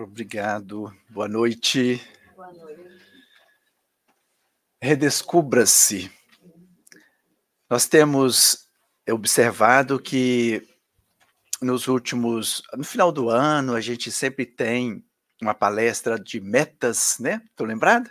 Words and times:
Obrigado. 0.00 0.94
Boa 1.10 1.26
noite. 1.26 2.00
Boa 2.36 2.52
noite. 2.52 2.88
Redescubra-se. 4.80 6.08
Nós 7.68 7.86
temos 7.86 8.68
observado 9.10 9.98
que 9.98 10.62
nos 11.60 11.88
últimos, 11.88 12.62
no 12.76 12.84
final 12.84 13.10
do 13.10 13.28
ano, 13.28 13.74
a 13.74 13.80
gente 13.80 14.12
sempre 14.12 14.46
tem 14.46 15.04
uma 15.42 15.52
palestra 15.52 16.16
de 16.16 16.40
metas, 16.40 17.16
né? 17.18 17.42
Estou 17.50 17.66
lembrado? 17.66 18.08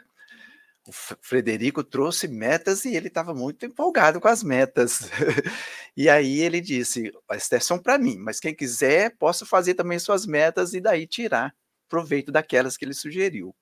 O 0.85 0.91
Frederico 0.91 1.85
trouxe 1.85 2.27
metas 2.27 2.83
e 2.83 2.97
ele 2.97 3.07
estava 3.07 3.33
muito 3.33 3.65
empolgado 3.65 4.19
com 4.19 4.27
as 4.27 4.43
metas. 4.43 5.09
e 5.95 6.09
aí 6.09 6.41
ele 6.41 6.59
disse: 6.59 7.13
estas 7.31 7.63
são 7.63 7.79
para 7.79 7.97
mim, 7.97 8.17
mas 8.17 8.41
quem 8.41 8.53
quiser, 8.53 9.15
posso 9.17 9.45
fazer 9.45 9.73
também 9.73 9.97
suas 9.97 10.25
metas 10.25 10.73
e 10.73 10.81
daí 10.81 11.07
tirar 11.07 11.55
proveito 11.87 12.31
daquelas 12.31 12.77
que 12.77 12.85
ele 12.85 12.93
sugeriu. 12.93 13.55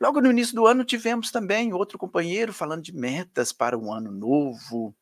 Logo 0.00 0.20
no 0.20 0.30
início 0.30 0.54
do 0.54 0.66
ano, 0.66 0.84
tivemos 0.84 1.30
também 1.30 1.72
outro 1.72 1.98
companheiro 1.98 2.52
falando 2.52 2.82
de 2.82 2.94
metas 2.94 3.52
para 3.52 3.76
um 3.76 3.92
ano 3.92 4.10
novo. 4.10 4.94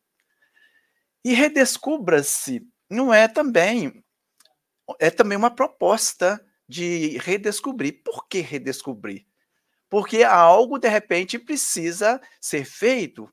E 1.24 1.33
redescubra-se 1.33 2.66
não 2.88 3.12
é 3.12 3.27
também 3.27 4.02
é 5.01 5.11
também 5.11 5.37
uma 5.37 5.51
proposta 5.51 6.41
de 6.69 7.19
redescobrir. 7.19 8.02
Por 8.05 8.29
que 8.29 8.41
redescobrir? 8.41 9.27
Porque 9.88 10.23
algo 10.23 10.79
de 10.79 10.88
repente 10.88 11.38
precisa 11.38 12.21
ser 12.41 12.65
feito, 12.65 13.29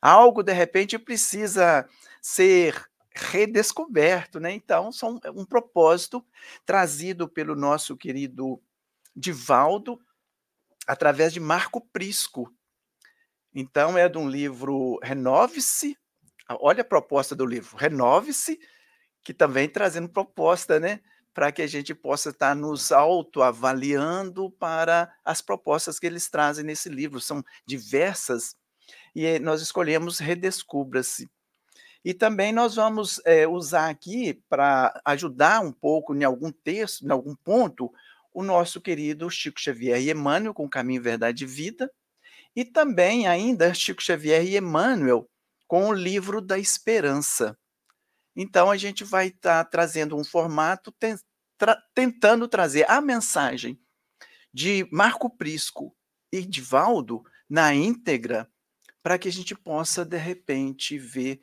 algo 0.00 0.42
de 0.42 0.52
repente 0.52 0.98
precisa 0.98 1.88
ser 2.20 2.86
redescoberto, 3.16 4.38
né? 4.38 4.52
Então, 4.52 4.92
são 4.92 5.18
um 5.34 5.44
propósito 5.44 6.24
trazido 6.64 7.28
pelo 7.28 7.56
nosso 7.56 7.96
querido 7.96 8.62
Divaldo 9.14 9.98
através 10.86 11.32
de 11.32 11.40
Marco 11.40 11.80
Prisco. 11.80 12.52
Então, 13.54 13.96
é 13.96 14.08
de 14.08 14.18
um 14.18 14.28
livro 14.28 14.98
Renove-se. 15.02 15.96
Olha 16.60 16.82
a 16.82 16.84
proposta 16.84 17.34
do 17.34 17.46
livro, 17.46 17.76
Renove-se, 17.76 18.60
que 19.24 19.34
também 19.34 19.68
trazendo 19.68 20.08
proposta, 20.08 20.78
né? 20.78 21.00
Para 21.32 21.50
que 21.50 21.62
a 21.62 21.66
gente 21.66 21.94
possa 21.94 22.30
estar 22.30 22.54
nos 22.54 22.92
autoavaliando 22.92 24.50
para 24.52 25.12
as 25.24 25.42
propostas 25.42 25.98
que 25.98 26.06
eles 26.06 26.28
trazem 26.28 26.64
nesse 26.64 26.88
livro. 26.88 27.20
São 27.20 27.42
diversas. 27.66 28.54
E 29.14 29.38
nós 29.38 29.60
escolhemos 29.60 30.18
Redescubra-se. 30.18 31.28
E 32.06 32.14
também 32.14 32.52
nós 32.52 32.76
vamos 32.76 33.20
é, 33.24 33.48
usar 33.48 33.90
aqui, 33.90 34.40
para 34.48 34.96
ajudar 35.04 35.60
um 35.60 35.72
pouco 35.72 36.14
em 36.14 36.22
algum 36.22 36.52
texto, 36.52 37.04
em 37.04 37.10
algum 37.10 37.34
ponto, 37.34 37.92
o 38.32 38.44
nosso 38.44 38.80
querido 38.80 39.28
Chico 39.28 39.60
Xavier 39.60 40.00
e 40.00 40.12
Emmanuel, 40.12 40.54
com 40.54 40.68
Caminho, 40.68 41.02
Verdade 41.02 41.42
e 41.42 41.48
Vida, 41.48 41.90
e 42.54 42.64
também 42.64 43.26
ainda 43.26 43.74
Chico 43.74 44.00
Xavier 44.00 44.44
e 44.44 44.56
Emmanuel, 44.56 45.28
com 45.66 45.88
o 45.88 45.92
livro 45.92 46.40
da 46.40 46.56
Esperança. 46.56 47.58
Então, 48.36 48.70
a 48.70 48.76
gente 48.76 49.02
vai 49.02 49.26
estar 49.26 49.64
tá 49.64 49.68
trazendo 49.68 50.16
um 50.16 50.22
formato 50.22 50.94
tra 51.58 51.82
tentando 51.92 52.46
trazer 52.46 52.88
a 52.88 53.00
mensagem 53.00 53.80
de 54.54 54.86
Marco 54.92 55.28
Prisco 55.28 55.92
e 56.30 56.42
de 56.42 56.60
Valdo 56.60 57.24
na 57.50 57.74
íntegra, 57.74 58.48
para 59.02 59.18
que 59.18 59.26
a 59.26 59.32
gente 59.32 59.56
possa, 59.56 60.04
de 60.04 60.16
repente, 60.16 60.96
ver 60.96 61.40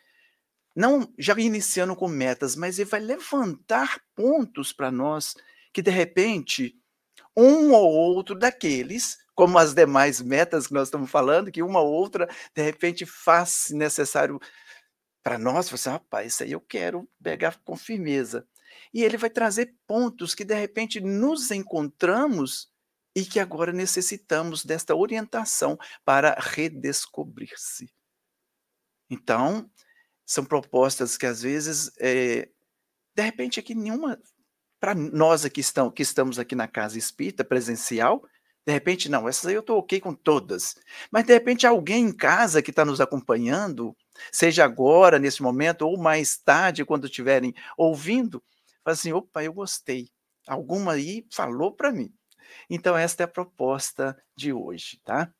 não 0.75 1.11
já 1.17 1.33
iniciando 1.37 1.95
com 1.95 2.07
metas, 2.07 2.55
mas 2.55 2.79
ele 2.79 2.89
vai 2.89 2.99
levantar 2.99 4.01
pontos 4.15 4.73
para 4.73 4.91
nós 4.91 5.35
que, 5.71 5.81
de 5.81 5.91
repente, 5.91 6.75
um 7.35 7.71
ou 7.71 7.91
outro 7.91 8.35
daqueles, 8.35 9.17
como 9.35 9.57
as 9.57 9.73
demais 9.73 10.21
metas 10.21 10.67
que 10.67 10.73
nós 10.73 10.87
estamos 10.87 11.09
falando, 11.09 11.51
que 11.51 11.63
uma 11.63 11.79
ou 11.79 11.91
outra, 11.91 12.27
de 12.55 12.61
repente, 12.61 13.05
faz 13.05 13.69
necessário 13.71 14.39
para 15.23 15.37
nós, 15.37 15.69
você, 15.69 15.89
rapaz, 15.89 16.33
isso 16.33 16.43
aí 16.43 16.51
eu 16.51 16.61
quero 16.61 17.09
pegar 17.21 17.59
com 17.63 17.77
firmeza. 17.77 18.45
E 18.93 19.03
ele 19.03 19.17
vai 19.17 19.29
trazer 19.29 19.75
pontos 19.87 20.35
que, 20.35 20.43
de 20.43 20.53
repente, 20.53 20.99
nos 20.99 21.49
encontramos 21.49 22.71
e 23.15 23.23
que 23.23 23.39
agora 23.39 23.71
necessitamos 23.71 24.65
desta 24.65 24.95
orientação 24.95 25.77
para 26.03 26.35
redescobrir-se. 26.39 27.91
Então, 29.09 29.69
são 30.33 30.43
propostas 30.43 31.15
que 31.15 31.27
às 31.27 31.43
vezes, 31.43 31.91
é, 31.99 32.49
de 33.15 33.21
repente, 33.21 33.59
aqui 33.59 33.75
nenhuma, 33.75 34.19
para 34.79 34.95
nós 34.95 35.45
aqui 35.45 35.61
estão, 35.61 35.91
que 35.91 36.01
estamos 36.01 36.39
aqui 36.39 36.55
na 36.55 36.67
casa 36.67 36.97
espírita 36.97 37.43
presencial, 37.43 38.23
de 38.65 38.73
repente, 38.73 39.09
não, 39.09 39.27
essas 39.29 39.45
aí 39.45 39.53
eu 39.53 39.59
estou 39.59 39.77
ok 39.77 39.99
com 39.99 40.15
todas. 40.15 40.75
Mas, 41.11 41.25
de 41.25 41.33
repente, 41.33 41.67
alguém 41.67 42.05
em 42.05 42.15
casa 42.15 42.61
que 42.61 42.71
está 42.71 42.83
nos 42.83 42.99
acompanhando, 42.99 43.95
seja 44.31 44.63
agora, 44.63 45.19
nesse 45.19 45.43
momento, 45.43 45.83
ou 45.83 45.97
mais 45.97 46.37
tarde, 46.37 46.85
quando 46.85 47.05
estiverem 47.05 47.53
ouvindo, 47.77 48.41
fala 48.83 48.93
assim: 48.93 49.11
opa, 49.11 49.43
eu 49.43 49.53
gostei. 49.53 50.09
Alguma 50.47 50.93
aí 50.93 51.27
falou 51.31 51.73
para 51.73 51.91
mim. 51.91 52.11
Então, 52.69 52.97
esta 52.97 53.23
é 53.23 53.25
a 53.25 53.27
proposta 53.27 54.17
de 54.35 54.51
hoje, 54.53 54.99
tá? 55.03 55.31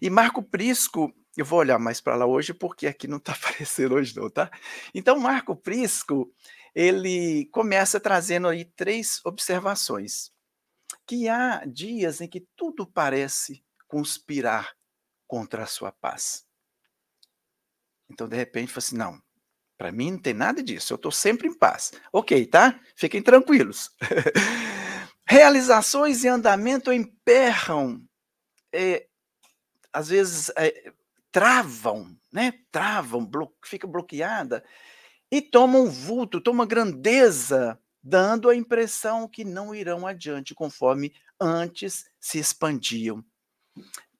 E 0.00 0.08
Marco 0.08 0.42
Prisco, 0.42 1.12
eu 1.36 1.44
vou 1.44 1.58
olhar 1.58 1.78
mais 1.78 2.00
para 2.00 2.16
lá 2.16 2.26
hoje, 2.26 2.52
porque 2.52 2.86
aqui 2.86 3.08
não 3.08 3.18
está 3.18 3.32
aparecendo 3.34 3.94
hoje 3.94 4.16
não, 4.16 4.28
tá? 4.28 4.50
Então, 4.94 5.18
Marco 5.18 5.56
Prisco, 5.56 6.32
ele 6.74 7.46
começa 7.46 7.98
trazendo 8.00 8.48
aí 8.48 8.64
três 8.64 9.20
observações. 9.24 10.30
Que 11.06 11.28
há 11.28 11.64
dias 11.66 12.20
em 12.20 12.28
que 12.28 12.46
tudo 12.54 12.86
parece 12.86 13.64
conspirar 13.88 14.74
contra 15.26 15.64
a 15.64 15.66
sua 15.66 15.90
paz. 15.90 16.46
Então, 18.10 18.28
de 18.28 18.36
repente, 18.36 18.70
fala 18.70 18.78
assim, 18.78 18.96
não, 18.96 19.22
para 19.78 19.90
mim 19.90 20.12
não 20.12 20.18
tem 20.18 20.34
nada 20.34 20.62
disso, 20.62 20.92
eu 20.92 20.96
estou 20.96 21.10
sempre 21.10 21.48
em 21.48 21.54
paz. 21.58 21.92
Ok, 22.12 22.46
tá? 22.46 22.78
Fiquem 22.94 23.22
tranquilos. 23.22 23.90
Realizações 25.26 26.24
e 26.24 26.28
andamento 26.28 26.92
emperram, 26.92 28.02
é, 28.72 29.06
às 29.92 30.08
vezes, 30.08 30.50
é, 30.56 30.92
travam, 31.32 32.16
né? 32.30 32.52
Travam, 32.70 33.24
blo 33.24 33.52
fica 33.64 33.86
bloqueada 33.86 34.62
e 35.30 35.40
tomam 35.40 35.90
vulto, 35.90 36.42
tomam 36.42 36.66
grandeza, 36.66 37.80
dando 38.02 38.50
a 38.50 38.54
impressão 38.54 39.26
que 39.26 39.44
não 39.44 39.74
irão 39.74 40.06
adiante 40.06 40.54
conforme 40.54 41.14
antes 41.40 42.04
se 42.20 42.38
expandiam. 42.38 43.24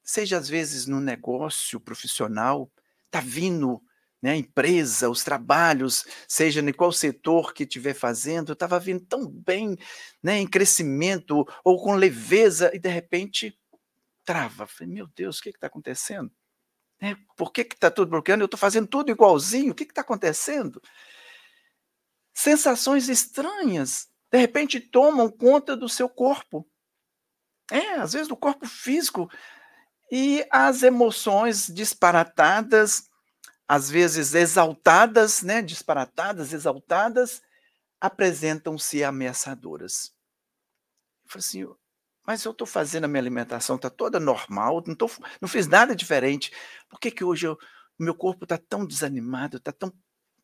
Seja 0.03 0.39
às 0.39 0.49
vezes 0.49 0.87
no 0.87 1.01
negócio 1.01 1.79
profissional, 1.79 2.73
tá 3.11 3.21
vindo 3.21 3.83
né, 4.23 4.31
a 4.31 4.37
empresa, 4.37 5.11
os 5.11 5.23
trabalhos, 5.23 6.07
seja 6.27 6.61
em 6.61 6.73
qual 6.73 6.93
setor 6.93 7.53
que 7.53 7.65
estiver 7.65 7.93
fazendo, 7.93 8.55
estava 8.55 8.81
vindo 8.81 9.05
tão 9.05 9.29
bem, 9.29 9.77
né, 10.23 10.39
em 10.39 10.47
crescimento 10.47 11.45
ou 11.63 11.83
com 11.83 11.95
leveza, 11.95 12.71
e 12.73 12.79
de 12.79 12.89
repente 12.89 13.59
trava. 14.25 14.67
Falei, 14.67 14.95
meu 14.95 15.09
Deus, 15.09 15.39
o 15.39 15.43
que 15.43 15.51
está 15.51 15.67
acontecendo? 15.67 16.31
É, 17.03 17.17
por 17.37 17.53
que 17.53 17.63
está 17.63 17.91
tudo 17.91 18.11
bloqueando? 18.11 18.45
Eu 18.45 18.47
estou 18.47 18.59
fazendo 18.59 18.87
tudo 18.87 19.11
igualzinho, 19.11 19.73
o 19.73 19.75
que 19.75 19.83
está 19.83 20.03
acontecendo? 20.03 20.81
Sensações 22.33 23.09
estranhas, 23.09 24.09
de 24.31 24.39
repente, 24.39 24.79
tomam 24.79 25.29
conta 25.29 25.77
do 25.77 25.89
seu 25.89 26.09
corpo. 26.09 26.65
É, 27.73 27.95
às 27.95 28.13
vezes 28.13 28.29
do 28.29 28.37
corpo 28.37 28.69
físico. 28.69 29.29
E 30.13 30.47
as 30.49 30.85
emoções 30.85 31.67
disparatadas, 31.67 33.11
às 33.67 33.91
vezes 33.91 34.35
exaltadas, 34.35 35.43
né, 35.43 35.61
disparatadas, 35.61 36.53
exaltadas, 36.53 37.43
apresentam-se 38.01 39.03
ameaçadoras. 39.03 40.15
Eu 41.25 41.31
falei 41.31 41.41
assim, 41.41 41.82
mas 42.27 42.45
eu 42.45 42.53
estou 42.53 42.67
fazendo 42.67 43.05
a 43.05 43.09
minha 43.09 43.21
alimentação, 43.21 43.77
está 43.77 43.91
toda 43.91 44.21
normal, 44.21 44.83
não, 44.87 44.95
tô, 44.95 45.11
não 45.41 45.49
fiz 45.49 45.67
nada 45.67 45.95
diferente. 45.95 46.53
Por 46.89 47.01
que, 47.01 47.11
que 47.11 47.25
hoje 47.25 47.49
o 47.49 47.59
meu 47.99 48.15
corpo 48.15 48.45
está 48.45 48.57
tão 48.57 48.87
desanimado, 48.87 49.57
está 49.57 49.73
tão 49.73 49.93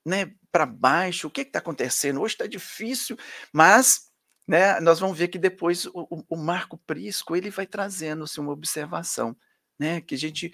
né, 0.05 0.33
para 0.51 0.67
baixo? 0.67 1.29
O 1.29 1.31
que 1.31 1.43
está 1.43 1.61
acontecendo? 1.61 2.21
Hoje 2.21 2.35
está 2.35 2.47
difícil, 2.47 3.17
mas 3.53 4.09
né, 4.47 4.81
nós 4.81 4.99
vamos 4.99 5.17
ver 5.17 5.29
que 5.29 5.39
depois 5.39 5.87
o, 5.87 6.25
o 6.29 6.37
Marco 6.37 6.79
Prisco 6.79 7.37
ele 7.37 7.51
vai 7.51 7.67
trazendo 7.67 8.25
assim, 8.25 8.41
uma 8.41 8.53
observação, 8.53 9.37
né, 9.79 10.01
que 10.01 10.15
a 10.15 10.19
gente 10.19 10.53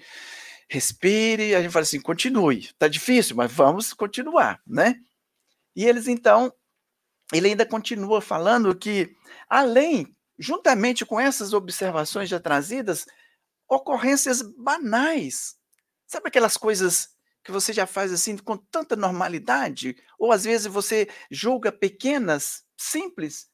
respire, 0.69 1.55
a 1.55 1.61
gente 1.61 1.71
fala 1.71 1.83
assim, 1.83 2.01
continue, 2.01 2.59
está 2.59 2.87
difícil, 2.87 3.35
mas 3.35 3.51
vamos 3.51 3.93
continuar, 3.93 4.61
né? 4.65 4.95
E 5.75 5.85
eles 5.85 6.07
então, 6.07 6.51
ele 7.33 7.49
ainda 7.49 7.65
continua 7.65 8.21
falando 8.21 8.75
que 8.75 9.15
além 9.49 10.15
juntamente 10.37 11.05
com 11.05 11.19
essas 11.19 11.53
observações 11.53 12.29
já 12.29 12.39
trazidas, 12.39 13.05
ocorrências 13.67 14.41
banais. 14.41 15.55
Sabe 16.05 16.27
aquelas 16.27 16.57
coisas 16.57 17.09
que 17.43 17.51
você 17.51 17.71
já 17.73 17.85
faz 17.85 18.11
assim 18.11 18.37
com 18.37 18.57
tanta 18.57 18.95
normalidade? 18.95 19.95
Ou 20.19 20.31
às 20.31 20.43
vezes 20.43 20.67
você 20.67 21.07
julga 21.31 21.71
pequenas, 21.71 22.63
simples, 22.77 23.49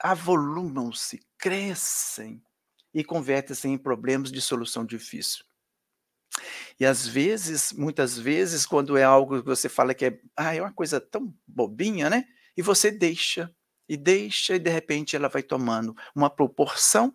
avolumam-se, 0.00 1.20
crescem 1.38 2.42
e 2.92 3.02
convertem-se 3.04 3.68
em 3.68 3.78
problemas 3.78 4.30
de 4.30 4.40
solução 4.40 4.84
difícil. 4.84 5.44
E 6.80 6.86
às 6.86 7.06
vezes, 7.06 7.72
muitas 7.72 8.18
vezes, 8.18 8.66
quando 8.66 8.96
é 8.96 9.04
algo 9.04 9.40
que 9.40 9.46
você 9.46 9.68
fala 9.68 9.94
que 9.94 10.06
é, 10.06 10.20
ah, 10.36 10.54
é 10.54 10.60
uma 10.60 10.72
coisa 10.72 11.00
tão 11.00 11.34
bobinha, 11.46 12.08
né? 12.08 12.24
E 12.56 12.62
você 12.62 12.90
deixa, 12.90 13.54
e 13.88 13.96
deixa, 13.96 14.56
e 14.56 14.58
de 14.58 14.70
repente 14.70 15.16
ela 15.16 15.28
vai 15.28 15.42
tomando 15.42 15.94
uma 16.14 16.30
proporção, 16.30 17.12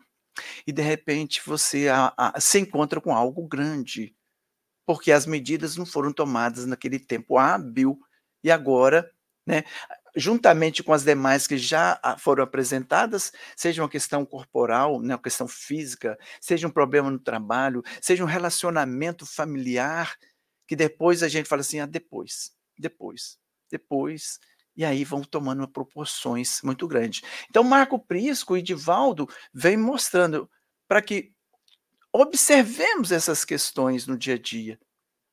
e 0.66 0.72
de 0.72 0.82
repente 0.82 1.42
você 1.46 1.88
a, 1.88 2.14
a, 2.16 2.40
se 2.40 2.60
encontra 2.60 3.02
com 3.02 3.16
algo 3.16 3.48
grande, 3.48 4.16
porque 4.86 5.12
as 5.12 5.26
medidas 5.26 5.76
não 5.76 5.86
foram 5.86 6.14
tomadas 6.14 6.66
naquele 6.66 7.00
tempo 7.00 7.38
hábil, 7.38 8.00
e 8.44 8.52
agora, 8.52 9.12
né? 9.46 9.64
juntamente 10.18 10.82
com 10.84 10.92
as 10.92 11.04
demais 11.04 11.46
que 11.46 11.58
já 11.58 12.00
ah, 12.02 12.18
foram 12.18 12.44
apresentadas, 12.44 13.32
seja 13.56 13.84
uma 13.84 13.90
questão 13.90 14.26
corporal, 14.26 15.00
né, 15.00 15.14
uma 15.14 15.22
questão 15.22 15.48
física, 15.48 16.18
seja 16.42 16.68
um 16.68 16.72
problema 16.72 17.12
no 17.12 17.20
trabalho, 17.20 17.84
seja 18.02 18.24
um 18.24 18.28
relacionamento 18.28 19.26
familiar, 19.26 20.18
que 20.68 20.76
depois 20.76 21.22
a 21.22 21.28
gente 21.30 21.48
fala 21.48 21.62
assim, 21.62 21.80
ah, 21.80 21.86
depois, 21.86 22.52
depois, 22.78 23.38
depois, 23.70 24.40
e 24.78 24.86
aí 24.86 25.04
vão 25.04 25.24
tomando 25.24 25.68
proporções 25.68 26.62
muito 26.64 26.88
grandes. 26.88 27.22
Então, 27.50 27.64
Marco 27.64 27.98
Prisco 27.98 28.56
e 28.56 28.62
Divaldo 28.62 29.28
vem 29.52 29.76
mostrando 29.76 30.50
para 30.88 31.02
que 31.02 31.34
observemos 32.14 33.12
essas 33.12 33.44
questões 33.44 34.06
no 34.06 34.18
dia 34.18 34.36
a 34.36 34.38
dia, 34.38 34.80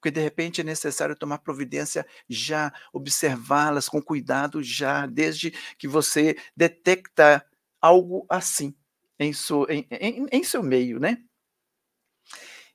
porque 0.00 0.10
de 0.10 0.20
repente 0.20 0.62
é 0.62 0.64
necessário 0.64 1.14
tomar 1.14 1.38
providência 1.38 2.06
já, 2.28 2.72
observá-las 2.92 3.88
com 3.88 4.02
cuidado 4.02 4.62
já, 4.62 5.06
desde 5.06 5.50
que 5.78 5.86
você 5.86 6.36
detecta 6.56 7.46
algo 7.80 8.26
assim 8.28 8.74
em, 9.18 9.32
seu, 9.32 9.66
em, 9.68 9.86
em, 9.90 10.26
em 10.32 10.42
seu 10.42 10.62
meio, 10.62 10.98
né? 10.98 11.18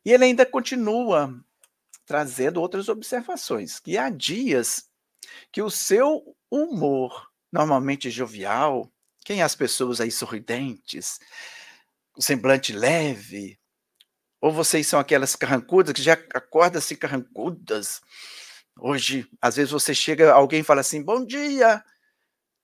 E 0.05 0.11
ele 0.11 0.25
ainda 0.25 0.45
continua 0.45 1.35
trazendo 2.05 2.61
outras 2.61 2.89
observações, 2.89 3.79
que 3.79 3.97
há 3.97 4.09
dias 4.09 4.88
que 5.51 5.61
o 5.61 5.69
seu 5.69 6.35
humor, 6.49 7.29
normalmente 7.51 8.09
jovial, 8.09 8.91
quem 9.25 9.41
é 9.41 9.43
as 9.43 9.55
pessoas 9.55 10.01
aí 10.01 10.11
sorridentes, 10.11 11.19
o 12.15 12.21
semblante 12.21 12.73
leve, 12.73 13.59
ou 14.41 14.51
vocês 14.51 14.87
são 14.87 14.99
aquelas 14.99 15.35
carrancudas 15.35 15.93
que 15.93 16.01
já 16.01 16.13
acordam 16.33 16.79
assim 16.79 16.95
carrancudas? 16.95 18.01
Hoje, 18.79 19.29
às 19.41 19.57
vezes 19.57 19.71
você 19.71 19.93
chega, 19.93 20.31
alguém 20.31 20.63
fala 20.63 20.81
assim, 20.81 21.03
bom 21.03 21.25
dia, 21.25 21.83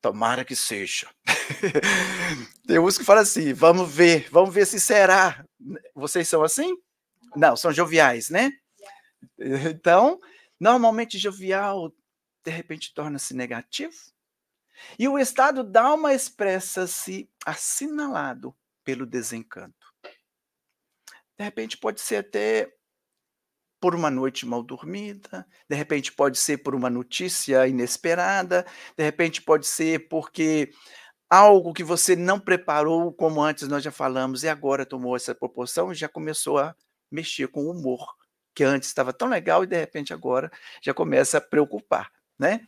tomara 0.02 0.46
que 0.46 0.56
seja. 0.56 1.10
Tem 2.66 2.80
uns 2.80 2.98
que 2.98 3.04
falam 3.04 3.24
assim, 3.24 3.54
vamos 3.54 3.92
ver, 3.94 4.28
vamos 4.32 4.54
ver 4.54 4.66
se 4.66 4.80
será. 4.80 5.44
Vocês 5.94 6.28
são 6.28 6.42
assim? 6.44 6.76
Não, 7.36 7.58
são 7.58 7.74
joviais, 7.74 8.30
né? 8.30 8.52
Então, 9.38 10.20
normalmente 10.60 11.18
jovial, 11.18 11.92
de 12.46 12.52
repente 12.52 12.94
torna-se 12.94 13.34
negativo. 13.34 13.96
E 15.00 15.08
o 15.08 15.18
estado 15.18 15.64
da 15.64 15.84
alma 15.84 16.14
expressa-se 16.14 17.30
assinalado 17.46 18.56
pelo 18.84 19.06
desencanto. 19.06 19.94
De 21.38 21.44
repente 21.44 21.78
pode 21.78 22.00
ser 22.00 22.18
até 22.18 22.72
por 23.80 23.94
uma 23.94 24.10
noite 24.10 24.46
mal 24.46 24.64
dormida, 24.64 25.46
de 25.70 25.76
repente 25.76 26.12
pode 26.12 26.38
ser 26.38 26.60
por 26.60 26.74
uma 26.74 26.90
notícia 26.90 27.68
inesperada, 27.68 28.66
de 28.98 29.04
repente 29.04 29.42
pode 29.42 29.68
ser 29.68 30.08
porque 30.08 30.72
algo 31.30 31.74
que 31.74 31.84
você 31.84 32.16
não 32.16 32.40
preparou, 32.40 33.14
como 33.14 33.42
antes 33.42 33.68
nós 33.68 33.84
já 33.84 33.92
falamos, 33.92 34.44
e 34.44 34.50
agora 34.50 34.86
tomou 34.86 35.16
essa 35.16 35.36
proporção 35.36 35.92
e 35.92 35.96
já 35.96 36.08
começou 36.08 36.58
a 36.58 36.76
mexer 37.12 37.48
com 37.48 37.66
o 37.66 37.72
humor, 37.72 38.16
que 38.56 38.64
antes 38.64 38.88
estava 38.90 39.12
tão 39.12 39.28
legal 39.28 39.64
e 39.64 39.68
de 39.68 39.78
repente 39.78 40.14
agora 40.14 40.50
já 40.82 40.94
começa 40.94 41.38
a 41.38 41.42
preocupar, 41.42 42.12
né? 42.38 42.68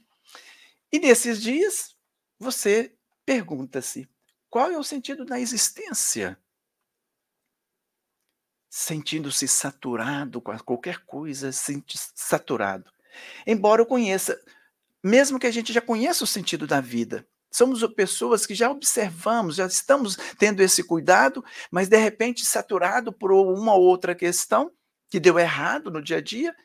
E 0.92 1.00
nesses 1.00 1.42
dias 1.42 1.96
você 2.40 2.96
pergunta-se: 3.26 4.08
qual 4.50 4.72
é 4.72 4.78
o 4.78 4.84
sentido 4.84 5.26
da 5.26 5.40
existência? 5.40 6.38
sentindo-se 8.78 9.48
saturado 9.48 10.40
com 10.40 10.56
qualquer 10.60 11.00
coisa, 11.00 11.50
saturado. 11.52 12.92
Embora 13.46 13.82
eu 13.82 13.86
conheça, 13.88 14.40
mesmo 15.04 15.40
que 15.40 15.48
a 15.48 15.52
gente 15.52 15.74
já 15.74 15.82
conheça 15.82 16.24
o 16.24 16.28
sentido 16.28 16.68
da 16.68 16.80
vida, 16.80 17.28
somos 17.52 17.82
pessoas 17.96 18.46
que 18.46 18.54
já 18.54 18.70
observamos, 18.70 19.56
já 19.56 19.66
estamos 19.66 20.16
tendo 20.38 20.62
esse 20.62 20.84
cuidado, 20.84 21.44
mas 21.72 21.90
de 21.90 21.98
repente 21.98 22.46
saturado 22.46 23.12
por 23.12 23.32
uma 23.32 23.74
ou 23.74 23.82
outra 23.82 24.14
questão 24.14 24.72
que 25.10 25.20
deu 25.20 25.40
errado 25.40 25.90
no 25.90 26.02
dia 26.02 26.18
a 26.18 26.22
dia, 26.22 26.56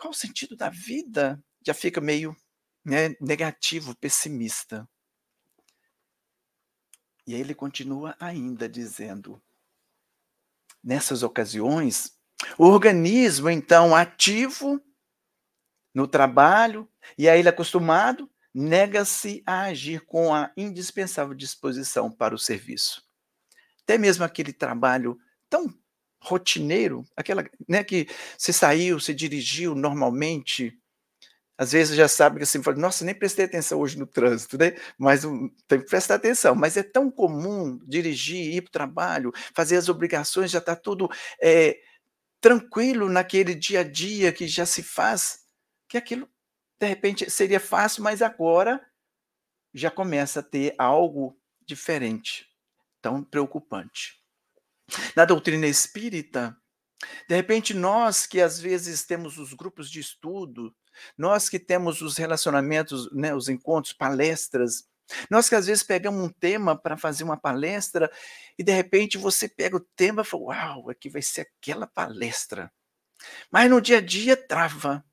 qual 0.00 0.10
o 0.10 0.14
sentido 0.14 0.56
da 0.56 0.70
vida? 0.70 1.40
Já 1.64 1.74
fica 1.74 2.00
meio 2.00 2.36
né, 2.84 3.14
negativo, 3.20 3.94
pessimista. 3.96 4.88
E 7.26 7.34
aí 7.34 7.40
ele 7.40 7.54
continua 7.54 8.16
ainda 8.18 8.68
dizendo: 8.68 9.40
Nessas 10.82 11.22
ocasiões, 11.22 12.18
o 12.58 12.64
organismo, 12.64 13.48
então, 13.48 13.94
ativo 13.94 14.80
no 15.94 16.08
trabalho, 16.08 16.88
e 17.16 17.28
aí 17.28 17.38
ele 17.38 17.48
acostumado, 17.48 18.30
nega-se 18.54 19.42
a 19.46 19.62
agir 19.62 20.04
com 20.04 20.34
a 20.34 20.50
indispensável 20.56 21.34
disposição 21.34 22.10
para 22.10 22.34
o 22.34 22.38
serviço. 22.38 23.02
Até 23.82 23.98
mesmo 23.98 24.24
aquele 24.24 24.52
trabalho 24.52 25.18
tão 25.48 25.72
rotineiro, 26.20 27.04
aquela, 27.16 27.44
né, 27.68 27.82
que 27.82 28.06
você 28.38 28.52
saiu, 28.52 29.00
você 29.00 29.12
dirigiu 29.12 29.74
normalmente, 29.74 30.78
às 31.62 31.70
vezes 31.70 31.96
já 31.96 32.08
sabe 32.08 32.38
que 32.38 32.42
assim, 32.42 32.60
fala, 32.60 32.76
nossa, 32.76 33.04
nem 33.04 33.14
prestei 33.14 33.44
atenção 33.44 33.78
hoje 33.78 33.96
no 33.96 34.04
trânsito, 34.04 34.58
né? 34.58 34.74
Mas 34.98 35.24
um, 35.24 35.48
tem 35.68 35.78
que 35.78 35.86
prestar 35.86 36.16
atenção. 36.16 36.56
Mas 36.56 36.76
é 36.76 36.82
tão 36.82 37.08
comum 37.08 37.78
dirigir, 37.86 38.52
ir 38.52 38.62
para 38.62 38.68
o 38.68 38.72
trabalho, 38.72 39.32
fazer 39.54 39.76
as 39.76 39.88
obrigações, 39.88 40.50
já 40.50 40.58
está 40.58 40.74
tudo 40.74 41.08
é, 41.40 41.78
tranquilo 42.40 43.08
naquele 43.08 43.54
dia 43.54 43.80
a 43.80 43.84
dia 43.84 44.32
que 44.32 44.48
já 44.48 44.66
se 44.66 44.82
faz, 44.82 45.44
que 45.88 45.96
aquilo, 45.96 46.28
de 46.80 46.86
repente, 46.88 47.30
seria 47.30 47.60
fácil, 47.60 48.02
mas 48.02 48.22
agora 48.22 48.84
já 49.72 49.88
começa 49.88 50.40
a 50.40 50.42
ter 50.42 50.74
algo 50.76 51.40
diferente, 51.64 52.44
tão 53.00 53.22
preocupante. 53.22 54.20
Na 55.14 55.24
doutrina 55.24 55.68
espírita, 55.68 56.56
de 57.28 57.36
repente, 57.36 57.72
nós 57.72 58.26
que 58.26 58.40
às 58.40 58.58
vezes 58.58 59.04
temos 59.04 59.38
os 59.38 59.54
grupos 59.54 59.88
de 59.88 60.00
estudo, 60.00 60.74
nós 61.16 61.48
que 61.48 61.58
temos 61.58 62.02
os 62.02 62.16
relacionamentos, 62.16 63.12
né, 63.12 63.34
os 63.34 63.48
encontros, 63.48 63.92
palestras, 63.92 64.84
nós 65.30 65.48
que 65.48 65.54
às 65.54 65.66
vezes 65.66 65.82
pegamos 65.82 66.22
um 66.22 66.28
tema 66.28 66.76
para 66.76 66.96
fazer 66.96 67.24
uma 67.24 67.36
palestra 67.36 68.10
e 68.58 68.62
de 68.62 68.72
repente 68.72 69.18
você 69.18 69.48
pega 69.48 69.76
o 69.76 69.86
tema 69.96 70.22
e 70.22 70.24
fala, 70.24 70.42
uau, 70.44 70.90
aqui 70.90 71.08
vai 71.08 71.22
ser 71.22 71.42
aquela 71.42 71.86
palestra. 71.86 72.72
Mas 73.50 73.70
no 73.70 73.80
dia 73.80 73.98
a 73.98 74.00
dia 74.00 74.36
trava. 74.36 75.04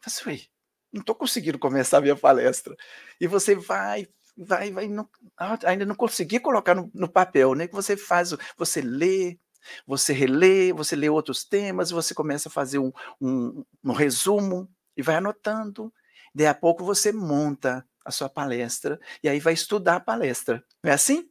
Fala 0.00 0.36
assim, 0.36 0.46
não 0.92 1.00
estou 1.00 1.14
conseguindo 1.14 1.58
começar 1.58 1.98
a 1.98 2.00
minha 2.00 2.16
palestra. 2.16 2.74
E 3.20 3.26
você 3.26 3.54
vai, 3.54 4.08
vai, 4.36 4.70
vai, 4.70 4.88
não, 4.88 5.08
ah, 5.36 5.58
ainda 5.64 5.84
não 5.84 5.94
consegui 5.94 6.40
colocar 6.40 6.74
no, 6.74 6.90
no 6.94 7.08
papel, 7.08 7.54
né? 7.54 7.68
Você 7.68 7.96
faz, 7.96 8.34
você 8.56 8.80
lê, 8.80 9.38
você 9.86 10.12
relê, 10.12 10.72
você 10.72 10.96
lê 10.96 11.08
outros 11.08 11.44
temas, 11.44 11.90
você 11.90 12.14
começa 12.14 12.48
a 12.48 12.52
fazer 12.52 12.78
um, 12.78 12.92
um, 13.20 13.64
um 13.84 13.92
resumo 13.92 14.68
e 14.96 15.02
vai 15.02 15.16
anotando. 15.16 15.92
Daí 16.34 16.46
a 16.46 16.54
pouco 16.54 16.84
você 16.84 17.12
monta 17.12 17.86
a 18.04 18.10
sua 18.10 18.28
palestra 18.28 19.00
e 19.22 19.28
aí 19.28 19.40
vai 19.40 19.52
estudar 19.52 19.96
a 19.96 20.00
palestra. 20.00 20.64
Não 20.82 20.90
é 20.90 20.94
assim? 20.94 21.28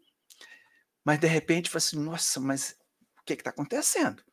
Mas 1.04 1.20
de 1.20 1.28
repente 1.28 1.70
fala 1.70 1.78
assim, 1.78 2.00
nossa, 2.00 2.40
mas 2.40 2.76
o 3.20 3.24
que 3.24 3.34
está 3.34 3.50
acontecendo? 3.50 4.24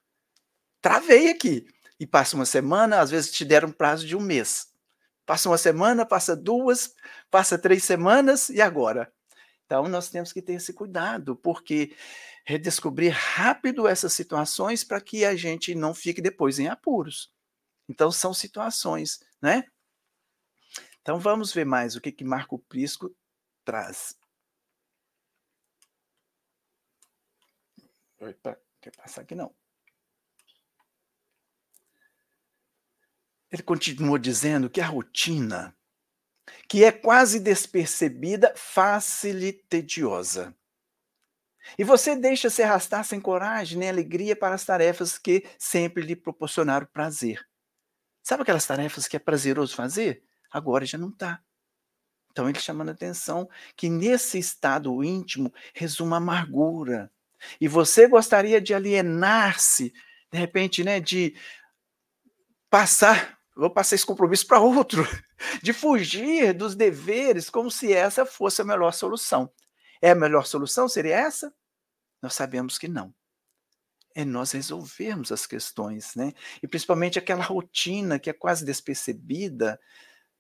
Travei 0.81 1.31
aqui. 1.31 1.67
E 2.01 2.07
passa 2.07 2.35
uma 2.35 2.47
semana, 2.47 3.01
às 3.01 3.11
vezes 3.11 3.31
te 3.31 3.45
deram 3.45 3.69
um 3.69 3.73
prazo 3.73 4.07
de 4.07 4.17
um 4.17 4.21
mês. 4.21 4.69
Passa 5.25 5.49
uma 5.49 5.59
semana, 5.59 6.05
passa 6.05 6.35
duas, 6.35 6.95
passa 7.31 7.57
três 7.57 7.85
semanas, 7.85 8.49
e 8.49 8.61
agora? 8.61 9.13
Então, 9.65 9.89
nós 9.89 10.11
temos 10.11 10.33
que 10.33 10.43
ter 10.43 10.55
esse 10.55 10.73
cuidado, 10.73 11.37
porque 11.37 11.95
redescobrir 12.45 13.13
rápido 13.13 13.87
essas 13.87 14.13
situações 14.13 14.83
para 14.83 15.01
que 15.01 15.25
a 15.25 15.37
gente 15.37 15.75
não 15.75 15.95
fique 15.95 16.21
depois 16.21 16.59
em 16.59 16.67
apuros. 16.67 17.32
Então, 17.93 18.11
são 18.11 18.33
situações, 18.33 19.23
né? 19.41 19.65
Então, 21.03 21.21
vamos 21.21 21.53
ver 21.53 21.67
mais 21.67 21.95
o 21.95 22.01
que, 22.01 22.11
que 22.11 22.25
Marco 22.25 22.59
Prisco 22.59 23.15
traz. 23.65 24.17
Opa, 28.19 28.59
quer 28.81 28.97
passar 28.97 29.21
aqui 29.21 29.35
não. 29.35 29.55
Ele 33.51 33.63
continua 33.63 34.19
dizendo 34.19 34.71
que 34.71 34.81
a 34.81 34.87
rotina 34.87 35.77
que 36.67 36.85
é 36.85 36.91
quase 36.91 37.39
despercebida, 37.39 38.53
fácil 38.57 39.39
e 39.41 39.53
tediosa. 39.53 40.57
E 41.79 41.85
você 41.85 42.17
deixa 42.17 42.49
se 42.49 42.63
arrastar 42.63 43.05
sem 43.05 43.21
coragem 43.21 43.79
nem 43.79 43.91
alegria 43.91 44.35
para 44.35 44.55
as 44.55 44.65
tarefas 44.65 45.19
que 45.19 45.47
sempre 45.59 46.03
lhe 46.03 46.17
proporcionaram 46.17 46.87
prazer. 46.87 47.47
Sabe 48.23 48.43
aquelas 48.43 48.67
tarefas 48.67 49.09
que 49.09 49.17
é 49.17 49.19
prazeroso 49.19 49.75
fazer? 49.75 50.23
Agora 50.51 50.87
já 50.87 50.97
não 50.97 51.09
está. 51.09 51.43
Então 52.31 52.49
ele 52.49 52.59
chamando 52.59 52.89
a 52.89 52.93
atenção 52.93 53.49
que 53.77 53.91
nesse 53.91 54.39
estado 54.39 55.03
íntimo 55.05 55.53
resuma 55.75 56.17
amargura. 56.17 57.11
E 57.61 57.69
você 57.69 58.07
gostaria 58.07 58.61
de 58.61 58.73
alienar-se, 58.73 59.93
de 60.33 60.39
repente, 60.39 60.83
né, 60.85 61.01
de 61.01 61.37
passar, 62.71 63.39
vou 63.55 63.69
passar 63.69 63.97
esse 63.97 64.07
compromisso 64.07 64.47
para 64.47 64.61
outro, 64.61 65.05
de 65.63 65.73
fugir 65.73 66.55
dos 66.55 66.75
deveres 66.75 67.51
como 67.51 67.71
se 67.71 67.93
essa 67.93 68.25
fosse 68.25 68.63
a 68.63 68.65
melhor 68.65 68.93
solução. 68.93 69.53
É 70.01 70.13
a 70.13 70.15
melhor 70.15 70.47
solução? 70.47 70.89
Seria 70.89 71.17
essa? 71.17 71.53
Nós 72.23 72.35
sabemos 72.35 72.79
que 72.79 72.89
não. 72.89 73.15
É 74.15 74.25
nós 74.25 74.53
resolvermos 74.53 75.33
as 75.33 75.47
questões, 75.47 76.15
né? 76.15 76.33
E 76.63 76.69
principalmente 76.69 77.19
aquela 77.19 77.43
rotina 77.43 78.19
que 78.19 78.29
é 78.29 78.33
quase 78.33 78.65
despercebida, 78.65 79.81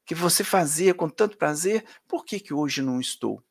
que 0.05 0.15
você 0.15 0.45
fazia 0.45 0.93
com 0.93 1.09
tanto 1.09 1.39
prazer, 1.39 1.85
por 2.07 2.25
que, 2.25 2.41
que 2.41 2.53
hoje 2.53 2.83
não 2.83 3.01
estou? 3.01 3.43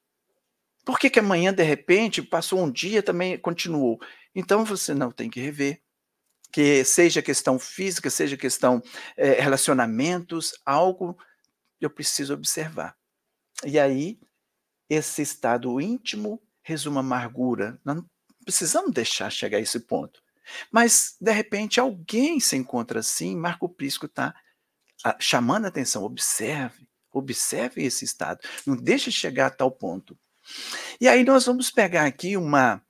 Por 0.86 1.00
que, 1.00 1.10
que 1.10 1.20
amanhã, 1.20 1.54
de 1.54 1.64
repente, 1.64 2.22
passou 2.22 2.60
um 2.60 2.72
dia 2.72 3.04
também 3.04 3.38
continuou? 3.38 4.00
Então 4.34 4.66
você 4.66 4.94
não 4.94 5.12
tem 5.12 5.30
que 5.30 5.40
rever. 5.40 5.82
Que 6.52 6.84
seja 6.84 7.22
questão 7.22 7.58
física, 7.58 8.10
seja 8.10 8.36
questão 8.36 8.82
é, 9.16 9.40
relacionamentos, 9.40 10.54
algo 10.66 11.18
eu 11.80 11.90
preciso 11.90 12.34
observar. 12.34 12.96
E 13.66 13.80
aí, 13.80 14.20
esse 14.90 15.22
estado 15.22 15.80
íntimo 15.80 16.42
resume 16.62 16.98
amargura. 16.98 17.80
Nós 17.86 17.98
não 17.98 18.06
precisamos 18.44 18.92
deixar 18.92 19.30
chegar 19.30 19.58
a 19.58 19.62
esse 19.62 19.80
ponto. 19.80 20.22
Mas, 20.72 21.16
de 21.20 21.32
repente, 21.32 21.80
alguém 21.80 22.40
se 22.40 22.56
encontra 22.56 23.00
assim, 23.00 23.36
Marco 23.36 23.70
Prisco 23.70 24.06
está 24.06 24.34
chamando 25.20 25.66
a 25.66 25.68
atenção, 25.70 26.04
observe, 26.04 26.88
observe 27.12 27.84
esse 27.84 28.06
estado, 28.06 28.40
não 28.66 28.76
deixe 28.76 29.12
chegar 29.12 29.48
a 29.48 29.52
tal 29.52 29.72
ponto. 29.72 30.18
E 31.00 31.08
aí 31.08 31.24
nós 31.24 31.46
vamos 31.46 31.72
pegar 31.72 32.06
aqui 32.06 32.38
uma, 32.38 32.84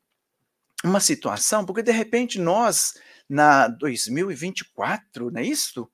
uma 0.83 0.99
situação, 0.99 1.65
porque 1.65 1.83
de 1.83 1.91
repente 1.91 2.39
nós, 2.39 2.95
na 3.29 3.67
2024, 3.67 5.31
não 5.31 5.39
é 5.39 5.43
isso? 5.43 5.89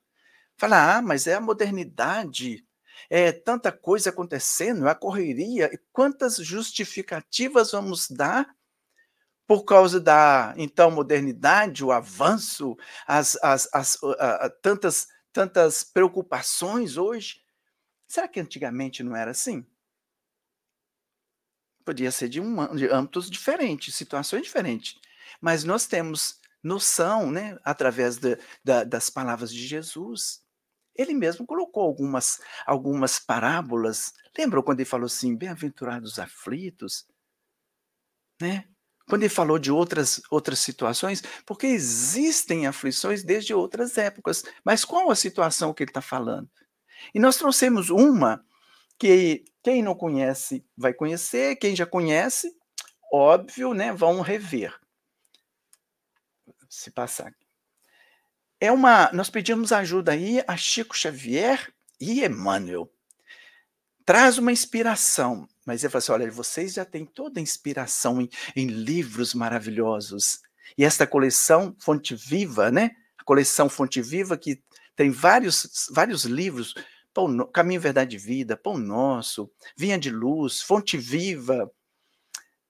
Fala, 0.56 0.96
ah, 0.96 1.02
mas 1.02 1.26
é 1.26 1.34
a 1.34 1.40
modernidade, 1.40 2.64
é 3.08 3.30
tanta 3.30 3.70
coisa 3.70 4.10
acontecendo, 4.10 4.88
a 4.88 4.94
correria, 4.94 5.70
e 5.72 5.78
quantas 5.92 6.36
justificativas 6.36 7.70
vamos 7.70 8.08
dar 8.08 8.57
por 9.48 9.64
causa 9.64 9.98
da, 9.98 10.54
então, 10.56 10.90
modernidade, 10.90 11.82
o 11.82 11.90
avanço, 11.90 12.76
as, 13.06 13.34
as, 13.42 13.68
as, 13.72 13.98
tantas 14.62 15.08
tantas 15.32 15.84
preocupações 15.84 16.96
hoje. 16.96 17.40
Será 18.08 18.26
que 18.26 18.40
antigamente 18.40 19.02
não 19.02 19.14
era 19.14 19.30
assim? 19.30 19.66
Podia 21.84 22.10
ser 22.10 22.28
de, 22.28 22.40
um, 22.40 22.74
de 22.74 22.88
âmbitos 22.88 23.30
diferentes, 23.30 23.94
situações 23.94 24.42
diferentes. 24.42 25.00
Mas 25.40 25.64
nós 25.64 25.86
temos 25.86 26.40
noção, 26.62 27.30
né, 27.30 27.58
através 27.64 28.18
de, 28.18 28.36
da, 28.64 28.84
das 28.84 29.08
palavras 29.08 29.52
de 29.52 29.66
Jesus. 29.66 30.42
Ele 30.94 31.14
mesmo 31.14 31.46
colocou 31.46 31.84
algumas, 31.84 32.40
algumas 32.66 33.18
parábolas. 33.18 34.12
Lembram 34.36 34.62
quando 34.62 34.80
ele 34.80 34.88
falou 34.88 35.06
assim: 35.06 35.36
bem-aventurados 35.36 36.18
aflitos? 36.18 37.06
Né? 38.40 38.68
Quando 39.08 39.22
ele 39.22 39.28
falou 39.30 39.58
de 39.58 39.72
outras, 39.72 40.20
outras 40.30 40.58
situações, 40.58 41.22
porque 41.46 41.66
existem 41.66 42.66
aflições 42.66 43.24
desde 43.24 43.54
outras 43.54 43.96
épocas. 43.96 44.44
Mas 44.62 44.84
qual 44.84 45.10
a 45.10 45.16
situação 45.16 45.72
que 45.72 45.82
ele 45.82 45.90
está 45.90 46.02
falando? 46.02 46.48
E 47.14 47.18
nós 47.18 47.36
trouxemos 47.36 47.90
uma 47.90 48.44
que 48.98 49.44
quem 49.62 49.82
não 49.82 49.94
conhece 49.94 50.64
vai 50.76 50.92
conhecer, 50.92 51.56
quem 51.56 51.74
já 51.74 51.86
conhece, 51.86 52.54
óbvio, 53.12 53.72
né, 53.72 53.92
vão 53.92 54.20
rever. 54.20 54.78
Se 56.68 56.90
passar. 56.90 57.32
É 58.60 58.70
uma, 58.70 59.10
nós 59.12 59.30
pedimos 59.30 59.72
ajuda 59.72 60.12
aí 60.12 60.42
a 60.46 60.56
Chico 60.56 60.96
Xavier 60.96 61.72
e 62.00 62.24
Emmanuel. 62.24 62.92
Traz 64.04 64.36
uma 64.36 64.52
inspiração 64.52 65.48
mas 65.68 65.84
ele 65.84 65.90
falou 65.90 65.98
assim: 65.98 66.12
olha, 66.12 66.30
vocês 66.30 66.72
já 66.72 66.84
têm 66.86 67.04
toda 67.04 67.38
a 67.38 67.42
inspiração 67.42 68.22
em, 68.22 68.30
em 68.56 68.66
livros 68.68 69.34
maravilhosos. 69.34 70.40
E 70.78 70.82
esta 70.82 71.06
coleção 71.06 71.76
Fonte 71.78 72.14
Viva, 72.14 72.70
né? 72.70 72.92
A 73.18 73.22
coleção 73.22 73.68
Fonte 73.68 74.00
Viva, 74.00 74.38
que 74.38 74.62
tem 74.96 75.10
vários, 75.10 75.86
vários 75.90 76.24
livros, 76.24 76.74
Pão, 77.12 77.46
Caminho, 77.52 77.82
Verdade 77.82 78.16
e 78.16 78.18
Vida, 78.18 78.56
Pão 78.56 78.78
Nosso, 78.78 79.50
Vinha 79.76 79.98
de 79.98 80.08
Luz, 80.08 80.62
Fonte 80.62 80.96
Viva, 80.96 81.70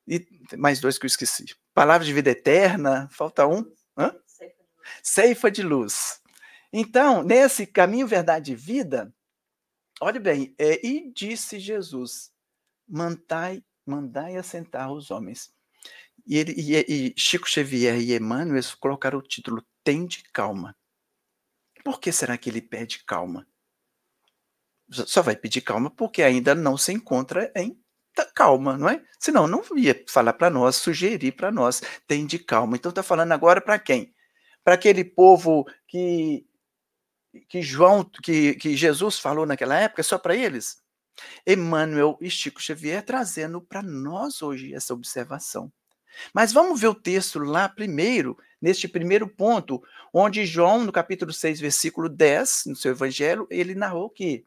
e 0.09 0.27
mais 0.57 0.81
dois 0.81 0.99
que 0.99 1.07
eu 1.07 1.09
esqueci. 1.09 1.45
Palavra 1.73 2.05
de 2.05 2.13
Vida 2.13 2.31
Eterna, 2.31 3.09
falta 3.13 3.47
um. 3.47 3.65
Hã? 3.97 4.13
Ceifa 5.05 5.53
de 5.53 5.63
Luz. 5.63 6.21
Então, 6.73 7.23
nesse 7.23 7.65
Caminho, 7.65 8.09
Verdade 8.09 8.53
e 8.53 8.57
Vida, 8.57 9.15
olhe 10.01 10.19
bem, 10.19 10.53
é, 10.59 10.85
e 10.85 11.13
disse 11.13 11.61
Jesus: 11.61 12.37
mandai, 12.89 13.63
mandai 13.87 14.37
assentar 14.37 14.93
os 14.93 15.11
homens. 15.11 15.53
E, 16.27 16.37
ele, 16.37 16.53
e, 16.57 17.11
e 17.11 17.15
Chico 17.17 17.49
Xavier 17.49 17.99
e 17.99 18.15
Emmanuel 18.15 18.63
colocaram 18.81 19.19
o 19.19 19.23
título 19.23 19.65
Tende 19.85 20.23
calma. 20.33 20.77
Por 21.85 22.01
que 22.01 22.13
será 22.13 22.37
que 22.37 22.51
ele 22.51 22.61
pede 22.61 23.05
calma? 23.05 23.47
Só 24.91 25.23
vai 25.23 25.37
pedir 25.37 25.61
calma 25.61 25.91
porque 25.91 26.23
ainda 26.23 26.55
não 26.55 26.77
se 26.77 26.93
encontra 26.93 27.53
em 27.55 27.79
calma, 28.35 28.77
não 28.77 28.89
é? 28.89 29.03
Senão 29.19 29.47
não 29.47 29.63
ia 29.77 30.05
falar 30.09 30.33
para 30.33 30.51
nós, 30.51 30.77
sugerir 30.77 31.33
para 31.33 31.51
nós, 31.51 31.81
tende 32.07 32.39
calma. 32.39 32.77
Então 32.77 32.91
está 32.91 33.03
falando 33.03 33.33
agora 33.33 33.61
para 33.61 33.79
quem? 33.79 34.15
Para 34.65 34.75
aquele 34.75 35.05
povo 35.05 35.65
que 35.87 36.45
que 37.49 37.63
João, 37.63 38.05
que, 38.05 38.55
que 38.55 38.77
Jesus 38.77 39.19
falou 39.19 39.47
naquela 39.47 39.79
época, 39.79 40.03
só 40.03 40.19
para 40.19 40.35
eles? 40.35 40.83
Emmanuel 41.47 42.17
e 42.21 42.31
Chico 42.31 42.61
Xavier 42.61 43.03
trazendo 43.05 43.61
para 43.61 43.83
nós 43.83 44.43
hoje 44.43 44.75
essa 44.75 44.95
observação. 44.95 45.73
Mas 46.33 46.53
vamos 46.53 46.81
ver 46.81 46.89
o 46.89 46.95
texto 46.95 47.39
lá 47.39 47.69
primeiro, 47.69 48.37
neste 48.61 48.89
primeiro 48.89 49.29
ponto, 49.29 49.83
onde 50.13 50.47
João, 50.47 50.85
no 50.85 50.93
capítulo 50.93 51.33
6, 51.33 51.61
versículo 51.61 52.09
10, 52.09 52.65
no 52.67 52.77
seu 52.77 52.93
evangelho, 52.93 53.47
ele 53.51 53.75
narrou 53.75 54.11
que 54.11 54.45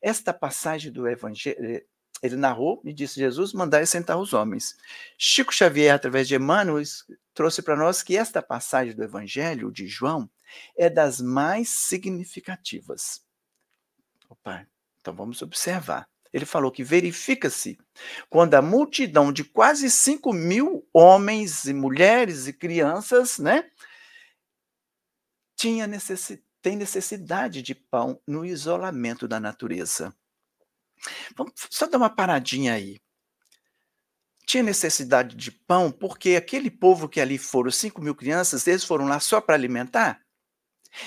esta 0.00 0.32
passagem 0.32 0.90
do 0.90 1.06
evangelho, 1.06 1.84
ele 2.22 2.36
narrou 2.36 2.80
e 2.84 2.92
disse 2.92 3.20
Jesus, 3.20 3.52
mandai 3.52 3.84
sentar 3.86 4.18
os 4.18 4.32
homens. 4.32 4.76
Chico 5.18 5.52
Xavier, 5.52 5.94
através 5.94 6.26
de 6.26 6.34
Emmanuel, 6.34 6.82
trouxe 7.34 7.62
para 7.62 7.76
nós 7.76 8.02
que 8.02 8.16
esta 8.16 8.42
passagem 8.42 8.94
do 8.94 9.04
evangelho 9.04 9.70
de 9.70 9.86
João 9.86 10.28
é 10.76 10.88
das 10.88 11.20
mais 11.20 11.68
significativas. 11.68 13.22
Opa, 14.28 14.66
então 15.06 15.14
vamos 15.14 15.40
observar. 15.40 16.08
Ele 16.32 16.44
falou 16.44 16.72
que 16.72 16.82
verifica-se 16.82 17.78
quando 18.28 18.54
a 18.54 18.60
multidão 18.60 19.32
de 19.32 19.44
quase 19.44 19.88
5 19.88 20.32
mil 20.32 20.84
homens 20.92 21.64
e 21.64 21.72
mulheres 21.72 22.48
e 22.48 22.52
crianças, 22.52 23.38
né, 23.38 23.70
tinha 25.54 25.86
necessi 25.86 26.44
tem 26.60 26.74
necessidade 26.76 27.62
de 27.62 27.76
pão 27.76 28.20
no 28.26 28.44
isolamento 28.44 29.28
da 29.28 29.38
natureza. 29.38 30.12
Vamos 31.36 31.52
só 31.70 31.86
dar 31.86 31.98
uma 31.98 32.10
paradinha 32.10 32.74
aí. 32.74 32.98
Tinha 34.44 34.64
necessidade 34.64 35.36
de 35.36 35.52
pão 35.52 35.92
porque 35.92 36.34
aquele 36.34 36.68
povo 36.68 37.08
que 37.08 37.20
ali 37.20 37.38
foram, 37.38 37.70
5 37.70 38.02
mil 38.02 38.16
crianças, 38.16 38.66
eles 38.66 38.82
foram 38.82 39.06
lá 39.06 39.20
só 39.20 39.40
para 39.40 39.54
alimentar? 39.54 40.25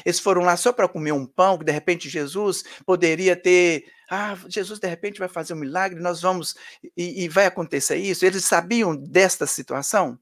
Eles 0.06 0.20
foram 0.20 0.42
lá 0.42 0.56
só 0.58 0.72
para 0.74 0.88
comer 0.88 1.12
um 1.12 1.26
pão, 1.26 1.58
que 1.58 1.66
de 1.66 1.72
repente 1.72 2.10
Jesus 2.10 2.64
poderia 2.86 3.36
ter. 3.36 3.86
Ah, 4.10 4.36
Jesus 4.48 4.80
de 4.80 4.88
repente 4.88 5.20
vai 5.20 5.30
fazer 5.30 5.54
um 5.54 5.58
milagre, 5.58 6.00
nós 6.00 6.22
vamos. 6.22 6.56
E, 6.96 7.24
e 7.24 7.30
vai 7.30 7.46
acontecer 7.46 7.98
isso. 7.98 8.26
Eles 8.26 8.46
sabiam 8.46 8.96
desta 8.96 9.46
situação? 9.46 10.20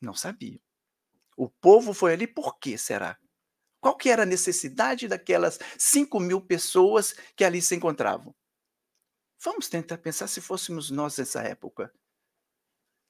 Não 0.00 0.14
sabiam. 0.14 0.60
O 1.36 1.48
povo 1.48 1.92
foi 1.92 2.12
ali 2.12 2.26
por 2.26 2.58
quê 2.58 2.78
será? 2.78 3.18
Qual 3.80 3.96
que 3.96 4.08
era 4.08 4.22
a 4.22 4.26
necessidade 4.26 5.08
daquelas 5.08 5.58
5 5.76 6.18
mil 6.18 6.40
pessoas 6.40 7.14
que 7.36 7.44
ali 7.44 7.60
se 7.60 7.74
encontravam? 7.74 8.34
Vamos 9.42 9.68
tentar 9.68 9.98
pensar 9.98 10.26
se 10.26 10.40
fôssemos 10.40 10.90
nós 10.90 11.18
nessa 11.18 11.42
época. 11.42 11.92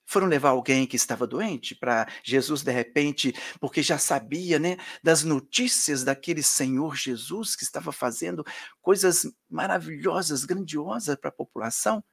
Foram 0.07 0.27
levar 0.27 0.51
alguém 0.51 0.87
que 0.87 0.97
estava 0.97 1.27
doente 1.27 1.75
para 1.75 2.07
Jesus, 2.23 2.63
de 2.63 2.71
repente, 2.71 3.35
porque 3.59 3.83
já 3.83 3.99
sabia 3.99 4.59
né, 4.59 4.77
das 5.03 5.23
notícias 5.23 6.05
daquele 6.05 6.43
Senhor 6.43 6.95
Jesus 6.95 7.57
que 7.57 7.65
estava 7.65 7.91
fazendo 7.91 8.45
coisas 8.83 9.27
maravilhosas, 9.49 10.45
grandiosas 10.45 11.17
para 11.17 11.31
a 11.31 11.33
população. 11.33 12.05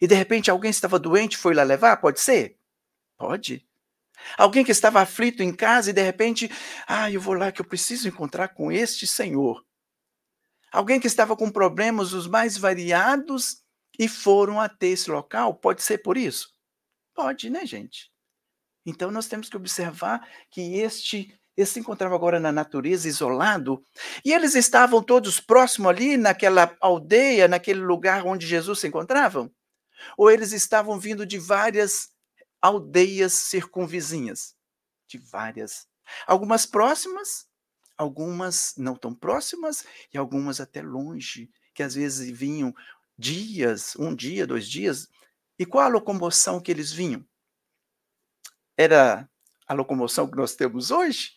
E 0.00 0.06
de 0.06 0.14
repente 0.14 0.50
alguém 0.50 0.70
estava 0.70 0.98
doente, 0.98 1.36
foi 1.36 1.54
lá 1.54 1.62
levar? 1.62 1.96
Pode 1.98 2.20
ser? 2.20 2.58
Pode. 3.16 3.66
Alguém 4.36 4.64
que 4.64 4.72
estava 4.72 5.00
aflito 5.00 5.42
em 5.42 5.54
casa 5.54 5.90
e 5.90 5.92
de 5.92 6.02
repente, 6.02 6.50
ah, 6.86 7.10
eu 7.10 7.20
vou 7.20 7.34
lá 7.34 7.52
que 7.52 7.60
eu 7.60 7.64
preciso 7.64 8.08
encontrar 8.08 8.48
com 8.48 8.72
este 8.72 9.06
Senhor. 9.06 9.64
Alguém 10.72 10.98
que 10.98 11.06
estava 11.06 11.36
com 11.36 11.50
problemas 11.50 12.12
os 12.12 12.26
mais 12.26 12.56
variados 12.56 13.62
e 13.98 14.08
foram 14.08 14.60
até 14.60 14.88
esse 14.88 15.10
local, 15.10 15.54
pode 15.54 15.82
ser 15.82 15.98
por 15.98 16.16
isso? 16.16 16.55
Pode, 17.16 17.48
né, 17.48 17.64
gente? 17.64 18.12
Então 18.86 19.10
nós 19.10 19.26
temos 19.26 19.48
que 19.48 19.56
observar 19.56 20.28
que 20.50 20.78
este 20.78 21.34
esse 21.56 21.72
se 21.72 21.80
encontrava 21.80 22.14
agora 22.14 22.38
na 22.38 22.52
natureza, 22.52 23.08
isolado, 23.08 23.82
e 24.22 24.30
eles 24.34 24.54
estavam 24.54 25.02
todos 25.02 25.40
próximos 25.40 25.88
ali, 25.88 26.18
naquela 26.18 26.76
aldeia, 26.82 27.48
naquele 27.48 27.80
lugar 27.80 28.26
onde 28.26 28.46
Jesus 28.46 28.80
se 28.80 28.88
encontrava? 28.88 29.50
Ou 30.18 30.30
eles 30.30 30.52
estavam 30.52 31.00
vindo 31.00 31.26
de 31.26 31.38
várias 31.38 32.10
aldeias 32.60 33.32
circunvizinhas? 33.34 34.54
De 35.08 35.18
várias. 35.18 35.86
Algumas 36.26 36.66
próximas, 36.66 37.46
algumas 37.96 38.74
não 38.76 38.94
tão 38.94 39.14
próximas, 39.14 39.84
e 40.12 40.18
algumas 40.18 40.60
até 40.60 40.82
longe, 40.82 41.50
que 41.74 41.82
às 41.82 41.94
vezes 41.94 42.30
vinham 42.30 42.74
dias, 43.18 43.96
um 43.96 44.14
dia, 44.14 44.46
dois 44.46 44.68
dias, 44.68 45.08
e 45.58 45.64
qual 45.64 45.84
a 45.84 45.88
locomoção 45.88 46.60
que 46.60 46.70
eles 46.70 46.92
vinham? 46.92 47.26
Era 48.76 49.28
a 49.66 49.74
locomoção 49.74 50.28
que 50.28 50.36
nós 50.36 50.54
temos 50.54 50.90
hoje? 50.90 51.36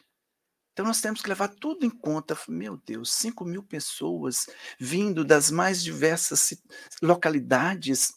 Então 0.73 0.85
nós 0.85 1.01
temos 1.01 1.21
que 1.21 1.29
levar 1.29 1.49
tudo 1.49 1.85
em 1.85 1.89
conta. 1.89 2.38
Meu 2.47 2.77
Deus, 2.77 3.13
5 3.13 3.43
mil 3.43 3.63
pessoas 3.63 4.47
vindo 4.79 5.25
das 5.25 5.51
mais 5.51 5.83
diversas 5.83 6.53
localidades, 7.01 8.13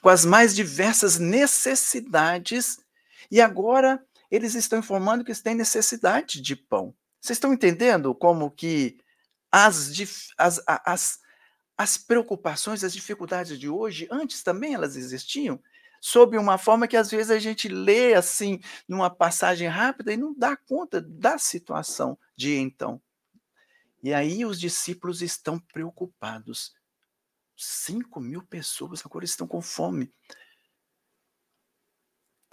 com 0.00 0.08
as 0.08 0.24
mais 0.24 0.54
diversas 0.54 1.18
necessidades, 1.18 2.78
e 3.30 3.40
agora 3.40 4.04
eles 4.30 4.54
estão 4.54 4.78
informando 4.78 5.24
que 5.24 5.30
eles 5.30 5.42
têm 5.42 5.54
necessidade 5.54 6.40
de 6.40 6.54
pão. 6.54 6.94
Vocês 7.20 7.36
estão 7.36 7.52
entendendo 7.52 8.14
como 8.14 8.50
que 8.50 8.98
as, 9.50 9.90
as, 10.36 10.62
as, 10.66 11.18
as 11.78 11.96
preocupações, 11.96 12.82
as 12.82 12.92
dificuldades 12.92 13.56
de 13.56 13.68
hoje, 13.68 14.08
antes 14.10 14.42
também 14.42 14.74
elas 14.74 14.96
existiam, 14.96 15.62
sob 16.00 16.36
uma 16.36 16.58
forma 16.58 16.88
que 16.88 16.96
às 16.96 17.08
vezes 17.08 17.30
a 17.30 17.38
gente 17.38 17.68
lê 17.68 18.14
assim, 18.14 18.60
numa 18.88 19.08
passagem 19.08 19.68
rápida 19.68 20.12
e 20.12 20.16
não 20.16 20.34
dá 20.36 20.56
conta 20.56 21.00
da 21.00 21.38
situação 21.38 22.18
de 22.36 22.56
então. 22.56 23.00
E 24.02 24.12
aí 24.12 24.44
os 24.44 24.58
discípulos 24.58 25.22
estão 25.22 25.58
preocupados. 25.58 26.74
Cinco 27.56 28.20
mil 28.20 28.42
pessoas 28.42 29.04
agora 29.04 29.24
estão 29.24 29.46
com 29.46 29.62
fome. 29.62 30.12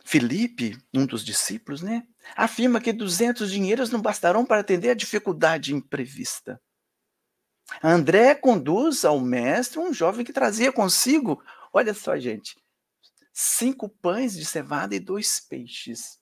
Felipe, 0.03 0.77
um 0.93 1.05
dos 1.07 1.25
discípulos, 1.25 1.81
né, 1.81 2.07
afirma 2.35 2.79
que 2.79 2.93
200 2.93 3.51
dinheiros 3.51 3.89
não 3.89 3.99
bastarão 3.99 4.45
para 4.45 4.61
atender 4.61 4.91
a 4.91 4.95
dificuldade 4.95 5.73
imprevista. 5.73 6.61
André 7.83 8.35
conduz 8.35 9.03
ao 9.03 9.19
mestre 9.19 9.79
um 9.79 9.93
jovem 9.93 10.25
que 10.25 10.33
trazia 10.33 10.71
consigo, 10.71 11.43
olha 11.73 11.93
só, 11.93 12.17
gente, 12.17 12.57
cinco 13.33 13.89
pães 13.89 14.35
de 14.35 14.45
cevada 14.45 14.95
e 14.95 14.99
dois 14.99 15.39
peixes. 15.39 16.19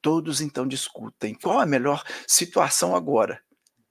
Todos 0.00 0.40
então 0.40 0.66
discutem 0.66 1.34
qual 1.34 1.60
a 1.60 1.66
melhor 1.66 2.04
situação 2.26 2.94
agora. 2.96 3.42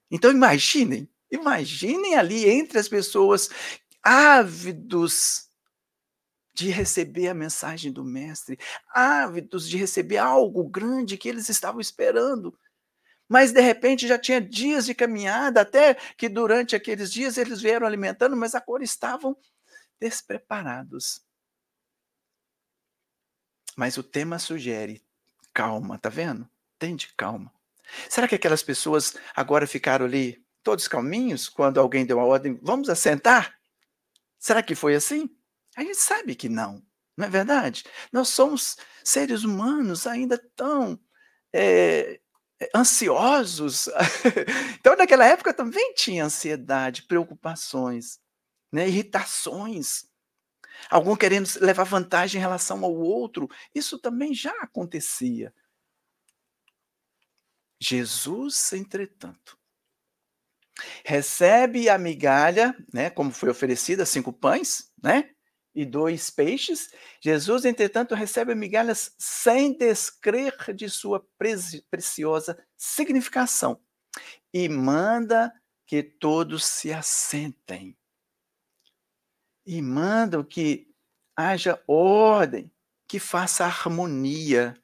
Então 0.09 0.31
imaginem, 0.31 1.09
imaginem 1.31 2.15
ali 2.15 2.49
entre 2.49 2.79
as 2.79 2.89
pessoas 2.89 3.49
ávidos 4.03 5.47
de 6.53 6.69
receber 6.69 7.29
a 7.29 7.33
mensagem 7.33 7.91
do 7.91 8.03
mestre, 8.03 8.59
ávidos 8.93 9.69
de 9.69 9.77
receber 9.77 10.17
algo 10.17 10.67
grande 10.67 11.17
que 11.17 11.29
eles 11.29 11.47
estavam 11.47 11.79
esperando 11.79 12.57
mas 13.31 13.53
de 13.53 13.61
repente 13.61 14.09
já 14.09 14.19
tinha 14.19 14.41
dias 14.41 14.85
de 14.85 14.93
caminhada, 14.93 15.61
até 15.61 15.93
que 16.17 16.27
durante 16.27 16.75
aqueles 16.75 17.09
dias 17.13 17.37
eles 17.37 17.61
vieram 17.61 17.87
alimentando, 17.87 18.35
mas 18.35 18.53
agora 18.53 18.83
estavam 18.83 19.37
despreparados. 19.97 21.25
Mas 23.73 23.95
o 23.95 24.03
tema 24.03 24.37
sugere 24.37 25.01
calma, 25.53 25.97
tá 25.97 26.09
vendo? 26.09 26.45
Tende 26.77 27.13
calma. 27.15 27.53
Será 28.09 28.27
que 28.27 28.35
aquelas 28.35 28.63
pessoas 28.63 29.15
agora 29.33 29.65
ficaram 29.65 30.05
ali 30.05 30.45
todos 30.61 30.89
calminhos 30.89 31.47
quando 31.47 31.79
alguém 31.79 32.05
deu 32.05 32.19
a 32.19 32.25
ordem, 32.25 32.59
vamos 32.61 32.89
assentar? 32.89 33.57
Será 34.37 34.61
que 34.61 34.75
foi 34.75 34.93
assim? 34.93 35.29
A 35.77 35.83
gente 35.83 35.99
sabe 35.99 36.35
que 36.35 36.49
não, 36.49 36.85
não 37.15 37.27
é 37.27 37.29
verdade? 37.29 37.85
Nós 38.11 38.27
somos 38.27 38.75
seres 39.05 39.45
humanos 39.45 40.05
ainda 40.05 40.37
tão 40.53 40.99
é, 41.53 42.19
ansiosos. 42.75 43.89
então, 44.79 44.95
naquela 44.95 45.25
época 45.25 45.53
também 45.53 45.93
tinha 45.93 46.25
ansiedade, 46.25 47.03
preocupações, 47.03 48.19
né, 48.71 48.87
irritações. 48.87 50.05
Algum 50.89 51.15
querendo 51.15 51.47
levar 51.59 51.83
vantagem 51.83 52.39
em 52.39 52.41
relação 52.41 52.83
ao 52.83 52.93
outro. 52.93 53.49
Isso 53.73 53.99
também 53.99 54.33
já 54.33 54.51
acontecia. 54.61 55.53
Jesus, 57.79 58.73
entretanto, 58.73 59.57
recebe 61.03 61.89
a 61.89 61.97
migalha, 61.97 62.75
né, 62.93 63.09
como 63.09 63.31
foi 63.31 63.49
oferecida, 63.49 64.05
cinco 64.05 64.31
pães, 64.31 64.91
né, 65.01 65.31
e 65.73 65.85
dois 65.85 66.29
peixes, 66.29 66.89
Jesus, 67.21 67.65
entretanto, 67.65 68.13
recebe 68.13 68.53
migalhas 68.53 69.15
sem 69.17 69.77
descrer 69.77 70.53
de 70.75 70.89
sua 70.89 71.25
preciosa 71.89 72.61
significação 72.75 73.81
e 74.53 74.67
manda 74.67 75.53
que 75.85 76.03
todos 76.03 76.65
se 76.65 76.91
assentem. 76.91 77.97
E 79.65 79.81
manda 79.81 80.43
que 80.43 80.93
haja 81.35 81.81
ordem, 81.87 82.71
que 83.07 83.19
faça 83.19 83.65
harmonia 83.65 84.75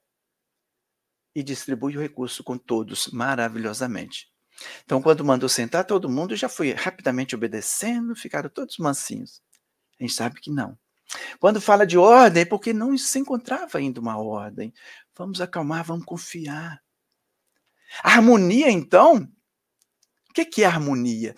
e 1.36 1.43
distribui 1.43 1.97
o 1.97 2.02
recurso 2.02 2.43
com 2.43 2.58
todos 2.58 3.08
maravilhosamente. 3.08 4.32
Então, 4.84 5.02
quando 5.02 5.23
mandou 5.23 5.47
sentar, 5.47 5.86
todo 5.86 6.10
mundo 6.10 6.36
já 6.36 6.50
foi 6.50 6.71
rapidamente 6.71 7.36
obedecendo, 7.36 8.15
ficaram 8.15 8.50
todos 8.50 8.78
mansinhos. 8.78 9.41
A 9.99 10.03
gente 10.03 10.13
sabe 10.13 10.39
que 10.39 10.51
não. 10.51 10.77
Quando 11.39 11.62
fala 11.62 11.86
de 11.88 11.97
ordem, 11.97 12.41
é 12.41 12.45
porque 12.45 12.73
não 12.73 12.97
se 12.97 13.19
encontrava 13.19 13.77
ainda 13.77 13.99
uma 13.99 14.17
ordem. 14.17 14.73
Vamos 15.15 15.39
acalmar, 15.41 15.83
vamos 15.83 16.05
confiar. 16.05 16.81
A 18.03 18.12
harmonia, 18.12 18.69
então, 18.69 19.27
o 20.29 20.33
que 20.33 20.63
é 20.63 20.65
harmonia? 20.65 21.33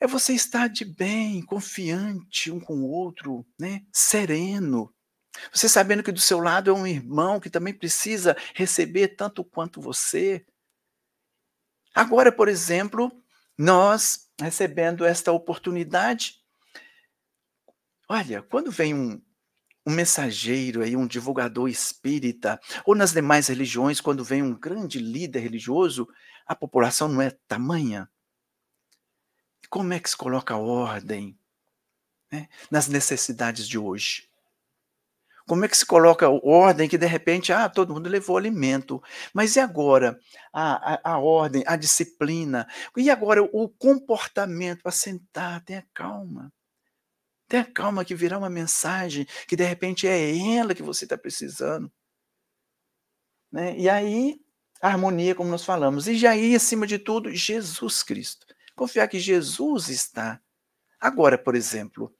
É 0.00 0.06
você 0.06 0.32
estar 0.32 0.68
de 0.68 0.84
bem, 0.84 1.42
confiante 1.42 2.50
um 2.50 2.60
com 2.60 2.76
o 2.76 2.88
outro, 2.88 3.46
né? 3.58 3.82
sereno. 3.92 4.94
Você 5.52 5.68
sabendo 5.68 6.02
que 6.02 6.12
do 6.12 6.20
seu 6.20 6.40
lado 6.40 6.70
é 6.70 6.72
um 6.72 6.86
irmão 6.86 7.38
que 7.38 7.50
também 7.50 7.74
precisa 7.74 8.36
receber 8.54 9.08
tanto 9.08 9.44
quanto 9.44 9.80
você. 9.80 10.44
Agora, 11.94 12.32
por 12.32 12.48
exemplo, 12.48 13.10
nós 13.56 14.28
recebendo 14.40 15.04
esta 15.04 15.32
oportunidade, 15.32 16.37
Olha, 18.10 18.42
quando 18.42 18.70
vem 18.70 18.94
um, 18.94 19.20
um 19.86 19.92
mensageiro 19.92 20.82
aí, 20.82 20.96
um 20.96 21.06
divulgador 21.06 21.68
espírita, 21.68 22.58
ou 22.86 22.94
nas 22.94 23.12
demais 23.12 23.48
religiões, 23.48 24.00
quando 24.00 24.24
vem 24.24 24.42
um 24.42 24.54
grande 24.58 24.98
líder 24.98 25.40
religioso, 25.40 26.08
a 26.46 26.54
população 26.54 27.08
não 27.08 27.20
é 27.20 27.30
tamanha. 27.46 28.08
Como 29.68 29.92
é 29.92 30.00
que 30.00 30.08
se 30.08 30.16
coloca 30.16 30.56
ordem 30.56 31.38
né, 32.32 32.48
nas 32.70 32.88
necessidades 32.88 33.68
de 33.68 33.78
hoje? 33.78 34.28
Como 35.46 35.64
é 35.64 35.68
que 35.68 35.76
se 35.76 35.84
coloca 35.86 36.28
ordem 36.28 36.88
que 36.88 36.98
de 36.98 37.06
repente, 37.06 37.52
ah, 37.52 37.68
todo 37.68 37.92
mundo 37.94 38.08
levou 38.08 38.36
alimento, 38.36 39.02
mas 39.34 39.56
e 39.56 39.60
agora 39.60 40.18
a, 40.52 41.10
a, 41.10 41.12
a 41.14 41.18
ordem, 41.18 41.62
a 41.66 41.76
disciplina? 41.76 42.66
E 42.96 43.10
agora 43.10 43.42
o 43.42 43.68
comportamento 43.68 44.82
para 44.82 44.92
sentar, 44.92 45.62
tenha 45.64 45.86
calma. 45.94 46.52
Tenha 47.48 47.64
calma 47.64 48.04
que 48.04 48.14
virá 48.14 48.38
uma 48.38 48.50
mensagem 48.50 49.26
que 49.46 49.56
de 49.56 49.64
repente 49.64 50.06
é 50.06 50.36
ela 50.56 50.74
que 50.74 50.82
você 50.82 51.04
está 51.06 51.16
precisando. 51.16 51.90
Né? 53.50 53.76
E 53.78 53.88
aí, 53.88 54.38
harmonia, 54.80 55.34
como 55.34 55.50
nós 55.50 55.64
falamos. 55.64 56.06
E 56.06 56.26
aí, 56.26 56.54
acima 56.54 56.86
de 56.86 56.98
tudo, 56.98 57.34
Jesus 57.34 58.02
Cristo. 58.02 58.46
Confiar 58.76 59.08
que 59.08 59.18
Jesus 59.18 59.88
está. 59.88 60.40
Agora, 61.00 61.38
por 61.38 61.54
exemplo, 61.54 62.14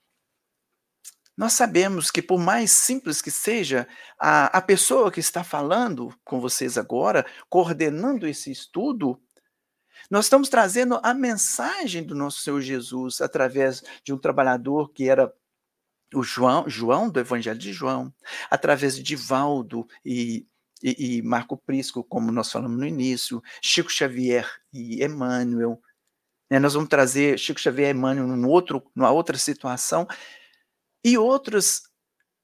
nós 1.37 1.53
sabemos 1.53 2.11
que, 2.11 2.21
por 2.21 2.39
mais 2.39 2.71
simples 2.71 3.21
que 3.21 3.31
seja, 3.31 3.87
a, 4.19 4.57
a 4.57 4.61
pessoa 4.61 5.11
que 5.11 5.21
está 5.21 5.43
falando 5.43 6.13
com 6.25 6.41
vocês 6.41 6.77
agora, 6.77 7.25
coordenando 7.47 8.27
esse 8.27 8.51
estudo, 8.51 9.21
nós 10.09 10.25
estamos 10.25 10.49
trazendo 10.49 10.99
a 11.03 11.13
mensagem 11.13 12.03
do 12.03 12.15
nosso 12.15 12.39
Senhor 12.39 12.61
Jesus 12.61 13.21
através 13.21 13.83
de 14.03 14.11
um 14.11 14.17
trabalhador 14.17 14.91
que 14.91 15.07
era 15.07 15.31
o 16.13 16.23
João, 16.23 16.67
João 16.67 17.09
do 17.09 17.19
Evangelho 17.19 17.59
de 17.59 17.71
João, 17.71 18.13
através 18.49 18.95
de 18.95 19.03
Divaldo 19.03 19.87
e, 20.03 20.47
e, 20.81 21.17
e 21.17 21.21
Marco 21.21 21.55
Prisco, 21.57 22.03
como 22.03 22.31
nós 22.31 22.51
falamos 22.51 22.77
no 22.77 22.85
início, 22.85 23.41
Chico 23.61 23.91
Xavier 23.91 24.49
e 24.73 25.03
Emmanuel. 25.03 25.79
Né? 26.49 26.57
Nós 26.57 26.73
vamos 26.73 26.89
trazer 26.89 27.37
Chico 27.37 27.59
Xavier 27.59 27.89
e 27.89 27.97
Emmanuel 27.97 28.27
num 28.27 28.47
outro, 28.47 28.83
numa 28.95 29.11
outra 29.11 29.37
situação, 29.37 30.07
e 31.03 31.17
outros, 31.17 31.83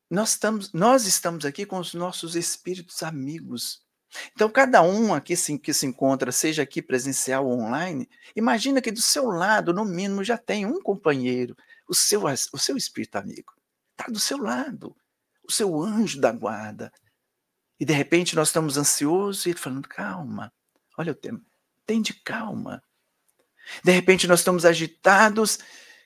nós 0.10 0.32
estamos, 0.32 0.72
nós 0.72 1.06
estamos 1.08 1.44
aqui 1.46 1.66
com 1.66 1.80
os 1.80 1.94
nossos 1.94 2.36
espíritos 2.36 3.02
amigos. 3.02 3.85
Então, 4.34 4.50
cada 4.50 4.82
um 4.82 5.14
aqui 5.14 5.36
se, 5.36 5.58
que 5.58 5.74
se 5.74 5.86
encontra, 5.86 6.32
seja 6.32 6.64
aqui 6.64 6.82
presencial 6.82 7.46
ou 7.48 7.60
online, 7.60 8.10
imagina 8.36 8.82
que 8.82 8.92
do 8.92 9.02
seu 9.02 9.26
lado, 9.26 9.74
no 9.74 9.86
mínimo, 9.86 10.24
já 10.24 10.38
tem 10.38 10.66
um 10.66 10.82
companheiro, 10.82 11.56
o 11.88 11.94
seu, 11.94 12.24
o 12.26 12.58
seu 12.58 12.78
espírito 12.78 13.18
amigo. 13.18 13.54
Está 13.98 14.12
do 14.12 14.20
seu 14.20 14.38
lado, 14.38 14.96
o 15.48 15.52
seu 15.52 15.82
anjo 15.82 16.20
da 16.20 16.32
guarda. 16.32 16.92
E 17.80 17.86
de 17.86 17.94
repente 17.94 18.36
nós 18.36 18.50
estamos 18.50 18.78
ansiosos 18.78 19.46
e 19.46 19.50
ele 19.50 19.60
falando, 19.60 19.88
calma, 19.88 20.52
olha 20.98 21.12
o 21.12 21.16
tema, 21.16 21.42
tem 21.86 22.02
de 22.02 22.14
calma. 22.14 22.82
De 23.84 23.92
repente 23.92 24.28
nós 24.28 24.40
estamos 24.40 24.66
agitados, 24.66 25.60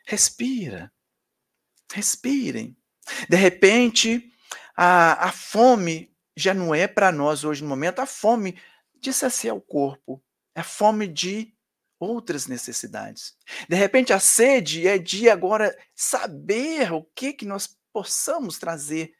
respira. 0.06 0.92
Respirem. 1.92 2.78
De 3.28 3.36
repente, 3.36 4.32
a, 4.76 5.28
a 5.28 5.32
fome 5.32 6.16
já 6.42 6.54
não 6.54 6.74
é 6.74 6.88
para 6.88 7.12
nós 7.12 7.44
hoje 7.44 7.62
no 7.64 7.70
momento 7.70 8.00
a 8.00 8.06
fome 8.06 8.60
de 8.96 9.14
saciar 9.14 9.56
o 9.56 9.62
corpo, 9.62 10.22
é 10.56 10.62
a 10.62 10.64
fome 10.64 11.08
de 11.08 11.54
outras 12.00 12.48
necessidades. 12.48 13.36
De 13.68 13.76
repente, 13.76 14.14
a 14.14 14.20
sede 14.20 14.88
é 14.88 14.98
de 14.98 15.30
agora 15.30 15.78
saber 15.94 16.94
o 16.94 17.04
que, 17.16 17.34
que 17.34 17.46
nós 17.46 17.78
possamos 17.92 18.58
trazer 18.58 19.14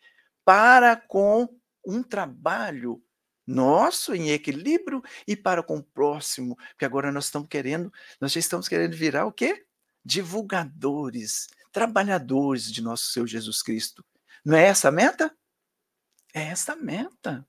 para 0.46 0.96
com 0.96 1.48
um 1.86 2.02
trabalho 2.02 3.04
nosso 3.46 4.14
em 4.14 4.30
equilíbrio 4.30 5.02
e 5.28 5.36
para 5.36 5.64
com 5.64 5.78
o 5.78 5.84
próximo, 5.84 6.56
porque 6.70 6.86
agora 6.86 7.12
nós 7.12 7.26
estamos 7.26 7.48
querendo, 7.50 7.92
nós 8.22 8.32
já 8.32 8.40
estamos 8.40 8.68
querendo 8.68 8.96
virar 8.96 9.26
o 9.26 9.32
quê? 9.32 9.66
Divulgadores 10.06 11.48
trabalhadores 11.72 12.72
de 12.72 12.82
nosso 12.82 13.12
Senhor 13.12 13.28
Jesus 13.28 13.62
Cristo. 13.62 14.04
Não 14.44 14.58
é 14.58 14.66
essa 14.66 14.90
a 14.90 14.92
meta? 14.92 15.36
É 16.34 16.44
essa 16.44 16.74
a 16.74 16.76
meta. 16.76 17.46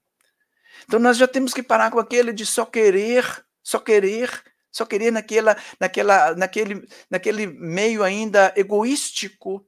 Então 0.84 0.98
nós 0.98 1.16
já 1.16 1.28
temos 1.28 1.52
que 1.52 1.62
parar 1.62 1.90
com 1.90 1.98
aquele 1.98 2.32
de 2.32 2.46
só 2.46 2.64
querer, 2.64 3.24
só 3.62 3.78
querer, 3.78 4.30
só 4.70 4.86
querer 4.86 5.10
naquela, 5.10 5.56
naquela, 5.78 6.34
naquele, 6.34 6.88
naquele 7.10 7.46
meio 7.46 8.02
ainda 8.02 8.52
egoístico, 8.56 9.66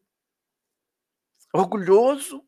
orgulhoso, 1.52 2.44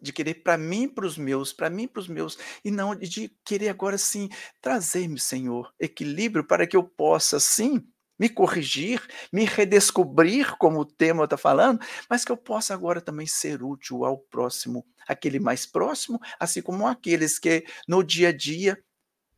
de 0.00 0.12
querer 0.12 0.34
para 0.34 0.56
mim, 0.56 0.88
para 0.88 1.06
os 1.06 1.16
meus, 1.16 1.52
para 1.52 1.70
mim, 1.70 1.88
para 1.88 2.00
os 2.00 2.08
meus, 2.08 2.38
e 2.64 2.70
não 2.70 2.94
de 2.94 3.28
querer 3.44 3.68
agora 3.68 3.98
sim 3.98 4.28
trazer-me, 4.60 5.18
Senhor, 5.18 5.72
equilíbrio 5.80 6.44
para 6.44 6.66
que 6.66 6.76
eu 6.76 6.84
possa 6.84 7.40
sim 7.40 7.84
me 8.18 8.28
corrigir, 8.28 9.00
me 9.32 9.44
redescobrir, 9.44 10.56
como 10.58 10.80
o 10.80 10.84
tema 10.84 11.24
está 11.24 11.36
falando, 11.36 11.80
mas 12.10 12.24
que 12.24 12.32
eu 12.32 12.36
possa 12.36 12.74
agora 12.74 13.00
também 13.00 13.26
ser 13.26 13.62
útil 13.62 14.04
ao 14.04 14.18
próximo, 14.18 14.84
aquele 15.08 15.40
mais 15.40 15.66
próximo, 15.66 16.20
assim 16.38 16.62
como 16.62 16.86
aqueles 16.86 17.38
que 17.38 17.66
no 17.88 18.04
dia 18.04 18.28
a 18.28 18.32
dia 18.32 18.80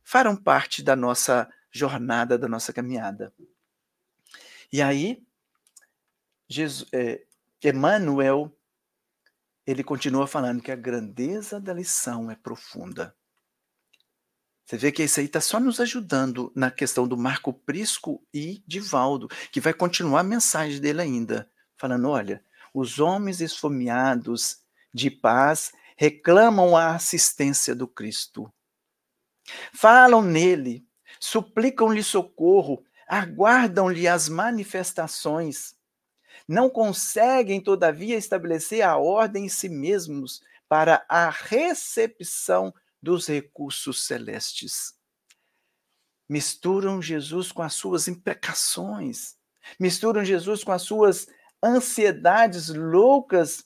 farão 0.03 0.35
parte 0.35 0.83
da 0.83 0.95
nossa 0.95 1.49
jornada, 1.71 2.37
da 2.37 2.47
nossa 2.47 2.73
caminhada. 2.73 3.33
E 4.71 4.81
aí, 4.81 5.23
Jesus, 6.47 6.87
é, 6.93 7.23
Emmanuel, 7.63 8.55
ele 9.65 9.83
continua 9.83 10.27
falando 10.27 10.61
que 10.61 10.71
a 10.71 10.75
grandeza 10.75 11.59
da 11.59 11.73
lição 11.73 12.29
é 12.29 12.35
profunda. 12.35 13.15
Você 14.65 14.77
vê 14.77 14.91
que 14.91 15.03
isso 15.03 15.19
aí 15.19 15.25
está 15.25 15.41
só 15.41 15.59
nos 15.59 15.79
ajudando 15.79 16.51
na 16.55 16.71
questão 16.71 17.07
do 17.07 17.17
Marco 17.17 17.53
Prisco 17.53 18.25
e 18.33 18.63
Divaldo, 18.65 19.27
que 19.51 19.59
vai 19.59 19.73
continuar 19.73 20.21
a 20.21 20.23
mensagem 20.23 20.79
dele 20.79 21.01
ainda, 21.01 21.51
falando: 21.77 22.07
olha, 22.07 22.43
os 22.73 22.99
homens 22.99 23.41
esfomeados 23.41 24.60
de 24.93 25.09
paz 25.09 25.71
reclamam 25.95 26.75
a 26.75 26.95
assistência 26.95 27.75
do 27.75 27.87
Cristo. 27.87 28.51
Falam 29.73 30.21
nele, 30.21 30.85
suplicam-lhe 31.19 32.03
socorro, 32.03 32.83
aguardam-lhe 33.07 34.07
as 34.07 34.29
manifestações. 34.29 35.75
Não 36.47 36.69
conseguem, 36.69 37.61
todavia, 37.61 38.17
estabelecer 38.17 38.81
a 38.81 38.97
ordem 38.97 39.45
em 39.45 39.49
si 39.49 39.69
mesmos 39.69 40.41
para 40.67 41.05
a 41.07 41.29
recepção 41.29 42.73
dos 43.01 43.27
recursos 43.27 44.05
celestes. 44.05 44.95
Misturam 46.29 47.01
Jesus 47.01 47.51
com 47.51 47.61
as 47.61 47.73
suas 47.73 48.07
imprecações, 48.07 49.35
misturam 49.79 50.23
Jesus 50.23 50.63
com 50.63 50.71
as 50.71 50.81
suas 50.81 51.27
ansiedades 51.63 52.69
loucas, 52.69 53.65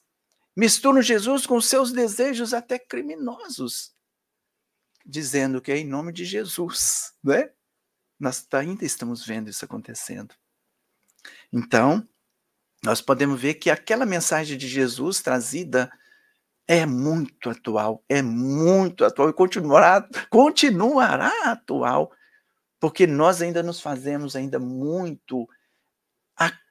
misturam 0.56 1.02
Jesus 1.02 1.46
com 1.46 1.60
seus 1.60 1.92
desejos 1.92 2.54
até 2.54 2.80
criminosos, 2.80 3.94
dizendo 5.06 5.62
que 5.62 5.72
é 5.72 5.78
em 5.78 5.88
nome 5.88 6.14
de 6.14 6.26
Jesus, 6.26 7.14
né? 7.24 7.52
Nós 8.20 8.48
ainda 8.54 8.86
estamos 8.86 9.26
vendo 9.26 9.50
isso 9.50 9.66
acontecendo. 9.66 10.34
Então, 11.52 12.08
nós 12.84 13.02
podemos 13.02 13.40
ver 13.40 13.56
que 13.56 13.70
aquela 13.70 14.06
mensagem 14.06 14.58
de 14.58 14.68
Jesus 14.68 15.22
trazida 15.22 15.92
é 16.68 16.86
muito 16.86 17.50
atual, 17.50 18.04
é 18.08 18.22
muito 18.22 19.06
atual 19.06 19.30
e 19.30 19.34
continuará, 19.34 20.08
continuará 20.30 21.32
atual, 21.52 22.12
porque 22.80 23.06
nós 23.06 23.42
ainda 23.42 23.62
nos 23.62 23.80
fazemos 23.82 24.36
ainda 24.36 24.60
muito 24.60 25.48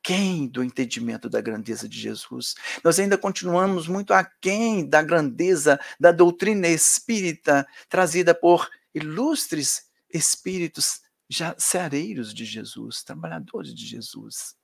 aquém 0.05 0.47
do 0.47 0.63
entendimento 0.63 1.31
da 1.31 1.41
grandeza 1.41 1.89
de 1.89 1.99
Jesus. 1.99 2.55
Nós 2.85 2.99
ainda 2.99 3.17
continuamos 3.17 3.89
muito 3.89 4.13
aquém 4.13 4.87
da 4.87 5.03
grandeza 5.03 5.81
da 5.99 6.13
doutrina 6.13 6.69
espírita 6.69 7.67
trazida 7.89 8.35
por 8.35 8.69
ilustres 8.95 9.87
espíritos 10.13 11.01
já 11.27 11.55
ceareiros 11.59 12.35
de 12.35 12.45
Jesus, 12.45 13.03
trabalhadores 13.03 13.75
de 13.75 13.87
Jesus. 13.87 14.55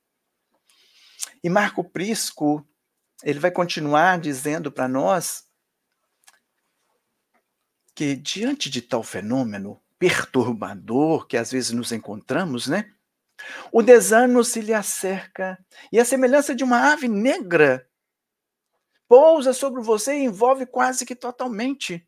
E 1.42 1.48
Marco 1.48 1.82
Prisco, 1.82 2.66
ele 3.22 3.38
vai 3.38 3.50
continuar 3.50 4.20
dizendo 4.20 4.70
para 4.70 4.86
nós 4.86 5.44
que 7.94 8.14
diante 8.14 8.68
de 8.68 8.82
tal 8.82 9.02
fenômeno 9.02 9.80
perturbador 9.98 11.26
que 11.26 11.38
às 11.38 11.50
vezes 11.50 11.70
nos 11.70 11.92
encontramos, 11.92 12.66
né? 12.66 12.92
O 13.72 13.82
desânimo 13.82 14.44
se 14.44 14.60
lhe 14.60 14.74
acerca 14.74 15.58
e 15.92 15.98
a 15.98 16.04
semelhança 16.04 16.54
de 16.54 16.64
uma 16.64 16.92
ave 16.92 17.08
negra 17.08 17.86
pousa 19.08 19.52
sobre 19.52 19.82
você 19.82 20.14
e 20.14 20.24
envolve 20.24 20.66
quase 20.66 21.04
que 21.04 21.16
totalmente. 21.16 22.06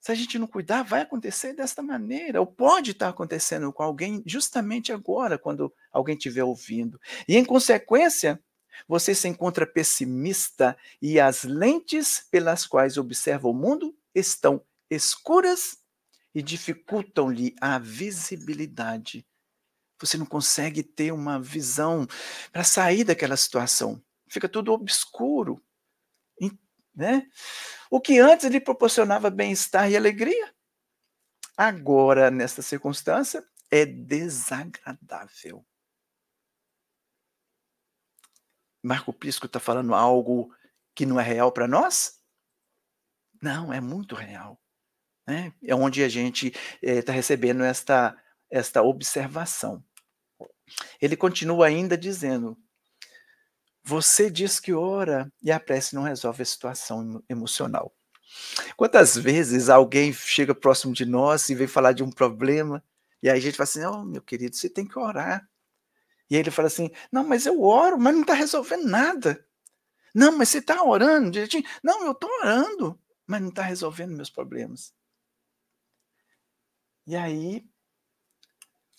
Se 0.00 0.10
a 0.10 0.14
gente 0.14 0.38
não 0.38 0.46
cuidar, 0.46 0.82
vai 0.82 1.02
acontecer 1.02 1.52
desta 1.52 1.80
maneira, 1.80 2.40
ou 2.40 2.46
pode 2.46 2.90
estar 2.90 3.08
acontecendo 3.08 3.72
com 3.72 3.82
alguém 3.82 4.22
justamente 4.26 4.92
agora, 4.92 5.38
quando 5.38 5.72
alguém 5.92 6.16
estiver 6.16 6.42
ouvindo. 6.42 7.00
E 7.28 7.36
em 7.36 7.44
consequência, 7.44 8.42
você 8.88 9.14
se 9.14 9.28
encontra 9.28 9.66
pessimista 9.66 10.76
e 11.00 11.20
as 11.20 11.44
lentes 11.44 12.26
pelas 12.30 12.66
quais 12.66 12.96
observa 12.96 13.48
o 13.48 13.54
mundo 13.54 13.96
estão 14.14 14.64
escuras 14.90 15.78
e 16.34 16.42
dificultam-lhe 16.42 17.54
a 17.60 17.78
visibilidade. 17.78 19.26
Você 20.06 20.18
não 20.18 20.26
consegue 20.26 20.82
ter 20.82 21.12
uma 21.12 21.40
visão 21.40 22.06
para 22.52 22.64
sair 22.64 23.04
daquela 23.04 23.36
situação. 23.36 24.02
Fica 24.28 24.48
tudo 24.48 24.72
obscuro. 24.72 25.62
Né? 26.94 27.26
O 27.90 28.00
que 28.00 28.18
antes 28.18 28.46
lhe 28.50 28.60
proporcionava 28.60 29.30
bem-estar 29.30 29.90
e 29.90 29.96
alegria, 29.96 30.54
agora, 31.56 32.30
nesta 32.30 32.60
circunstância, 32.60 33.44
é 33.70 33.86
desagradável. 33.86 35.64
Marco 38.82 39.12
Pisco 39.12 39.46
está 39.46 39.60
falando 39.60 39.94
algo 39.94 40.54
que 40.94 41.06
não 41.06 41.18
é 41.18 41.22
real 41.22 41.52
para 41.52 41.68
nós? 41.68 42.20
Não, 43.40 43.72
é 43.72 43.80
muito 43.80 44.14
real. 44.14 44.60
Né? 45.26 45.54
É 45.64 45.74
onde 45.74 46.02
a 46.02 46.08
gente 46.08 46.52
está 46.82 47.12
eh, 47.12 47.16
recebendo 47.16 47.62
esta, 47.62 48.16
esta 48.50 48.82
observação. 48.82 49.82
Ele 51.00 51.16
continua 51.16 51.66
ainda 51.66 51.96
dizendo: 51.96 52.56
Você 53.84 54.30
diz 54.30 54.60
que 54.60 54.72
ora 54.72 55.32
e 55.42 55.50
a 55.50 55.60
prece 55.60 55.94
não 55.94 56.02
resolve 56.02 56.42
a 56.42 56.46
situação 56.46 57.22
emocional. 57.28 57.94
Quantas 58.76 59.16
vezes 59.16 59.68
alguém 59.68 60.12
chega 60.12 60.54
próximo 60.54 60.94
de 60.94 61.04
nós 61.04 61.48
e 61.48 61.54
vem 61.54 61.66
falar 61.66 61.92
de 61.92 62.02
um 62.02 62.10
problema, 62.10 62.82
e 63.22 63.28
aí 63.30 63.38
a 63.38 63.40
gente 63.40 63.56
fala 63.56 63.64
assim: 63.64 63.84
oh, 63.84 64.04
meu 64.04 64.22
querido, 64.22 64.56
você 64.56 64.68
tem 64.68 64.86
que 64.86 64.98
orar. 64.98 65.48
E 66.28 66.36
ele 66.36 66.50
fala 66.50 66.68
assim: 66.68 66.90
não, 67.10 67.24
mas 67.24 67.46
eu 67.46 67.62
oro, 67.62 67.98
mas 67.98 68.14
não 68.14 68.22
está 68.22 68.34
resolvendo 68.34 68.84
nada. 68.84 69.46
Não, 70.14 70.36
mas 70.36 70.48
você 70.48 70.58
está 70.58 70.82
orando 70.82 71.30
direitinho? 71.30 71.64
Não, 71.82 72.04
eu 72.04 72.12
estou 72.12 72.30
orando, 72.40 73.00
mas 73.26 73.40
não 73.40 73.48
está 73.48 73.62
resolvendo 73.62 74.16
meus 74.16 74.30
problemas. 74.30 74.94
E 77.06 77.16
aí, 77.16 77.66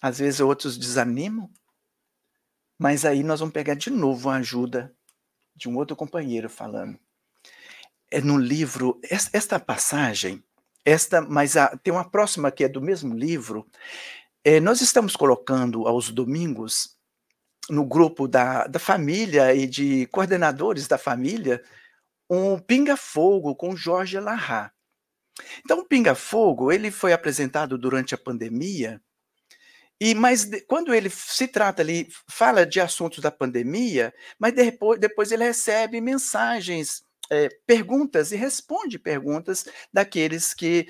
às 0.04 0.20
vezes 0.20 0.42
outros 0.42 0.78
desanimam, 0.78 1.50
mas 2.78 3.06
aí 3.06 3.24
nós 3.24 3.40
vamos 3.40 3.54
pegar 3.54 3.74
de 3.74 3.90
novo 3.90 4.30
a 4.30 4.36
ajuda 4.36 4.94
de 5.56 5.70
um 5.70 5.78
outro 5.78 5.96
companheiro 5.96 6.50
falando. 6.50 7.00
É 8.12 8.20
no 8.20 8.38
livro, 8.38 9.00
esta 9.32 9.58
passagem, 9.62 10.44
esta, 10.84 11.22
mas 11.22 11.56
a, 11.56 11.78
tem 11.78 11.94
uma 11.94 12.04
próxima 12.04 12.52
que 12.52 12.66
é 12.66 12.68
do 12.68 12.82
mesmo 12.82 13.16
livro. 13.16 13.66
É, 14.44 14.60
nós 14.60 14.82
estamos 14.82 15.16
colocando 15.16 15.88
aos 15.88 16.12
domingos 16.12 16.98
no 17.70 17.86
grupo 17.86 18.28
da, 18.28 18.68
da 18.68 18.80
família 18.80 19.56
e 19.56 19.66
de 19.66 20.06
coordenadores 20.08 20.86
da 20.86 20.98
família 20.98 21.64
um 22.30 22.60
pinga-fogo 22.60 23.56
com 23.56 23.74
Jorge 23.74 24.20
Larra. 24.20 24.74
Então, 25.64 25.80
o 25.80 25.86
pinga-fogo 25.86 26.74
ele 26.74 26.92
foi 26.92 27.14
apresentado 27.14 27.78
durante 27.78 28.14
a 28.14 28.18
pandemia 28.18 29.02
e 30.00 30.14
mas 30.14 30.50
quando 30.68 30.94
ele 30.94 31.10
se 31.10 31.48
trata 31.48 31.82
ali, 31.82 32.08
fala 32.30 32.66
de 32.66 32.80
assuntos 32.80 33.20
da 33.20 33.32
pandemia, 33.32 34.14
mas 34.38 34.54
depois, 34.54 35.00
depois 35.00 35.32
ele 35.32 35.44
recebe 35.44 36.02
mensagens, 36.02 37.04
é, 37.30 37.50
perguntas 37.66 38.32
e 38.32 38.36
responde 38.36 39.00
perguntas 39.00 39.66
daqueles 39.92 40.54
que, 40.54 40.88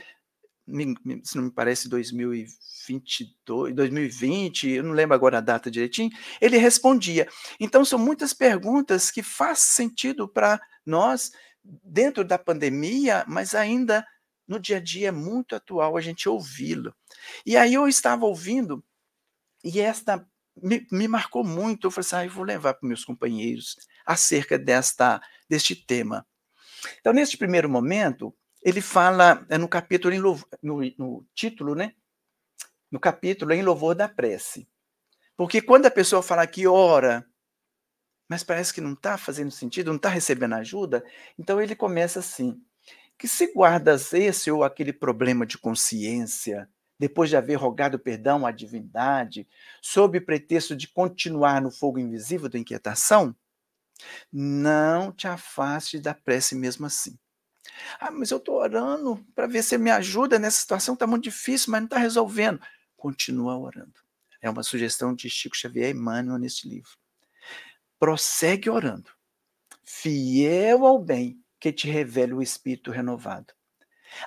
se 1.24 1.38
não 1.38 1.44
me 1.46 1.52
parece, 1.52 1.88
2022, 1.88 3.76
2020, 3.76 4.70
eu 4.70 4.84
não 4.84 4.94
lembro 4.94 5.16
agora 5.16 5.38
a 5.38 5.42
data 5.42 5.70
direitinho, 5.70 6.10
ele 6.42 6.58
respondia. 6.58 7.28
Então 7.60 7.86
são 7.86 8.00
muitas 8.00 8.34
perguntas 8.34 9.12
que 9.12 9.22
faz 9.22 9.60
sentido 9.60 10.28
para 10.28 10.60
nós 10.86 11.32
dentro 11.64 12.24
da 12.24 12.38
pandemia, 12.38 13.24
mas 13.28 13.54
ainda 13.54 14.06
no 14.48 14.60
dia 14.60 14.78
a 14.78 14.80
dia 14.80 15.10
é 15.10 15.12
muito 15.12 15.56
atual 15.56 15.96
a 15.96 16.02
gente 16.02 16.28
ouvi-lo. 16.28 16.94
E 17.46 17.56
aí 17.56 17.74
eu 17.74 17.88
estava 17.88 18.26
ouvindo 18.26 18.84
e 19.64 19.80
esta 19.80 20.28
me, 20.62 20.86
me 20.92 21.08
marcou 21.08 21.44
muito. 21.44 21.88
Eu 21.88 21.92
falei 21.92 22.06
assim, 22.06 22.16
ah, 22.16 22.26
eu 22.26 22.32
vou 22.32 22.44
levar 22.44 22.74
para 22.74 22.88
meus 22.88 23.06
companheiros 23.06 23.76
acerca 24.06 24.58
desta, 24.58 25.22
deste 25.50 25.76
tema. 25.76 26.26
Então, 27.00 27.14
neste 27.14 27.38
primeiro 27.38 27.70
momento, 27.70 28.36
ele 28.62 28.82
fala 28.82 29.46
é 29.50 29.58
no 29.58 29.68
capítulo, 29.68 30.40
no, 30.62 30.80
no 30.98 31.26
título, 31.34 31.76
né? 31.76 31.94
No 32.92 33.00
capítulo, 33.00 33.54
em 33.54 33.64
louvor 33.64 33.96
da 33.96 34.08
prece. 34.08 34.68
Porque 35.36 35.62
quando 35.62 35.86
a 35.86 35.92
pessoa 35.92 36.22
fala 36.22 36.46
que 36.46 36.68
ora, 36.68 37.26
mas 38.30 38.44
parece 38.44 38.74
que 38.74 38.82
não 38.82 38.94
está 38.94 39.18
fazendo 39.18 39.52
sentido, 39.52 39.88
não 39.88 39.98
está 39.98 40.10
recebendo 40.10 40.54
ajuda, 40.54 41.04
então 41.38 41.62
ele 41.62 41.76
começa 41.76 42.20
assim: 42.20 42.62
que 43.18 43.28
se 43.28 43.52
guardas 43.54 44.14
esse 44.14 44.52
ou 44.52 44.64
aquele 44.64 44.94
problema 44.94 45.46
de 45.46 45.58
consciência, 45.58 46.70
depois 47.04 47.30
de 47.30 47.36
haver 47.36 47.56
rogado 47.56 48.00
perdão 48.00 48.46
à 48.46 48.52
divindade, 48.52 49.46
sob 49.82 50.22
pretexto 50.22 50.74
de 50.74 50.88
continuar 50.88 51.62
no 51.62 51.70
fogo 51.70 52.00
invisível 52.00 52.48
da 52.48 52.58
inquietação? 52.58 53.36
Não 54.32 55.12
te 55.12 55.28
afaste 55.28 56.00
da 56.00 56.14
prece 56.14 56.56
mesmo 56.56 56.86
assim. 56.86 57.20
Ah, 58.00 58.10
mas 58.10 58.32
eu 58.32 58.38
estou 58.38 58.56
orando 58.56 59.22
para 59.36 59.48
ver 59.48 59.64
se 59.64 59.78
me 59.78 59.92
ajuda 59.92 60.40
nessa 60.40 60.62
situação, 60.62 60.94
está 60.94 61.06
muito 61.06 61.26
difícil, 61.26 61.72
mas 61.72 61.82
não 61.82 61.88
está 61.88 61.98
resolvendo. 61.98 62.62
Continua 62.96 63.58
orando. 63.58 64.00
É 64.42 64.50
uma 64.50 64.64
sugestão 64.64 65.14
de 65.14 65.30
Chico 65.30 65.58
Xavier 65.58 65.90
e 65.90 65.92
Emmanuel 65.92 66.38
neste 66.38 66.70
livro. 66.70 66.92
Prossegue 68.00 68.70
orando, 68.70 69.12
fiel 69.84 70.86
ao 70.86 70.98
bem 70.98 71.38
que 71.60 71.74
te 71.74 71.86
revela 71.86 72.36
o 72.36 72.42
Espírito 72.42 72.92
renovado. 72.92 73.54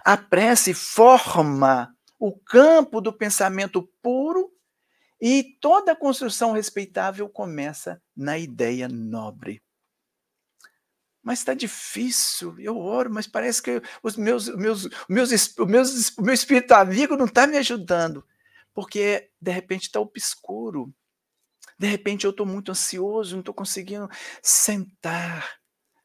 A 0.04 0.14
prece 0.18 0.74
forma 0.74 1.95
o 2.18 2.36
campo 2.36 3.00
do 3.00 3.12
pensamento 3.12 3.82
puro 4.02 4.52
e 5.20 5.56
toda 5.60 5.96
construção 5.96 6.52
respeitável 6.52 7.28
começa 7.28 8.02
na 8.14 8.38
ideia 8.38 8.88
nobre. 8.88 9.62
Mas 11.22 11.40
está 11.40 11.54
difícil, 11.54 12.54
eu 12.60 12.78
oro, 12.78 13.10
mas 13.12 13.26
parece 13.26 13.60
que 13.60 13.82
os 14.02 14.16
meus, 14.16 14.48
meus, 14.54 14.88
meus, 15.08 15.56
meus, 15.58 16.16
o 16.16 16.22
meu 16.22 16.34
espírito 16.34 16.72
amigo 16.72 17.16
não 17.16 17.24
está 17.24 17.46
me 17.46 17.56
ajudando, 17.56 18.24
porque 18.72 19.30
de 19.40 19.50
repente 19.50 19.84
está 19.84 19.98
obscuro. 19.98 20.94
De 21.78 21.86
repente 21.86 22.24
eu 22.24 22.30
estou 22.30 22.46
muito 22.46 22.70
ansioso, 22.70 23.34
não 23.34 23.40
estou 23.40 23.54
conseguindo 23.54 24.08
sentar, 24.40 25.58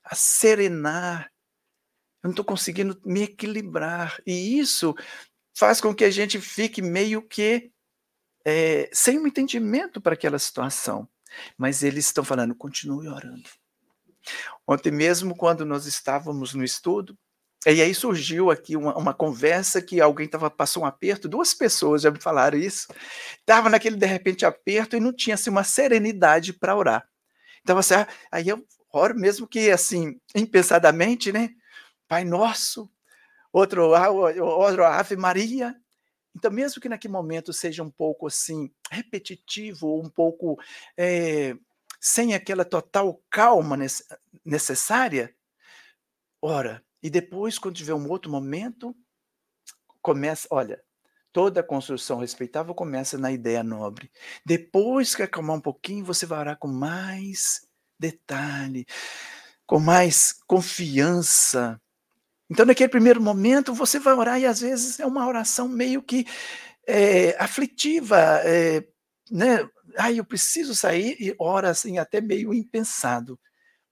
a 0.04 0.16
serenar, 0.16 1.32
eu 2.24 2.28
não 2.28 2.32
estou 2.32 2.46
conseguindo 2.46 3.00
me 3.06 3.24
equilibrar. 3.24 4.20
E 4.26 4.58
isso 4.58 4.96
faz 5.54 5.82
com 5.82 5.94
que 5.94 6.04
a 6.04 6.10
gente 6.10 6.40
fique 6.40 6.82
meio 6.82 7.22
que 7.22 7.72
é, 8.46 8.90
sem 8.92 9.20
um 9.20 9.28
entendimento 9.28 10.02
para 10.02 10.14
aquela 10.14 10.40
situação. 10.40 11.08
Mas 11.58 11.84
eles 11.84 12.06
estão 12.06 12.24
falando, 12.24 12.56
continue 12.56 13.08
orando. 13.08 13.50
Ontem 14.68 14.92
mesmo, 14.92 15.36
quando 15.36 15.66
nós 15.66 15.86
estávamos 15.86 16.54
no 16.54 16.64
estudo, 16.64 17.18
e 17.66 17.82
aí 17.82 17.94
surgiu 17.94 18.50
aqui 18.50 18.76
uma, 18.76 18.98
uma 18.98 19.14
conversa 19.14 19.82
que 19.82 20.02
alguém 20.02 20.28
tava, 20.28 20.50
passou 20.50 20.84
um 20.84 20.86
aperto, 20.86 21.30
duas 21.30 21.54
pessoas 21.54 22.02
já 22.02 22.10
me 22.10 22.20
falaram 22.20 22.58
isso, 22.58 22.88
estava 23.40 23.70
naquele 23.70 23.96
de 23.96 24.06
repente 24.06 24.46
aperto 24.46 24.96
e 24.96 25.00
não 25.00 25.14
tinha 25.14 25.36
assim, 25.36 25.50
uma 25.50 25.64
serenidade 25.64 26.54
para 26.54 26.76
orar. 26.76 27.08
Então, 27.62 27.78
assim, 27.78 27.94
ah, 27.94 28.08
aí 28.32 28.48
eu 28.48 28.66
oro 28.92 29.16
mesmo 29.16 29.48
que 29.48 29.70
assim, 29.70 30.20
impensadamente, 30.36 31.32
né? 31.32 31.52
Pai 32.08 32.24
nosso, 32.24 32.90
outro, 33.52 33.94
ah, 33.94 34.10
outro 34.10 34.86
Ave 34.86 35.16
Maria. 35.16 35.76
Então, 36.36 36.52
mesmo 36.52 36.82
que 36.82 36.90
naquele 36.90 37.12
momento 37.12 37.52
seja 37.52 37.84
um 37.84 37.90
pouco 37.90 38.28
assim 38.28 38.72
repetitivo, 38.90 40.00
um 40.00 40.10
pouco 40.10 40.58
é, 40.98 41.56
sem 42.00 42.34
aquela 42.34 42.64
total 42.64 43.22
calma 43.30 43.78
necessária, 44.46 45.36
ora, 46.42 46.84
e 47.04 47.10
depois, 47.10 47.60
quando 47.60 47.76
tiver 47.76 47.94
um 47.94 48.10
outro 48.10 48.32
momento, 48.32 48.96
começa, 50.02 50.48
olha, 50.52 50.82
toda 51.32 51.64
construção 51.64 52.20
respeitável 52.20 52.74
começa 52.74 53.18
na 53.18 53.32
ideia 53.32 53.64
nobre. 53.64 54.12
Depois 54.46 55.16
que 55.16 55.24
acalmar 55.24 55.58
um 55.58 55.62
pouquinho, 55.62 56.06
você 56.06 56.26
vai 56.26 56.40
orar 56.40 56.58
com 56.58 56.68
mais 56.68 57.68
detalhe, 58.00 58.86
com 59.66 59.80
mais 59.80 60.34
confiança, 60.48 61.80
então, 62.52 62.66
naquele 62.66 62.90
primeiro 62.90 63.22
momento, 63.22 63.74
você 63.74 63.98
vai 63.98 64.14
orar 64.14 64.38
e 64.38 64.46
às 64.46 64.60
vezes 64.60 65.00
é 65.00 65.06
uma 65.06 65.26
oração 65.26 65.70
meio 65.70 66.04
que 66.04 66.26
é, 66.86 67.34
aflitiva, 67.42 68.18
é, 68.44 68.86
né? 69.32 69.66
Ai, 69.98 70.20
eu 70.20 70.26
preciso 70.26 70.76
sair 70.76 71.16
e 71.18 71.34
ora 71.40 71.70
assim, 71.70 71.98
até 71.98 72.20
meio 72.20 72.54
impensado. 72.54 73.40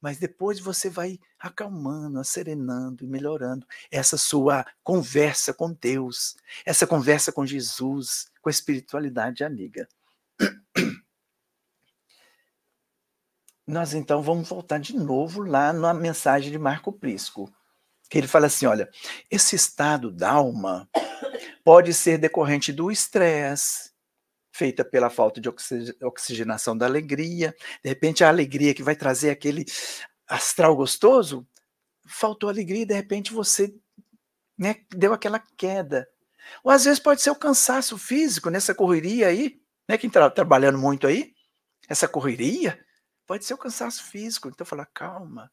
Mas 0.01 0.17
depois 0.17 0.59
você 0.59 0.89
vai 0.89 1.17
acalmando, 1.39 2.21
serenando 2.25 3.05
e 3.05 3.07
melhorando 3.07 3.65
essa 3.89 4.17
sua 4.17 4.65
conversa 4.83 5.53
com 5.53 5.71
Deus, 5.71 6.35
essa 6.65 6.85
conversa 6.85 7.31
com 7.31 7.45
Jesus, 7.45 8.29
com 8.41 8.49
a 8.49 8.51
espiritualidade 8.51 9.41
amiga. 9.41 9.87
Nós 13.65 13.93
então 13.93 14.21
vamos 14.21 14.49
voltar 14.49 14.79
de 14.79 14.97
novo 14.97 15.43
lá 15.43 15.71
na 15.71 15.93
mensagem 15.93 16.51
de 16.51 16.57
Marco 16.57 16.91
Prisco 16.91 17.49
que 18.09 18.17
ele 18.17 18.27
fala 18.27 18.47
assim: 18.47 18.65
olha, 18.65 18.89
esse 19.29 19.55
estado 19.55 20.11
da 20.11 20.31
alma 20.31 20.89
pode 21.63 21.93
ser 21.93 22.17
decorrente 22.17 22.73
do 22.73 22.91
estresse, 22.91 23.91
feita 24.51 24.83
pela 24.83 25.09
falta 25.09 25.39
de 25.39 25.49
oxigenação 26.01 26.77
da 26.77 26.85
alegria, 26.85 27.55
de 27.83 27.89
repente 27.89 28.23
a 28.23 28.29
alegria 28.29 28.73
que 28.73 28.83
vai 28.83 28.95
trazer 28.95 29.29
aquele 29.29 29.65
astral 30.27 30.75
gostoso, 30.75 31.47
faltou 32.07 32.49
alegria 32.49 32.81
e 32.81 32.85
de 32.85 32.93
repente 32.93 33.31
você 33.31 33.73
né, 34.57 34.83
deu 34.89 35.13
aquela 35.13 35.39
queda. 35.39 36.09
Ou 36.63 36.71
às 36.71 36.85
vezes 36.85 36.99
pode 36.99 37.21
ser 37.21 37.29
o 37.29 37.35
cansaço 37.35 37.97
físico 37.97 38.49
nessa 38.49 38.73
correria 38.73 39.27
aí, 39.27 39.61
né, 39.87 39.97
quem 39.97 40.07
está 40.07 40.29
trabalhando 40.29 40.77
muito 40.77 41.07
aí, 41.07 41.33
essa 41.87 42.07
correria, 42.07 42.83
pode 43.25 43.45
ser 43.45 43.53
o 43.53 43.57
cansaço 43.57 44.03
físico. 44.03 44.49
Então 44.49 44.65
fala, 44.65 44.85
calma, 44.85 45.51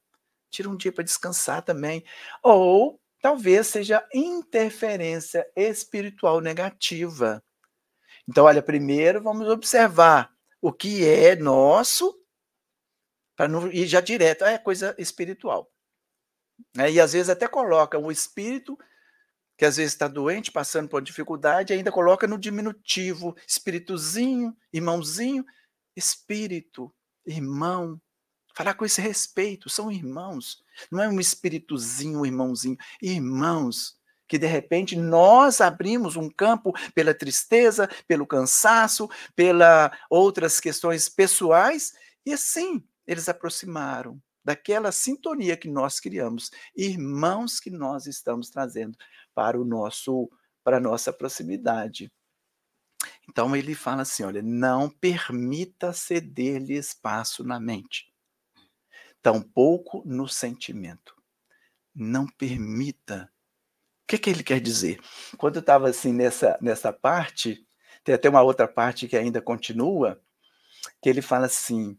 tira 0.50 0.68
um 0.68 0.76
dia 0.76 0.92
para 0.92 1.04
descansar 1.04 1.62
também. 1.62 2.04
Ou 2.42 3.00
talvez 3.20 3.66
seja 3.66 4.06
interferência 4.14 5.46
espiritual 5.56 6.40
negativa. 6.40 7.42
Então, 8.28 8.44
olha, 8.44 8.62
primeiro 8.62 9.22
vamos 9.22 9.48
observar 9.48 10.32
o 10.60 10.72
que 10.72 11.06
é 11.06 11.36
nosso 11.36 12.16
para 13.36 13.48
não 13.48 13.70
ir 13.70 13.86
já 13.86 14.00
direto, 14.00 14.44
é 14.44 14.56
coisa 14.56 14.94
espiritual. 14.98 15.70
É, 16.78 16.90
e 16.90 16.98
às 16.98 17.12
vezes 17.12 17.28
até 17.28 17.46
coloca 17.46 17.98
o 17.98 18.10
espírito, 18.10 18.78
que 19.58 19.64
às 19.64 19.76
vezes 19.76 19.92
está 19.92 20.08
doente, 20.08 20.50
passando 20.50 20.88
por 20.88 21.02
dificuldade, 21.02 21.72
ainda 21.72 21.92
coloca 21.92 22.26
no 22.26 22.38
diminutivo, 22.38 23.36
espíritozinho, 23.46 24.56
irmãozinho, 24.72 25.44
espírito, 25.94 26.92
irmão. 27.26 28.00
Falar 28.56 28.72
com 28.74 28.86
esse 28.86 29.02
respeito, 29.02 29.68
são 29.68 29.92
irmãos. 29.92 30.64
Não 30.90 31.02
é 31.02 31.08
um 31.08 31.20
espíritozinho, 31.20 32.20
um 32.20 32.26
irmãozinho. 32.26 32.78
Irmãos, 33.02 33.98
que 34.26 34.38
de 34.38 34.46
repente 34.46 34.96
nós 34.96 35.60
abrimos 35.60 36.16
um 36.16 36.30
campo 36.30 36.72
pela 36.94 37.12
tristeza, 37.12 37.86
pelo 38.08 38.26
cansaço, 38.26 39.10
pela 39.34 39.92
outras 40.08 40.58
questões 40.58 41.06
pessoais, 41.06 41.92
e 42.24 42.32
assim 42.32 42.82
eles 43.06 43.28
aproximaram 43.28 44.20
daquela 44.42 44.90
sintonia 44.90 45.56
que 45.56 45.68
nós 45.68 46.00
criamos, 46.00 46.50
irmãos 46.74 47.60
que 47.60 47.70
nós 47.70 48.06
estamos 48.06 48.48
trazendo 48.48 48.96
para 49.34 49.60
o 49.60 49.64
nosso 49.64 50.30
para 50.64 50.78
a 50.78 50.80
nossa 50.80 51.12
proximidade. 51.12 52.10
Então 53.28 53.54
ele 53.54 53.74
fala 53.74 54.02
assim, 54.02 54.24
olha, 54.24 54.42
não 54.42 54.88
permita 54.88 55.92
ceder-lhe 55.92 56.74
espaço 56.74 57.44
na 57.44 57.60
mente, 57.60 58.12
tampouco 59.26 60.04
no 60.06 60.28
sentimento. 60.28 61.12
Não 61.92 62.28
permita. 62.28 63.28
O 64.04 64.06
que, 64.06 64.18
que 64.18 64.30
ele 64.30 64.44
quer 64.44 64.60
dizer? 64.60 65.00
Quando 65.36 65.56
eu 65.56 65.60
estava 65.60 65.88
assim 65.88 66.12
nessa, 66.12 66.56
nessa 66.62 66.92
parte, 66.92 67.66
tem 68.04 68.14
até 68.14 68.28
uma 68.28 68.40
outra 68.40 68.68
parte 68.68 69.08
que 69.08 69.16
ainda 69.16 69.42
continua, 69.42 70.22
que 71.02 71.08
ele 71.08 71.20
fala 71.20 71.46
assim: 71.46 71.98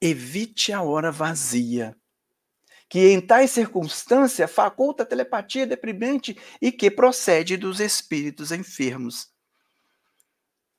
Evite 0.00 0.72
a 0.72 0.80
hora 0.80 1.12
vazia, 1.12 1.94
que 2.88 3.10
em 3.10 3.20
tais 3.20 3.50
circunstâncias 3.50 4.50
faculta 4.50 5.02
a 5.02 5.06
telepatia 5.06 5.66
deprimente 5.66 6.34
e 6.62 6.72
que 6.72 6.90
procede 6.90 7.58
dos 7.58 7.78
espíritos 7.78 8.52
enfermos. 8.52 9.30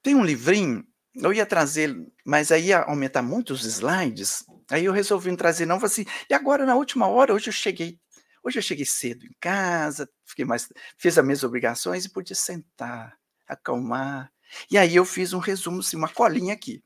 Tem 0.01 0.15
um 0.15 0.25
livrinho, 0.25 0.83
eu 1.21 1.33
ia 1.33 1.45
trazer, 1.45 1.95
mas 2.25 2.51
aí 2.51 2.67
ia 2.67 2.79
aumentar 2.79 3.21
muito 3.21 3.53
os 3.53 3.65
slides, 3.65 4.45
aí 4.69 4.85
eu 4.85 4.93
resolvi 4.93 5.29
não 5.29 5.37
trazer 5.37 5.65
não, 5.65 5.79
falei 5.79 5.91
assim, 5.91 6.05
e 6.29 6.33
agora 6.33 6.65
na 6.65 6.75
última 6.75 7.07
hora, 7.07 7.33
hoje 7.33 7.49
eu 7.49 7.53
cheguei, 7.53 7.99
hoje 8.43 8.59
eu 8.59 8.63
cheguei 8.63 8.85
cedo 8.85 9.25
em 9.25 9.35
casa, 9.39 10.09
fiquei 10.25 10.45
mais, 10.45 10.69
fiz 10.97 11.17
as 11.17 11.25
minhas 11.25 11.43
obrigações 11.43 12.05
e 12.05 12.09
pude 12.09 12.33
sentar, 12.35 13.17
acalmar, 13.47 14.31
e 14.69 14.77
aí 14.77 14.95
eu 14.95 15.05
fiz 15.05 15.33
um 15.33 15.39
resumo, 15.39 15.79
assim, 15.79 15.97
uma 15.97 16.09
colinha 16.09 16.53
aqui. 16.53 16.83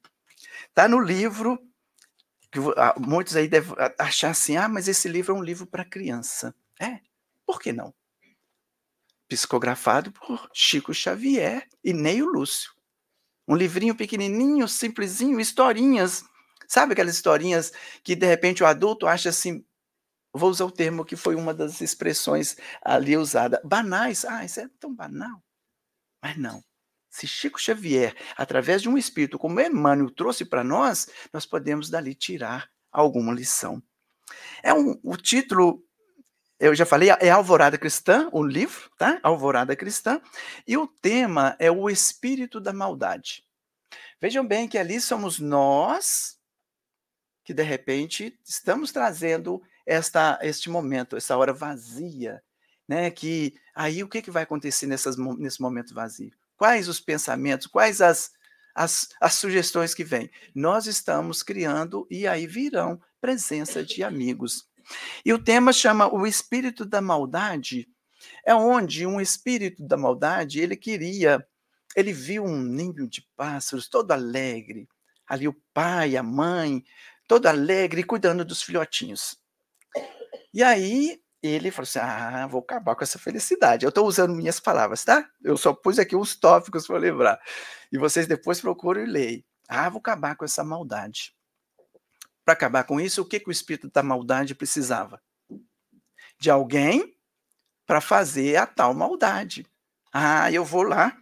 Tá 0.74 0.88
no 0.88 1.00
livro 1.00 1.60
que 2.52 2.60
ah, 2.78 2.96
muitos 3.00 3.36
aí 3.36 3.48
devem 3.48 3.74
achar 4.00 4.30
assim, 4.30 4.58
ah, 4.58 4.68
mas 4.68 4.88
esse 4.88 5.08
livro 5.08 5.34
é 5.36 5.38
um 5.38 5.44
livro 5.44 5.66
para 5.66 5.84
criança. 5.84 6.54
É, 6.80 7.00
por 7.46 7.60
que 7.60 7.74
não? 7.74 7.94
Psicografado 9.28 10.12
por 10.12 10.50
Chico 10.54 10.94
Xavier 10.94 11.68
e 11.84 11.94
Neio 11.94 12.26
Lúcio. 12.28 12.73
Um 13.48 13.56
livrinho 13.56 13.96
pequenininho, 13.96 14.68
simplesinho, 14.68 15.40
historinhas. 15.40 16.24
Sabe 16.68 16.94
aquelas 16.94 17.16
historinhas 17.16 17.72
que 18.04 18.16
de 18.16 18.26
repente 18.26 18.64
o 18.64 18.66
adulto 18.66 19.06
acha 19.06 19.30
assim, 19.30 19.66
vou 20.34 20.50
usar 20.50 20.66
o 20.66 20.72
termo 20.72 21.06
que 21.06 21.16
foi 21.16 21.36
uma 21.36 21.54
das 21.54 21.82
expressões 21.82 22.56
ali 22.82 23.16
usada, 23.18 23.62
banais. 23.64 24.26
Ah, 24.26 24.44
isso 24.44 24.60
é 24.60 24.70
tão 24.80 24.94
banal. 24.94 25.44
Mas 26.22 26.38
não. 26.38 26.64
Se 27.10 27.28
Chico 27.28 27.62
Xavier, 27.62 28.16
através 28.36 28.82
de 28.82 28.90
um 28.90 28.98
espírito 28.98 29.38
como 29.38 29.62
Emmanuel, 29.62 30.10
trouxe 30.10 30.44
para 30.44 30.64
nós, 30.64 31.08
nós 31.32 31.46
podemos 31.46 31.90
dali 31.90 32.16
tirar 32.16 32.68
alguma 32.92 33.32
lição. 33.32 33.84
É 34.64 34.74
um, 34.74 35.00
o 35.04 35.16
título, 35.16 35.84
eu 36.60 36.74
já 36.76 36.86
falei, 36.86 37.10
é 37.20 37.30
Alvorada 37.30 37.78
Cristã, 37.78 38.30
o 38.32 38.44
livro, 38.44 38.90
tá? 38.98 39.20
Alvorada 39.22 39.76
Cristã, 39.76 40.22
e 40.68 40.78
o 40.78 40.88
tema 40.88 41.56
é 41.60 41.70
o 41.72 41.90
espírito 41.90 42.60
da 42.60 42.72
maldade. 42.72 43.44
Vejam 44.22 44.46
bem 44.46 44.68
que 44.68 44.78
ali 44.78 45.02
somos 45.02 45.40
nós 45.40 46.38
que 47.44 47.54
de 47.54 47.64
repente 47.64 48.40
estamos 48.46 48.92
trazendo 48.92 49.62
esta 49.86 50.40
este 50.42 50.70
momento, 50.70 51.18
essa 51.18 51.36
hora 51.36 51.52
vazia, 51.52 52.42
né? 52.88 53.12
Que 53.12 53.54
aí 53.76 54.02
o 54.04 54.08
que, 54.08 54.22
que 54.22 54.32
vai 54.32 54.44
acontecer 54.44 54.88
nessas, 54.88 55.18
nesse 55.18 55.62
momento 55.62 55.94
vazio? 55.94 56.32
Quais 56.56 56.88
os 56.88 57.00
pensamentos, 57.00 57.68
quais 57.68 58.00
as, 58.00 58.32
as, 58.74 59.10
as 59.20 59.34
sugestões 59.34 59.94
que 59.94 60.04
vêm? 60.04 60.32
Nós 60.56 60.88
estamos 60.88 61.44
criando 61.44 62.08
e 62.10 62.26
aí 62.26 62.48
virão 62.48 63.02
presença 63.20 63.84
de 63.84 64.04
amigos. 64.04 64.70
E 65.26 65.34
o 65.34 65.44
tema 65.44 65.72
chama 65.72 66.14
O 66.14 66.26
Espírito 66.26 66.86
da 66.86 67.02
Maldade, 67.02 67.88
é 68.46 68.54
onde 68.54 69.06
um 69.06 69.20
espírito 69.20 69.84
da 69.84 69.98
maldade, 69.98 70.60
ele 70.60 70.76
queria, 70.76 71.46
ele 71.96 72.14
viu 72.14 72.44
um 72.44 72.58
ninho 72.58 73.08
de 73.08 73.28
pássaros 73.36 73.88
todo 73.88 74.12
alegre, 74.12 74.88
ali 75.28 75.48
o 75.48 75.56
pai, 75.74 76.16
a 76.16 76.24
mãe, 76.24 76.84
todo 77.28 77.48
alegre, 77.48 78.04
cuidando 78.04 78.46
dos 78.46 78.62
filhotinhos. 78.62 79.38
E 80.54 80.64
aí 80.64 81.20
ele 81.42 81.72
falou 81.72 81.84
assim: 81.84 82.00
ah, 82.00 82.48
vou 82.48 82.62
acabar 82.62 82.96
com 82.96 83.04
essa 83.04 83.20
felicidade. 83.20 83.86
Eu 83.86 83.90
estou 83.90 84.08
usando 84.08 84.36
minhas 84.36 84.60
palavras, 84.60 85.04
tá? 85.04 85.28
Eu 85.44 85.58
só 85.58 85.74
pus 85.74 86.00
aqui 86.00 86.16
uns 86.16 86.36
tópicos 86.36 86.88
para 86.88 86.98
lembrar. 86.98 87.40
E 87.92 87.98
vocês 87.98 88.28
depois 88.28 88.62
procuram 88.62 89.02
e 89.02 89.06
leem. 89.06 89.46
Ah, 89.68 89.90
vou 89.90 90.00
acabar 90.00 90.36
com 90.36 90.46
essa 90.46 90.64
maldade. 90.64 91.34
Para 92.46 92.54
acabar 92.54 92.84
com 92.84 93.00
isso, 93.00 93.22
o 93.22 93.26
que, 93.26 93.40
que 93.40 93.50
o 93.50 93.52
espírito 93.52 93.90
da 93.90 94.04
maldade 94.04 94.54
precisava? 94.54 95.22
De 96.40 96.50
alguém 96.50 97.16
para 97.86 98.02
fazer 98.02 98.58
a 98.58 98.66
tal 98.66 98.94
maldade. 98.94 99.66
Ah, 100.12 100.52
eu 100.52 100.64
vou 100.66 100.84
lá. 100.84 101.18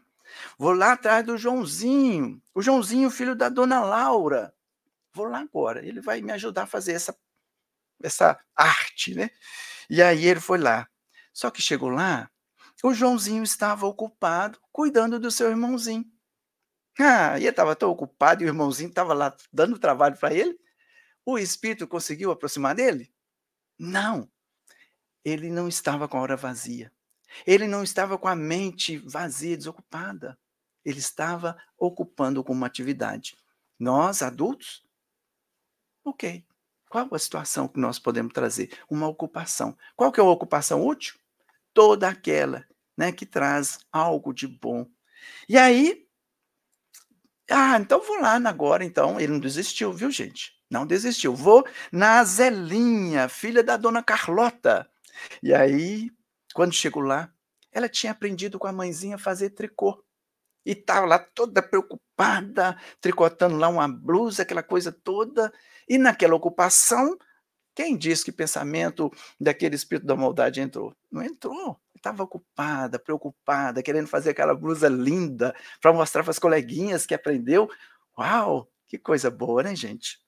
Vou 0.58 0.74
lá 0.74 0.94
atrás 0.94 1.26
do 1.26 1.38
Joãozinho. 1.38 2.42
O 2.54 2.62
Joãozinho, 2.62 3.10
filho 3.10 3.36
da 3.36 3.50
dona 3.50 3.82
Laura. 3.82 4.54
Vou 5.14 5.26
lá 5.26 5.40
agora. 5.40 5.86
Ele 5.86 6.02
vai 6.02 6.22
me 6.22 6.32
ajudar 6.32 6.64
a 6.64 6.68
fazer 6.68 6.94
essa, 6.94 7.16
essa 8.02 8.40
arte, 8.56 9.14
né? 9.16 9.30
E 9.90 10.02
aí 10.02 10.26
ele 10.26 10.40
foi 10.40 10.58
lá. 10.58 10.88
Só 11.34 11.50
que 11.50 11.62
chegou 11.62 11.90
lá, 11.90 12.30
o 12.84 12.94
Joãozinho 12.94 13.44
estava 13.44 13.86
ocupado 13.86 14.60
cuidando 14.72 15.20
do 15.20 15.30
seu 15.30 15.50
irmãozinho. 15.50 16.06
Ah, 17.00 17.38
e 17.38 17.44
ele 17.44 17.50
estava 17.50 17.76
tão 17.76 17.90
ocupado 17.90 18.44
e 18.44 18.46
o 18.46 18.50
irmãozinho 18.50 18.90
estava 18.90 19.14
lá 19.14 19.36
dando 19.52 19.80
trabalho 19.80 20.18
para 20.18 20.34
ele. 20.34 20.60
O 21.26 21.38
espírito 21.38 21.88
conseguiu 21.88 22.32
aproximar 22.32 22.76
dele? 22.76 23.14
Não. 23.78 24.30
Ele 25.24 25.50
não 25.50 25.68
estava 25.68 26.08
com 26.08 26.18
a 26.18 26.22
hora 26.22 26.36
vazia. 26.36 26.92
Ele 27.46 27.68
não 27.68 27.84
estava 27.84 28.18
com 28.18 28.28
a 28.28 28.36
mente 28.36 28.98
vazia, 28.98 29.56
desocupada. 29.56 30.38
Ele 30.84 31.00
estava 31.00 31.58
ocupando 31.78 32.44
com 32.44 32.54
uma 32.54 32.68
atividade. 32.68 33.38
Nós, 33.80 34.22
adultos, 34.22 34.84
ok. 36.04 36.46
Qual 36.90 37.08
a 37.14 37.20
situação 37.20 37.68
que 37.68 37.80
nós 37.80 37.98
podemos 38.00 38.34
trazer? 38.34 38.78
Uma 38.90 39.08
ocupação. 39.08 39.78
Qual 39.96 40.12
que 40.12 40.20
é 40.20 40.24
a 40.24 40.28
ocupação 40.28 40.86
útil? 40.86 41.18
Toda 41.74 42.10
aquela 42.10 42.66
né, 42.98 43.12
que 43.12 43.26
traz 43.26 43.80
algo 43.92 44.34
de 44.34 44.48
bom. 44.48 44.86
E 45.48 45.58
aí, 45.58 46.06
ah, 47.50 47.78
então 47.80 48.02
vou 48.02 48.20
lá 48.20 48.36
agora, 48.48 48.84
então. 48.84 49.20
Ele 49.20 49.34
não 49.34 49.40
desistiu, 49.40 49.94
viu, 49.94 50.12
gente? 50.12 50.61
Não 50.72 50.88
desistiu. 50.88 51.36
Vou 51.36 51.68
na 51.92 52.24
Zelinha, 52.24 53.28
filha 53.28 53.62
da 53.62 53.76
dona 53.76 54.02
Carlota. 54.02 54.90
E 55.44 55.54
aí, 55.54 56.10
quando 56.54 56.74
chego 56.74 57.02
lá, 57.02 57.30
ela 57.74 57.90
tinha 57.90 58.14
aprendido 58.14 58.58
com 58.58 58.68
a 58.68 58.72
mãezinha 58.72 59.16
a 59.16 59.20
fazer 59.20 59.50
tricô. 59.50 60.02
E 60.66 60.72
estava 60.72 61.06
lá 61.06 61.20
toda 61.20 61.62
preocupada, 61.62 62.78
tricotando 63.02 63.58
lá 63.58 63.68
uma 63.68 63.88
blusa, 63.88 64.44
aquela 64.44 64.64
coisa 64.64 64.94
toda. 64.94 65.52
E 65.90 65.98
naquela 65.98 66.36
ocupação, 66.36 67.18
quem 67.76 67.98
disse 67.98 68.24
que 68.24 68.32
pensamento 68.32 69.12
daquele 69.40 69.76
espírito 69.76 70.08
da 70.08 70.16
maldade 70.16 70.62
entrou? 70.62 70.96
Não 71.12 71.22
entrou. 71.22 71.82
Estava 71.96 72.24
ocupada, 72.24 72.98
preocupada, 72.98 73.84
querendo 73.84 74.08
fazer 74.08 74.30
aquela 74.30 74.56
blusa 74.56 74.88
linda 74.88 75.54
para 75.82 75.92
mostrar 75.92 76.24
para 76.24 76.32
as 76.32 76.40
coleguinhas 76.40 77.06
que 77.06 77.14
aprendeu. 77.14 77.70
Uau, 78.18 78.70
que 78.88 78.98
coisa 78.98 79.30
boa, 79.30 79.64
né, 79.64 79.76
gente? 79.76 80.21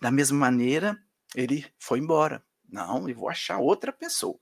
Da 0.00 0.10
mesma 0.10 0.38
maneira, 0.38 0.98
ele 1.34 1.66
foi 1.78 1.98
embora. 1.98 2.44
Não, 2.68 3.08
eu 3.08 3.14
vou 3.14 3.28
achar 3.28 3.58
outra 3.58 3.92
pessoa. 3.92 4.38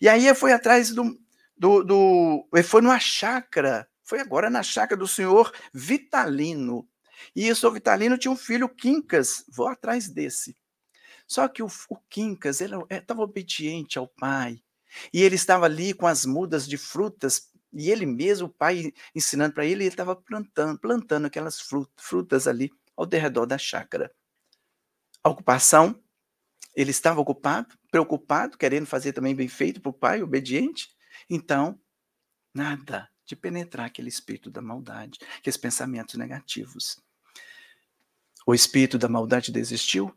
E 0.00 0.08
aí 0.08 0.34
foi 0.34 0.52
atrás 0.52 0.90
do, 0.90 1.18
do, 1.56 1.82
do. 1.82 2.48
Ele 2.52 2.62
foi 2.62 2.80
numa 2.82 2.98
chácara, 2.98 3.88
foi 4.02 4.20
agora 4.20 4.50
na 4.50 4.62
chácara 4.62 4.98
do 4.98 5.08
senhor 5.08 5.52
Vitalino. 5.72 6.88
E 7.34 7.50
o 7.50 7.56
senhor 7.56 7.72
Vitalino 7.72 8.18
tinha 8.18 8.32
um 8.32 8.36
filho, 8.36 8.68
Quincas, 8.68 9.44
vou 9.48 9.68
atrás 9.68 10.08
desse. 10.08 10.56
Só 11.26 11.46
que 11.48 11.62
o, 11.62 11.68
o 11.88 11.96
Quincas 12.10 12.60
estava 12.60 13.22
obediente 13.22 13.98
ao 13.98 14.08
pai. 14.08 14.62
E 15.12 15.22
ele 15.22 15.36
estava 15.36 15.66
ali 15.66 15.94
com 15.94 16.06
as 16.06 16.26
mudas 16.26 16.66
de 16.66 16.76
frutas, 16.76 17.50
e 17.72 17.90
ele 17.90 18.04
mesmo, 18.04 18.48
o 18.48 18.52
pai 18.52 18.92
ensinando 19.14 19.54
para 19.54 19.64
ele, 19.64 19.84
ele 19.84 19.88
estava 19.88 20.14
plantando, 20.14 20.78
plantando 20.78 21.26
aquelas 21.26 21.58
frutas 21.96 22.46
ali 22.46 22.70
ao 22.94 23.08
redor 23.08 23.46
da 23.46 23.56
chácara. 23.56 24.12
A 25.22 25.28
ocupação, 25.28 26.00
ele 26.74 26.90
estava 26.90 27.20
ocupado, 27.20 27.76
preocupado, 27.90 28.56
querendo 28.56 28.86
fazer 28.86 29.12
também 29.12 29.34
bem 29.34 29.48
feito 29.48 29.80
para 29.80 29.90
o 29.90 29.94
pai, 29.94 30.22
obediente. 30.22 30.88
Então, 31.28 31.78
nada 32.54 33.08
de 33.24 33.36
penetrar 33.36 33.86
aquele 33.86 34.08
espírito 34.08 34.50
da 34.50 34.60
maldade, 34.60 35.18
aqueles 35.38 35.56
pensamentos 35.56 36.16
negativos. 36.16 37.00
O 38.46 38.54
espírito 38.54 38.98
da 38.98 39.08
maldade 39.08 39.52
desistiu? 39.52 40.14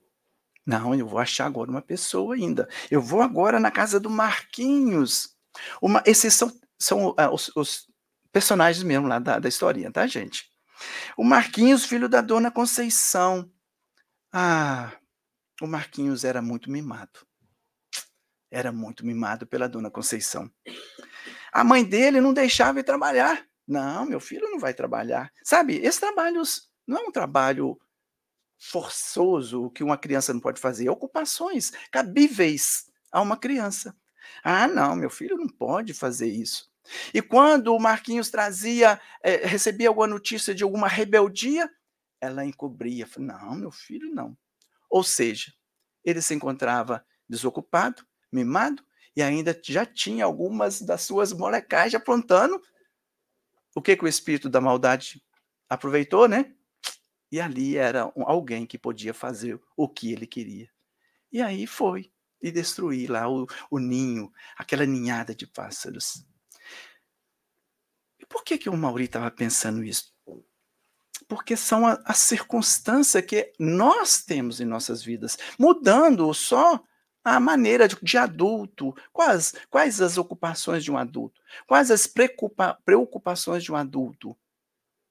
Não, 0.65 0.95
eu 0.95 1.07
vou 1.07 1.19
achar 1.19 1.45
agora 1.45 1.69
uma 1.69 1.81
pessoa 1.81 2.33
ainda. 2.33 2.67
Eu 2.89 3.01
vou 3.01 3.21
agora 3.21 3.59
na 3.59 3.69
casa 3.69 3.99
do 3.99 4.09
Marquinhos. 4.09 5.35
Uma, 5.79 6.01
esses 6.05 6.33
são, 6.33 6.51
são 6.79 7.09
uh, 7.09 7.31
os, 7.31 7.51
os, 7.55 7.87
personagens 8.31 8.83
mesmo 8.83 9.07
lá 9.07 9.19
da, 9.19 9.39
da 9.39 9.47
historinha, 9.47 9.91
tá, 9.91 10.05
gente? 10.07 10.49
O 11.15 11.23
Marquinhos, 11.23 11.85
filho 11.85 12.09
da 12.09 12.19
dona 12.19 12.51
Conceição. 12.51 13.49
Ah, 14.37 14.91
o 15.61 15.65
Marquinhos 15.65 16.25
era 16.25 16.41
muito 16.41 16.69
mimado. 16.69 17.25
Era 18.51 18.69
muito 18.69 19.05
mimado 19.05 19.47
pela 19.47 19.69
dona 19.69 19.89
Conceição. 19.89 20.51
A 21.53 21.63
mãe 21.63 21.85
dele 21.85 22.19
não 22.19 22.33
deixava 22.33 22.79
ele 22.79 22.83
trabalhar. 22.83 23.47
Não, 23.65 24.05
meu 24.05 24.19
filho 24.19 24.51
não 24.51 24.59
vai 24.59 24.73
trabalhar. 24.73 25.31
Sabe, 25.41 25.77
esses 25.77 26.01
trabalhos 26.01 26.69
não 26.85 26.97
é 26.97 27.07
um 27.07 27.13
trabalho 27.13 27.79
forçoso 28.59 29.69
que 29.69 29.85
uma 29.85 29.97
criança 29.97 30.33
não 30.33 30.41
pode 30.41 30.59
fazer, 30.59 30.89
ocupações 30.89 31.71
cabíveis 31.89 32.91
a 33.13 33.21
uma 33.21 33.37
criança. 33.37 33.95
Ah, 34.43 34.67
não, 34.67 34.97
meu 34.97 35.09
filho 35.09 35.37
não 35.37 35.47
pode 35.47 35.93
fazer 35.93 36.27
isso. 36.27 36.69
E 37.13 37.21
quando 37.21 37.73
o 37.73 37.79
Marquinhos 37.79 38.29
trazia, 38.29 38.99
é, 39.23 39.47
recebia 39.47 39.87
alguma 39.87 40.07
notícia 40.07 40.53
de 40.53 40.61
alguma 40.61 40.89
rebeldia, 40.89 41.71
ela 42.19 42.45
encobria. 42.45 43.07
Não, 43.17 43.55
meu 43.55 43.71
filho 43.71 44.13
não. 44.13 44.37
Ou 44.89 45.03
seja, 45.03 45.53
ele 46.03 46.21
se 46.21 46.33
encontrava 46.33 47.05
desocupado, 47.27 48.05
mimado, 48.31 48.85
e 49.15 49.21
ainda 49.21 49.59
já 49.63 49.85
tinha 49.85 50.25
algumas 50.25 50.81
das 50.81 51.01
suas 51.01 51.31
molecagens 51.33 51.95
aprontando. 51.95 52.61
O 53.75 53.81
que, 53.81 53.95
que 53.95 54.03
o 54.03 54.07
espírito 54.07 54.49
da 54.49 54.61
maldade 54.61 55.23
aproveitou, 55.69 56.27
né? 56.27 56.53
E 57.31 57.41
ali 57.41 57.75
era 57.75 58.11
alguém 58.15 58.65
que 58.65 58.77
podia 58.77 59.13
fazer 59.13 59.59
o 59.75 59.89
que 59.89 60.11
ele 60.11 60.27
queria. 60.27 60.69
E 61.31 61.41
aí 61.41 61.67
foi 61.67 62.11
e 62.41 62.51
destruir 62.51 63.09
lá 63.09 63.27
o, 63.27 63.47
o 63.69 63.79
ninho, 63.79 64.31
aquela 64.55 64.85
ninhada 64.85 65.33
de 65.33 65.47
pássaros. 65.47 66.25
E 68.19 68.25
por 68.25 68.43
que, 68.43 68.57
que 68.57 68.69
o 68.69 68.77
Mauri 68.77 69.05
estava 69.05 69.29
pensando 69.31 69.83
isso? 69.83 70.14
Porque 71.27 71.57
são 71.57 71.85
as 71.87 71.99
a 72.05 72.13
circunstâncias 72.13 73.25
que 73.25 73.51
nós 73.59 74.23
temos 74.23 74.61
em 74.61 74.65
nossas 74.65 75.03
vidas, 75.03 75.37
mudando 75.57 76.31
só 76.33 76.79
a 77.23 77.39
maneira 77.39 77.87
de, 77.87 77.97
de 78.01 78.17
adulto, 78.17 78.95
quais, 79.11 79.53
quais 79.69 79.99
as 79.99 80.17
ocupações 80.17 80.83
de 80.83 80.91
um 80.91 80.97
adulto, 80.97 81.41
quais 81.65 81.89
as 81.89 82.05
preocupa, 82.05 82.77
preocupações 82.85 83.63
de 83.63 83.71
um 83.71 83.75
adulto 83.75 84.37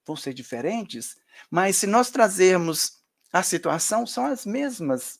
vão 0.05 0.15
ser 0.15 0.33
diferentes, 0.33 1.17
mas 1.49 1.77
se 1.77 1.87
nós 1.87 2.09
trazermos 2.09 3.03
a 3.33 3.43
situação, 3.43 4.05
são 4.05 4.25
as 4.25 4.45
mesmas. 4.45 5.19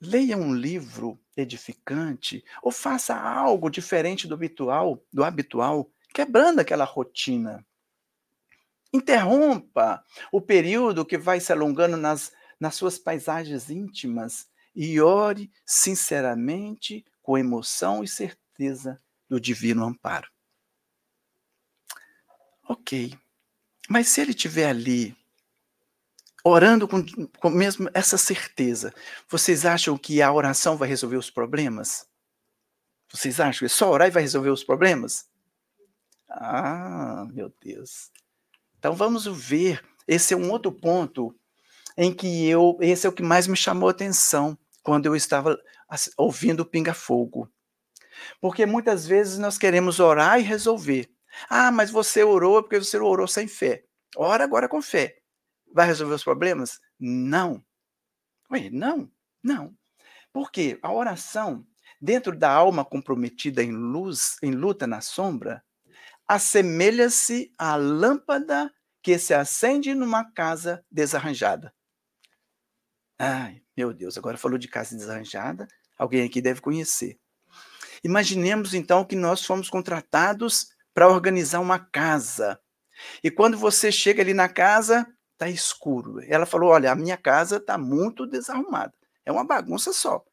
Leia 0.00 0.36
um 0.36 0.54
livro 0.54 1.18
edificante 1.36 2.44
ou 2.62 2.72
faça 2.72 3.14
algo 3.14 3.70
diferente 3.70 4.26
do 4.26 4.34
habitual, 4.34 5.02
do 5.12 5.24
habitual, 5.24 5.90
quebrando 6.12 6.58
aquela 6.58 6.84
rotina. 6.84 7.64
Interrompa 8.92 10.04
o 10.32 10.40
período 10.40 11.04
que 11.04 11.16
vai 11.16 11.40
se 11.40 11.52
alongando 11.52 11.96
nas, 11.96 12.32
nas 12.58 12.74
suas 12.74 12.98
paisagens 12.98 13.70
íntimas 13.70 14.48
e 14.74 15.00
ore 15.00 15.50
sinceramente, 15.64 17.04
com 17.22 17.38
emoção 17.38 18.02
e 18.02 18.08
certeza 18.08 19.00
do 19.28 19.40
divino 19.40 19.84
amparo. 19.84 20.28
Ok. 22.68 23.16
Mas 23.88 24.08
se 24.08 24.20
ele 24.20 24.30
estiver 24.30 24.68
ali, 24.68 25.16
orando 26.44 26.86
com, 26.86 27.04
com 27.38 27.50
mesmo 27.50 27.90
essa 27.92 28.16
certeza, 28.16 28.94
vocês 29.28 29.66
acham 29.66 29.98
que 29.98 30.22
a 30.22 30.32
oração 30.32 30.76
vai 30.76 30.88
resolver 30.88 31.16
os 31.16 31.30
problemas? 31.30 32.08
Vocês 33.12 33.40
acham 33.40 33.66
que 33.66 33.68
só 33.68 33.90
orar 33.90 34.08
e 34.08 34.12
vai 34.12 34.22
resolver 34.22 34.50
os 34.50 34.62
problemas? 34.62 35.28
Ah, 36.28 37.26
meu 37.32 37.52
Deus. 37.60 38.10
Então 38.80 38.94
vamos 38.94 39.26
ver. 39.26 39.84
Esse 40.08 40.32
é 40.32 40.36
um 40.36 40.50
outro 40.50 40.72
ponto 40.72 41.36
em 41.98 42.12
que 42.12 42.48
eu, 42.48 42.78
esse 42.80 43.06
é 43.06 43.10
o 43.10 43.12
que 43.12 43.22
mais 43.22 43.46
me 43.46 43.54
chamou 43.54 43.88
a 43.88 43.92
atenção 43.92 44.58
quando 44.82 45.04
eu 45.04 45.14
estava 45.14 45.60
ouvindo 46.16 46.60
o 46.60 46.64
Pinga 46.64 46.94
Fogo. 46.94 47.46
Porque 48.40 48.64
muitas 48.64 49.06
vezes 49.06 49.38
nós 49.38 49.58
queremos 49.58 50.00
orar 50.00 50.40
e 50.40 50.42
resolver. 50.42 51.10
Ah, 51.48 51.70
mas 51.70 51.90
você 51.90 52.24
orou 52.24 52.62
porque 52.62 52.78
você 52.78 52.98
orou 52.98 53.28
sem 53.28 53.46
fé. 53.46 53.84
Ora 54.16 54.44
agora 54.44 54.66
com 54.66 54.80
fé. 54.80 55.18
Vai 55.72 55.86
resolver 55.86 56.14
os 56.14 56.24
problemas? 56.24 56.80
Não. 56.98 57.62
Ué, 58.50 58.70
não, 58.70 59.12
não. 59.42 59.76
Porque 60.32 60.78
a 60.82 60.90
oração, 60.90 61.66
dentro 62.00 62.34
da 62.34 62.50
alma 62.50 62.82
comprometida 62.82 63.62
em 63.62 63.72
luz, 63.72 64.36
em 64.42 64.52
luta 64.52 64.86
na 64.86 65.02
sombra, 65.02 65.62
assemelha-se 66.30 67.52
à 67.58 67.74
lâmpada 67.74 68.72
que 69.02 69.18
se 69.18 69.34
acende 69.34 69.92
numa 69.96 70.30
casa 70.30 70.80
desarranjada. 70.88 71.74
Ai, 73.18 73.60
meu 73.76 73.92
Deus, 73.92 74.16
agora 74.16 74.36
falou 74.38 74.56
de 74.56 74.68
casa 74.68 74.96
desarranjada, 74.96 75.66
alguém 75.98 76.24
aqui 76.24 76.40
deve 76.40 76.60
conhecer. 76.60 77.18
Imaginemos 78.04 78.74
então 78.74 79.04
que 79.04 79.16
nós 79.16 79.44
fomos 79.44 79.68
contratados 79.68 80.68
para 80.94 81.08
organizar 81.08 81.58
uma 81.58 81.80
casa. 81.80 82.60
E 83.24 83.28
quando 83.28 83.58
você 83.58 83.90
chega 83.90 84.22
ali 84.22 84.32
na 84.32 84.48
casa, 84.48 85.04
tá 85.36 85.48
escuro. 85.48 86.20
Ela 86.28 86.46
falou: 86.46 86.70
"Olha, 86.70 86.92
a 86.92 86.94
minha 86.96 87.16
casa 87.16 87.56
está 87.56 87.76
muito 87.76 88.24
desarrumada. 88.24 88.94
É 89.26 89.32
uma 89.32 89.44
bagunça 89.44 89.92
só. 89.92 90.24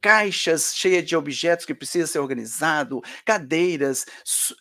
Caixas 0.00 0.74
cheias 0.74 1.04
de 1.04 1.14
objetos 1.14 1.66
que 1.66 1.74
precisa 1.74 2.06
ser 2.06 2.18
organizado, 2.18 3.02
cadeiras, 3.24 4.06
su 4.24 4.56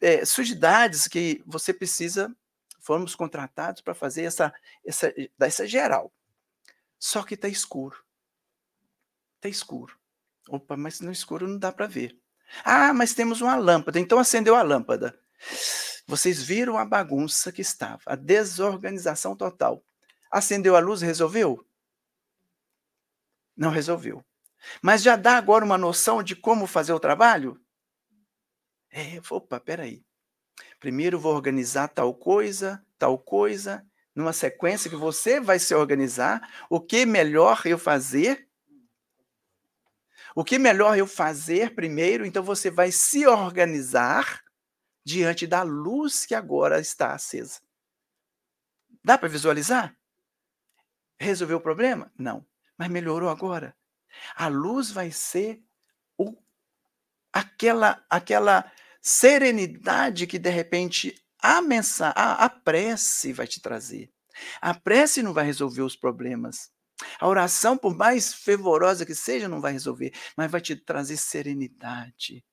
é, 0.00 0.24
sujidades 0.24 1.06
que 1.06 1.42
você 1.46 1.72
precisa. 1.72 2.34
Fomos 2.80 3.14
contratados 3.14 3.80
para 3.80 3.94
fazer 3.94 4.24
essa, 4.24 4.52
essa, 4.84 5.14
essa 5.40 5.66
geral. 5.66 6.12
Só 6.98 7.22
que 7.22 7.34
está 7.34 7.48
escuro. 7.48 7.96
Está 9.36 9.48
escuro. 9.48 9.96
Opa, 10.48 10.76
mas 10.76 11.00
no 11.00 11.12
escuro 11.12 11.46
não 11.46 11.58
dá 11.58 11.70
para 11.70 11.86
ver. 11.86 12.18
Ah, 12.64 12.92
mas 12.92 13.14
temos 13.14 13.40
uma 13.40 13.56
lâmpada. 13.56 13.98
Então 13.98 14.18
acendeu 14.18 14.54
a 14.54 14.62
lâmpada. 14.62 15.18
Vocês 16.06 16.42
viram 16.42 16.76
a 16.76 16.84
bagunça 16.84 17.52
que 17.52 17.62
estava, 17.62 18.02
a 18.06 18.16
desorganização 18.16 19.36
total. 19.36 19.84
Acendeu 20.30 20.76
a 20.76 20.80
luz, 20.80 21.00
resolveu? 21.00 21.64
Não 23.56 23.70
resolveu. 23.70 24.24
Mas 24.80 25.02
já 25.02 25.16
dá 25.16 25.36
agora 25.36 25.64
uma 25.64 25.78
noção 25.78 26.22
de 26.22 26.36
como 26.36 26.66
fazer 26.66 26.92
o 26.92 27.00
trabalho? 27.00 27.60
É, 28.90 29.20
opa, 29.30 29.58
peraí. 29.58 30.04
Primeiro 30.78 31.18
vou 31.18 31.34
organizar 31.34 31.88
tal 31.88 32.14
coisa, 32.14 32.84
tal 32.98 33.18
coisa, 33.18 33.86
numa 34.14 34.32
sequência 34.32 34.90
que 34.90 34.96
você 34.96 35.40
vai 35.40 35.58
se 35.58 35.74
organizar. 35.74 36.66
O 36.68 36.80
que 36.80 37.06
melhor 37.06 37.62
eu 37.64 37.78
fazer 37.78 38.48
o 40.34 40.42
que 40.42 40.58
melhor 40.58 40.96
eu 40.96 41.06
fazer 41.06 41.74
primeiro? 41.74 42.24
Então 42.24 42.42
você 42.42 42.70
vai 42.70 42.90
se 42.90 43.26
organizar 43.26 44.42
diante 45.04 45.46
da 45.46 45.62
luz 45.62 46.24
que 46.24 46.34
agora 46.34 46.80
está 46.80 47.12
acesa. 47.12 47.60
Dá 49.04 49.18
para 49.18 49.28
visualizar? 49.28 49.94
Resolveu 51.18 51.58
o 51.58 51.62
problema? 51.62 52.10
Não. 52.16 52.46
Mas 52.78 52.88
melhorou 52.88 53.28
agora. 53.28 53.76
A 54.34 54.48
luz 54.48 54.90
vai 54.90 55.10
ser 55.10 55.62
o, 56.16 56.36
aquela, 57.32 58.04
aquela 58.08 58.70
serenidade 59.00 60.26
que 60.26 60.38
de 60.38 60.50
repente 60.50 61.14
a, 61.40 61.60
mensagem, 61.60 62.14
a, 62.16 62.44
a 62.44 62.48
prece 62.48 63.32
vai 63.32 63.46
te 63.46 63.60
trazer. 63.60 64.10
A 64.60 64.74
prece 64.74 65.22
não 65.22 65.32
vai 65.32 65.44
resolver 65.44 65.82
os 65.82 65.96
problemas. 65.96 66.70
A 67.18 67.26
oração, 67.26 67.76
por 67.76 67.96
mais 67.96 68.32
fervorosa 68.32 69.04
que 69.04 69.14
seja, 69.14 69.48
não 69.48 69.60
vai 69.60 69.72
resolver, 69.72 70.12
mas 70.36 70.50
vai 70.50 70.60
te 70.60 70.76
trazer 70.76 71.16
serenidade. 71.16 72.44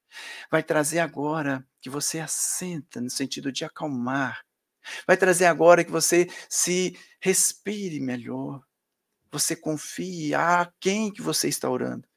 Vai 0.49 0.64
trazer 0.64 0.99
agora 0.99 1.66
que 1.82 1.89
você 1.89 2.20
assenta 2.20 2.99
no 2.99 3.10
sentido 3.10 3.51
de 3.51 3.64
acalmar. 3.64 4.41
Vai 5.05 5.18
trazer 5.18 5.45
agora 5.45 5.84
que 5.84 5.91
você 5.91 6.28
se 6.49 6.97
respire 7.22 7.99
melhor. 7.99 8.62
Você 9.32 9.56
confie 9.56 10.34
a 10.34 10.72
quem 10.80 11.12
que 11.12 11.22
você 11.22 11.48
está 11.48 11.70
orando? 11.70 12.08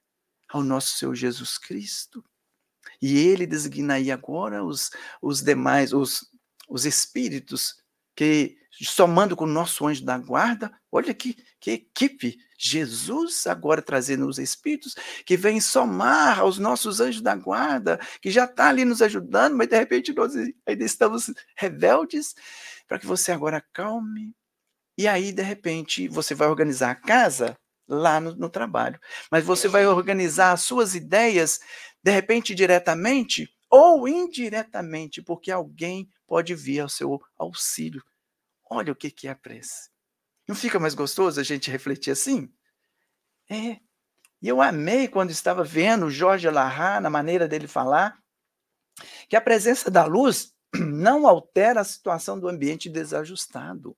Ao 0.48 0.62
nosso 0.62 0.96
Senhor 0.96 1.14
Jesus 1.14 1.58
Cristo. 1.58 2.24
E 3.00 3.18
ele 3.18 3.46
designa 3.46 3.94
aí 3.94 4.10
agora 4.10 4.64
os, 4.64 4.90
os 5.20 5.42
demais, 5.42 5.92
os, 5.92 6.26
os 6.68 6.84
espíritos 6.84 7.76
que 8.14 8.56
somando 8.82 9.36
com 9.36 9.44
o 9.44 9.48
nosso 9.48 9.86
anjo 9.86 10.04
da 10.04 10.18
guarda. 10.18 10.72
Olha 10.90 11.14
que, 11.14 11.36
que 11.60 11.72
equipe! 11.72 12.38
Jesus 12.64 13.48
agora 13.48 13.82
trazendo 13.82 14.28
os 14.28 14.38
espíritos 14.38 14.94
que 15.26 15.36
vêm 15.36 15.60
somar 15.60 16.38
aos 16.38 16.58
nossos 16.58 17.00
anjos 17.00 17.20
da 17.20 17.34
guarda, 17.34 17.98
que 18.20 18.30
já 18.30 18.44
está 18.44 18.68
ali 18.68 18.84
nos 18.84 19.02
ajudando, 19.02 19.56
mas 19.56 19.68
de 19.68 19.76
repente 19.76 20.12
nós 20.14 20.32
ainda 20.36 20.84
estamos 20.84 21.32
rebeldes, 21.56 22.36
para 22.86 23.00
que 23.00 23.06
você 23.06 23.32
agora 23.32 23.56
acalme. 23.56 24.32
E 24.96 25.08
aí, 25.08 25.32
de 25.32 25.42
repente, 25.42 26.08
você 26.08 26.34
vai 26.34 26.48
organizar 26.48 26.90
a 26.90 26.94
casa 26.94 27.56
lá 27.88 28.20
no, 28.20 28.34
no 28.34 28.48
trabalho, 28.48 28.98
mas 29.30 29.44
você 29.44 29.68
vai 29.68 29.86
organizar 29.86 30.52
as 30.52 30.62
suas 30.62 30.94
ideias, 30.94 31.60
de 32.02 32.10
repente, 32.10 32.54
diretamente 32.54 33.48
ou 33.70 34.06
indiretamente, 34.06 35.22
porque 35.22 35.50
alguém 35.50 36.08
pode 36.26 36.54
vir 36.54 36.80
ao 36.80 36.88
seu 36.88 37.20
auxílio 37.38 38.02
Olha 38.72 38.90
o 38.90 38.96
que, 38.96 39.10
que 39.10 39.28
é 39.28 39.34
prece. 39.34 39.90
Não 40.48 40.56
fica 40.56 40.80
mais 40.80 40.94
gostoso 40.94 41.38
a 41.38 41.42
gente 41.42 41.70
refletir 41.70 42.10
assim? 42.10 42.50
É. 43.50 43.78
E 44.40 44.48
eu 44.48 44.62
amei 44.62 45.06
quando 45.08 45.30
estava 45.30 45.62
vendo 45.62 46.06
o 46.06 46.10
Jorge 46.10 46.48
Larra, 46.48 46.98
na 46.98 47.10
maneira 47.10 47.46
dele 47.46 47.68
falar, 47.68 48.18
que 49.28 49.36
a 49.36 49.42
presença 49.42 49.90
da 49.90 50.06
luz 50.06 50.54
não 50.74 51.28
altera 51.28 51.82
a 51.82 51.84
situação 51.84 52.40
do 52.40 52.48
ambiente 52.48 52.88
desajustado 52.88 53.94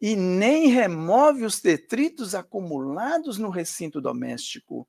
e 0.00 0.14
nem 0.14 0.68
remove 0.68 1.44
os 1.44 1.60
detritos 1.60 2.34
acumulados 2.34 3.38
no 3.38 3.50
recinto 3.50 4.00
doméstico. 4.00 4.88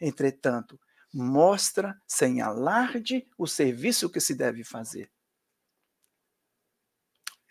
Entretanto, 0.00 0.78
mostra 1.12 1.96
sem 2.06 2.40
alarde 2.42 3.26
o 3.38 3.46
serviço 3.46 4.10
que 4.10 4.20
se 4.20 4.34
deve 4.34 4.64
fazer. 4.64 5.10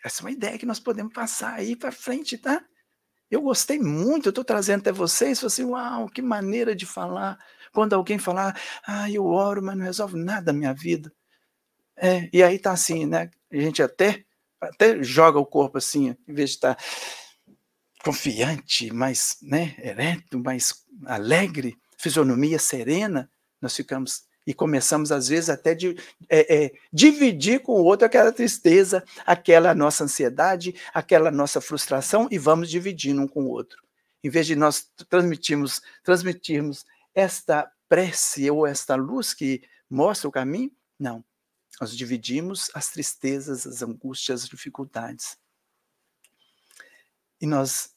Essa 0.04 0.20
é 0.20 0.24
uma 0.24 0.30
ideia 0.30 0.58
que 0.58 0.66
nós 0.66 0.78
podemos 0.78 1.12
passar 1.12 1.54
aí 1.54 1.74
para 1.74 1.90
frente, 1.90 2.36
tá? 2.36 2.62
Eu 3.30 3.40
gostei 3.40 3.78
muito, 3.80 4.26
eu 4.26 4.30
estou 4.30 4.44
trazendo 4.44 4.80
até 4.80 4.92
vocês, 4.92 5.42
assim, 5.42 5.64
uau, 5.64 6.08
que 6.08 6.20
maneira 6.20 6.76
de 6.76 6.84
falar. 6.84 7.38
Quando 7.72 7.94
alguém 7.94 8.18
falar, 8.18 8.54
ah, 8.86 9.10
eu 9.10 9.24
oro, 9.24 9.62
mas 9.62 9.76
não 9.76 9.84
resolve 9.84 10.16
nada 10.16 10.52
na 10.52 10.58
minha 10.58 10.74
vida. 10.74 11.12
É, 11.96 12.28
e 12.32 12.42
aí 12.42 12.58
tá 12.58 12.72
assim, 12.72 13.06
né? 13.06 13.30
A 13.50 13.56
gente 13.56 13.82
até, 13.82 14.24
até 14.68 15.02
joga 15.02 15.38
o 15.38 15.46
corpo 15.46 15.78
assim, 15.78 16.16
em 16.26 16.34
vez 16.34 16.50
de 16.50 16.56
estar 16.56 16.78
confiante, 18.04 18.92
mais 18.92 19.38
né, 19.42 19.74
ereto, 19.78 20.38
mais 20.38 20.84
alegre, 21.06 21.76
fisionomia 21.96 22.58
serena, 22.58 23.30
nós 23.60 23.74
ficamos 23.74 24.24
e 24.46 24.52
começamos, 24.52 25.10
às 25.10 25.28
vezes, 25.28 25.48
até 25.48 25.74
de 25.74 25.96
é, 26.28 26.64
é, 26.64 26.72
dividir 26.92 27.60
com 27.60 27.72
o 27.72 27.84
outro 27.84 28.04
aquela 28.06 28.30
tristeza, 28.30 29.02
aquela 29.24 29.74
nossa 29.74 30.04
ansiedade, 30.04 30.74
aquela 30.92 31.30
nossa 31.30 31.60
frustração, 31.60 32.28
e 32.30 32.38
vamos 32.38 32.68
dividindo 32.68 33.22
um 33.22 33.28
com 33.28 33.44
o 33.44 33.48
outro. 33.48 33.82
Em 34.22 34.28
vez 34.28 34.46
de 34.46 34.54
nós 34.54 34.86
transmitirmos, 35.08 35.80
transmitirmos 36.02 36.84
esta 37.14 37.70
prece 37.88 38.50
ou 38.50 38.66
esta 38.66 38.94
luz 38.94 39.32
que 39.32 39.62
mostra 39.88 40.28
o 40.28 40.32
caminho, 40.32 40.70
não. 40.98 41.24
Nós 41.80 41.96
dividimos 41.96 42.70
as 42.74 42.90
tristezas, 42.90 43.66
as 43.66 43.82
angústias, 43.82 44.42
as 44.42 44.48
dificuldades. 44.48 45.36
E 47.40 47.46
nós 47.46 47.92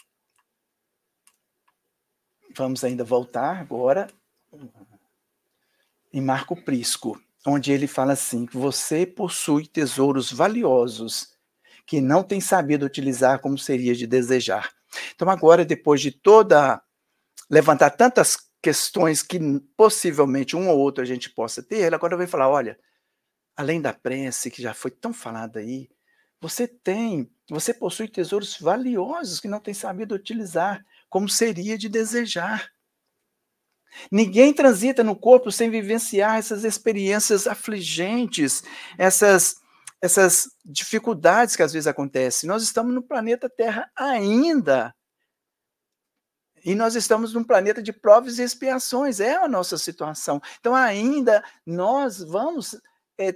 vamos 2.55 2.83
ainda 2.83 3.03
voltar 3.03 3.59
agora 3.59 4.07
em 6.11 6.21
Marco 6.21 6.55
Prisco, 6.63 7.21
onde 7.45 7.71
ele 7.71 7.87
fala 7.87 8.13
assim: 8.13 8.45
que 8.45 8.57
você 8.57 9.05
possui 9.05 9.67
tesouros 9.67 10.31
valiosos 10.31 11.35
que 11.85 12.01
não 12.01 12.21
tem 12.21 12.41
sabido 12.41 12.85
utilizar 12.85 13.39
como 13.39 13.57
seria 13.57 13.95
de 13.95 14.05
desejar. 14.05 14.73
Então, 15.15 15.29
agora, 15.29 15.63
depois 15.63 16.01
de 16.01 16.11
toda. 16.11 16.81
levantar 17.49 17.91
tantas 17.91 18.37
questões 18.61 19.21
que 19.21 19.39
possivelmente 19.77 20.55
um 20.55 20.67
ou 20.67 20.77
outro 20.77 21.01
a 21.01 21.07
gente 21.07 21.29
possa 21.29 21.63
ter, 21.63 21.77
ele 21.77 21.95
agora 21.95 22.17
vai 22.17 22.27
falar: 22.27 22.49
olha, 22.49 22.77
além 23.57 23.81
da 23.81 23.91
prece, 23.91 24.51
que 24.51 24.61
já 24.61 24.73
foi 24.73 24.91
tão 24.91 25.11
falada 25.11 25.59
aí, 25.59 25.89
você 26.39 26.67
tem, 26.67 27.29
você 27.49 27.73
possui 27.73 28.07
tesouros 28.07 28.57
valiosos 28.59 29.39
que 29.39 29.47
não 29.47 29.59
tem 29.59 29.73
sabido 29.73 30.13
utilizar 30.13 30.85
como 31.09 31.27
seria 31.27 31.75
de 31.75 31.89
desejar. 31.89 32.71
Ninguém 34.11 34.53
transita 34.53 35.03
no 35.03 35.15
corpo 35.15 35.51
sem 35.51 35.71
vivenciar 35.71 36.37
essas 36.37 36.63
experiências 36.63 37.47
afligentes, 37.47 38.63
essas, 38.95 39.59
essas 39.99 40.51
dificuldades 40.63 41.55
que 41.55 41.63
às 41.63 41.73
vezes 41.73 41.87
acontecem. 41.87 42.47
Nós 42.47 42.61
estamos 42.61 42.93
no 42.93 43.01
planeta 43.01 43.49
Terra 43.49 43.89
ainda. 43.95 44.93
E 46.63 46.75
nós 46.75 46.95
estamos 46.95 47.33
num 47.33 47.43
planeta 47.43 47.81
de 47.81 47.93
provas 47.93 48.37
e 48.37 48.43
expiações, 48.43 49.19
é 49.19 49.35
a 49.37 49.47
nossa 49.47 49.77
situação. 49.77 50.39
Então, 50.59 50.75
ainda 50.75 51.43
nós 51.65 52.19
vamos 52.19 52.75
é, 53.17 53.33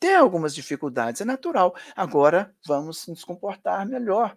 ter 0.00 0.14
algumas 0.14 0.54
dificuldades, 0.54 1.20
é 1.20 1.24
natural. 1.24 1.76
Agora, 1.94 2.56
vamos 2.66 3.06
nos 3.06 3.22
comportar 3.22 3.86
melhor. 3.86 4.36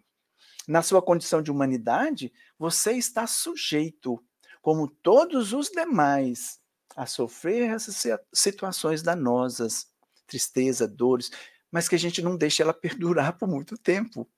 Na 0.68 0.82
sua 0.82 1.02
condição 1.02 1.42
de 1.42 1.50
humanidade, 1.50 2.32
você 2.60 2.94
está 2.94 3.26
sujeito 3.26 4.24
como 4.62 4.88
todos 4.88 5.52
os 5.52 5.70
demais, 5.70 6.60
a 6.96 7.06
sofrer 7.06 7.70
essas 7.70 8.02
situações 8.34 9.02
danosas, 9.02 9.88
tristeza, 10.28 10.88
dores, 10.88 11.32
mas 11.72 11.90
que 11.90 11.96
a 11.96 12.00
gente 12.00 12.22
não 12.22 12.38
deixe 12.38 12.62
ela 12.62 12.74
perdurar 12.74 13.38
por 13.38 13.48
muito 13.48 13.78
tempo. 13.78 14.30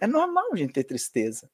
É 0.00 0.06
normal 0.06 0.52
a 0.52 0.56
gente 0.56 0.72
ter 0.72 0.84
tristeza. 0.84 1.50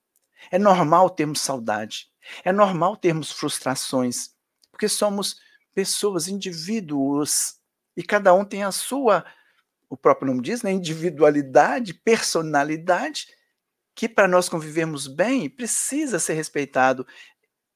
É 0.50 0.58
normal 0.58 1.10
termos 1.10 1.40
saudade. 1.40 2.10
É 2.44 2.52
normal 2.52 2.96
termos 2.96 3.30
frustrações, 3.30 4.30
porque 4.70 4.88
somos 4.88 5.38
pessoas, 5.74 6.28
indivíduos, 6.28 7.58
e 7.96 8.02
cada 8.02 8.34
um 8.34 8.44
tem 8.44 8.64
a 8.64 8.72
sua, 8.72 9.24
o 9.88 9.96
próprio 9.96 10.28
nome 10.28 10.42
diz, 10.42 10.62
né, 10.62 10.72
individualidade, 10.72 11.94
personalidade, 11.94 13.26
que 13.94 14.08
para 14.08 14.26
nós 14.26 14.48
convivermos 14.48 15.06
bem 15.06 15.48
precisa 15.48 16.18
ser 16.18 16.34
respeitado 16.34 17.06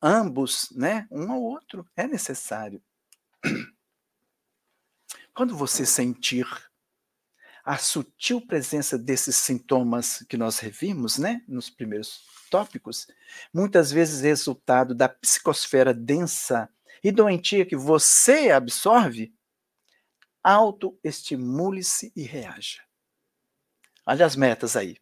ambos, 0.03 0.69
né, 0.73 1.07
um 1.11 1.31
ao 1.33 1.41
outro, 1.41 1.87
é 1.97 2.07
necessário. 2.07 2.83
Quando 5.35 5.57
você 5.57 5.87
sentir 5.87 6.47
a 7.65 7.77
sutil 7.77 8.41
presença 8.41 8.97
desses 8.99 9.37
sintomas 9.37 10.25
que 10.29 10.37
nós 10.37 10.59
revimos, 10.59 11.19
né, 11.19 11.43
nos 11.47 11.69
primeiros 11.69 12.25
tópicos, 12.51 13.07
muitas 13.53 13.93
vezes 13.93 14.23
resultado 14.23 14.95
da 14.95 15.09
psicosfera 15.09 15.93
densa 15.93 16.69
e 17.05 17.13
doentia 17.13 17.67
que 17.67 17.77
você 17.77 18.51
absorve, 18.51 19.35
autoestimule-se 20.43 22.13
e 22.15 22.23
reaja. 22.23 22.81
Olha 24.07 24.25
as 24.25 24.37
metas 24.37 24.77
aí. 24.77 24.97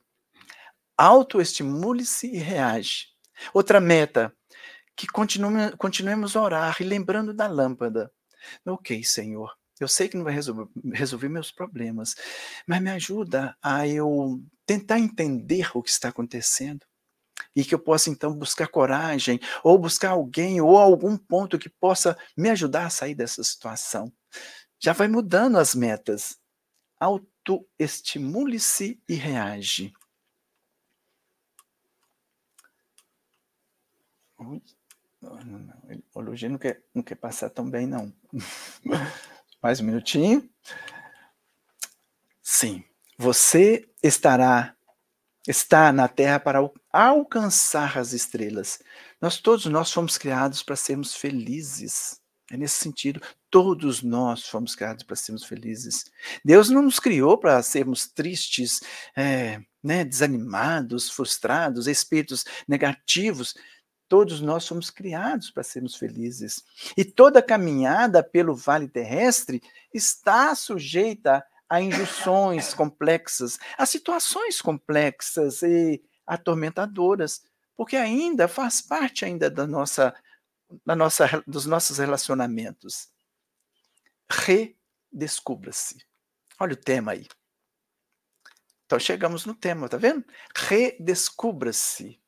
Autoestimule-se 0.97 2.27
e 2.27 2.39
reage. 2.39 3.09
Outra 3.53 3.81
meta, 3.81 4.35
que 4.97 5.07
continue, 5.07 5.77
continuemos 5.77 6.35
a 6.37 6.43
orar 6.43 6.77
e 6.81 6.85
lembrando 6.85 7.35
da 7.35 7.47
lâmpada. 7.47 8.11
Ok, 8.65 9.05
Senhor, 9.05 9.55
eu 9.79 9.89
sei 9.89 10.09
que 10.09 10.17
não 10.17 10.25
vai 10.25 10.33
resolver, 10.33 10.69
resolver 10.93 11.29
meus 11.29 11.53
problemas, 11.53 12.15
mas 12.67 12.81
me 12.81 12.91
ajuda 12.91 13.57
a 13.63 13.87
eu 13.87 14.43
tentar 14.65 14.99
entender 14.99 15.71
o 15.75 15.83
que 15.83 15.91
está 15.91 16.09
acontecendo 16.09 16.85
e 17.55 17.65
que 17.65 17.75
eu 17.75 17.79
possa 17.79 18.11
então 18.11 18.35
buscar 18.35 18.69
coragem, 18.69 19.39
ou 19.63 19.79
buscar 19.79 20.11
alguém, 20.11 20.61
ou 20.61 20.77
algum 20.77 21.17
ponto 21.17 21.59
que 21.59 21.69
possa 21.69 22.17
me 22.37 22.51
ajudar 22.51 22.87
a 22.87 22.91
sair 22.91 23.15
dessa 23.15 23.43
situação. 23.45 24.13
Já 24.79 24.93
vai 24.93 25.09
mudando 25.09 25.59
as 25.59 25.75
metas. 25.75 26.39
Autoestimule-se 26.99 29.03
e 29.09 29.15
reage. 29.15 29.93
O 36.15 36.21
Luigi 36.21 36.49
não 36.49 36.59
quer, 36.59 36.83
não 36.95 37.03
quer 37.03 37.17
passar 37.17 37.51
tão 37.51 37.69
bem, 37.69 37.87
não. 37.87 38.13
Mais 39.63 39.81
um 39.81 39.85
minutinho. 39.85 40.49
Sim, 42.43 42.85
você 43.19 43.89
estará 44.03 44.77
está 45.47 45.93
na 45.93 46.09
Terra 46.09 46.41
para 46.41 46.59
alcançar 46.93 47.99
as 47.99 48.13
estrelas. 48.13 48.81
Nós 49.21 49.39
todos 49.39 49.67
nós 49.67 49.93
fomos 49.93 50.19
criados 50.19 50.63
para 50.63 50.77
sermos 50.77 51.15
felizes. 51.15 52.21
É 52.51 52.57
nesse 52.57 52.77
sentido, 52.77 53.21
todos 53.51 54.03
nós 54.03 54.47
fomos 54.47 54.77
criados 54.77 55.03
para 55.03 55.17
sermos 55.17 55.45
felizes. 55.45 56.05
Deus 56.45 56.71
não 56.71 56.83
nos 56.83 57.01
criou 57.01 57.37
para 57.37 57.61
sermos 57.61 58.07
tristes, 58.07 58.81
é, 59.17 59.61
né, 59.83 60.05
desanimados, 60.05 61.11
frustrados, 61.11 61.89
espíritos 61.89 62.45
negativos. 62.69 63.55
Todos 64.09 64.41
nós 64.41 64.63
somos 64.63 64.91
criados 64.91 65.51
para 65.51 65.65
sermos 65.65 65.97
felizes. 65.97 66.63
E 66.97 67.05
toda 67.05 67.43
caminhada 67.43 68.23
pelo 68.23 68.55
vale 68.55 68.87
terrestre 68.87 69.61
está 69.93 70.55
sujeita 70.55 71.45
a 71.69 71.81
injunções 71.81 72.73
complexas, 72.73 73.59
a 73.77 73.85
situações 73.85 74.61
complexas 74.61 75.63
e 75.63 76.01
atormentadoras, 76.25 77.43
porque 77.77 77.97
ainda 77.97 78.47
faz 78.47 78.81
parte 78.81 79.25
ainda 79.25 79.51
da 79.51 79.67
nossa, 79.67 80.15
da 80.85 80.97
nossa, 80.97 81.43
dos 81.47 81.67
nossos 81.67 81.99
relacionamentos. 81.99 83.09
Redescubra-se. 84.31 86.05
Olha 86.59 86.75
o 86.75 86.77
tema 86.77 87.13
aí. 87.13 87.27
Então 88.87 88.99
chegamos 88.99 89.45
no 89.45 89.55
tema, 89.55 89.89
tá 89.89 89.97
vendo? 89.97 90.25
Redescubra-se. 90.55 92.21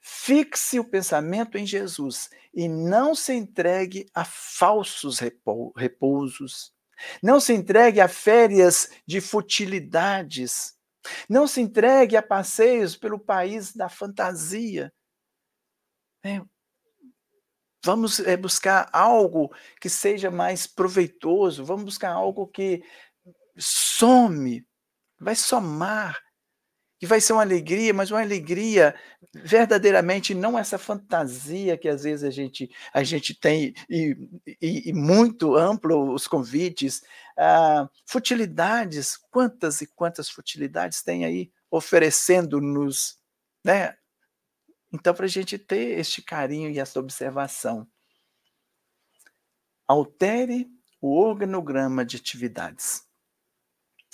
Fixe 0.00 0.78
o 0.78 0.88
pensamento 0.88 1.58
em 1.58 1.66
Jesus 1.66 2.30
e 2.54 2.68
não 2.68 3.14
se 3.14 3.32
entregue 3.32 4.08
a 4.14 4.24
falsos 4.24 5.18
repousos. 5.76 6.72
Não 7.22 7.40
se 7.40 7.52
entregue 7.52 8.00
a 8.00 8.08
férias 8.08 8.90
de 9.06 9.20
futilidades. 9.20 10.76
Não 11.28 11.46
se 11.46 11.60
entregue 11.60 12.16
a 12.16 12.22
passeios 12.22 12.96
pelo 12.96 13.18
país 13.18 13.74
da 13.74 13.88
fantasia. 13.88 14.92
É, 16.24 16.42
vamos 17.88 18.20
é, 18.20 18.36
buscar 18.36 18.86
algo 18.92 19.50
que 19.80 19.88
seja 19.88 20.30
mais 20.30 20.66
proveitoso, 20.66 21.64
vamos 21.64 21.84
buscar 21.84 22.10
algo 22.12 22.46
que 22.46 22.82
some, 23.56 24.62
vai 25.18 25.34
somar 25.34 26.20
que 27.00 27.06
vai 27.06 27.20
ser 27.20 27.32
uma 27.32 27.42
alegria, 27.42 27.94
mas 27.94 28.10
uma 28.10 28.20
alegria 28.20 28.94
verdadeiramente 29.32 30.34
não 30.34 30.58
essa 30.58 30.76
fantasia 30.76 31.78
que 31.78 31.88
às 31.88 32.02
vezes 32.02 32.24
a 32.24 32.30
gente, 32.30 32.68
a 32.92 33.04
gente 33.04 33.38
tem, 33.38 33.72
e, 33.88 34.16
e, 34.60 34.90
e 34.90 34.92
muito 34.92 35.54
amplo 35.56 36.12
os 36.12 36.26
convites, 36.26 37.00
ah, 37.38 37.88
futilidades, 38.04 39.16
quantas 39.30 39.80
e 39.80 39.86
quantas 39.86 40.28
futilidades 40.28 41.00
tem 41.00 41.24
aí 41.24 41.52
oferecendo-nos, 41.70 43.16
né? 43.64 43.94
Então, 44.92 45.14
para 45.14 45.26
a 45.26 45.28
gente 45.28 45.58
ter 45.58 45.98
este 45.98 46.22
carinho 46.22 46.70
e 46.70 46.78
essa 46.78 46.98
observação, 46.98 47.86
altere 49.86 50.70
o 51.00 51.18
organograma 51.18 52.04
de 52.04 52.16
atividades 52.16 53.06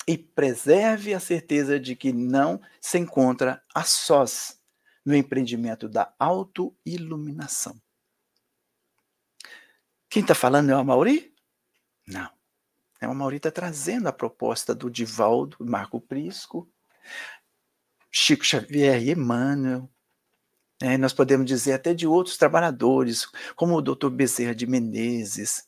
e 0.06 0.18
preserve 0.18 1.14
a 1.14 1.20
certeza 1.20 1.80
de 1.80 1.96
que 1.96 2.12
não 2.12 2.60
se 2.80 2.98
encontra 2.98 3.62
a 3.74 3.84
sós 3.84 4.60
no 5.04 5.14
empreendimento 5.14 5.88
da 5.88 6.14
autoiluminação. 6.18 7.80
Quem 10.08 10.22
está 10.22 10.34
falando 10.34 10.70
é 10.70 10.74
o 10.74 10.78
Amauri? 10.78 11.34
Não. 12.06 12.30
É 13.00 13.08
o 13.08 13.10
Amauri 13.10 13.36
está 13.36 13.50
trazendo 13.50 14.08
a 14.08 14.12
proposta 14.12 14.74
do 14.74 14.90
Divaldo, 14.90 15.56
Marco 15.60 16.00
Prisco, 16.00 16.70
Chico 18.10 18.44
Xavier 18.44 19.02
e 19.02 19.10
Emmanuel. 19.10 19.90
É, 20.80 20.98
nós 20.98 21.12
podemos 21.12 21.46
dizer 21.46 21.72
até 21.72 21.94
de 21.94 22.06
outros 22.06 22.36
trabalhadores, 22.36 23.26
como 23.54 23.76
o 23.76 23.82
Dr. 23.82 24.10
Bezerra 24.10 24.54
de 24.54 24.66
Menezes, 24.66 25.66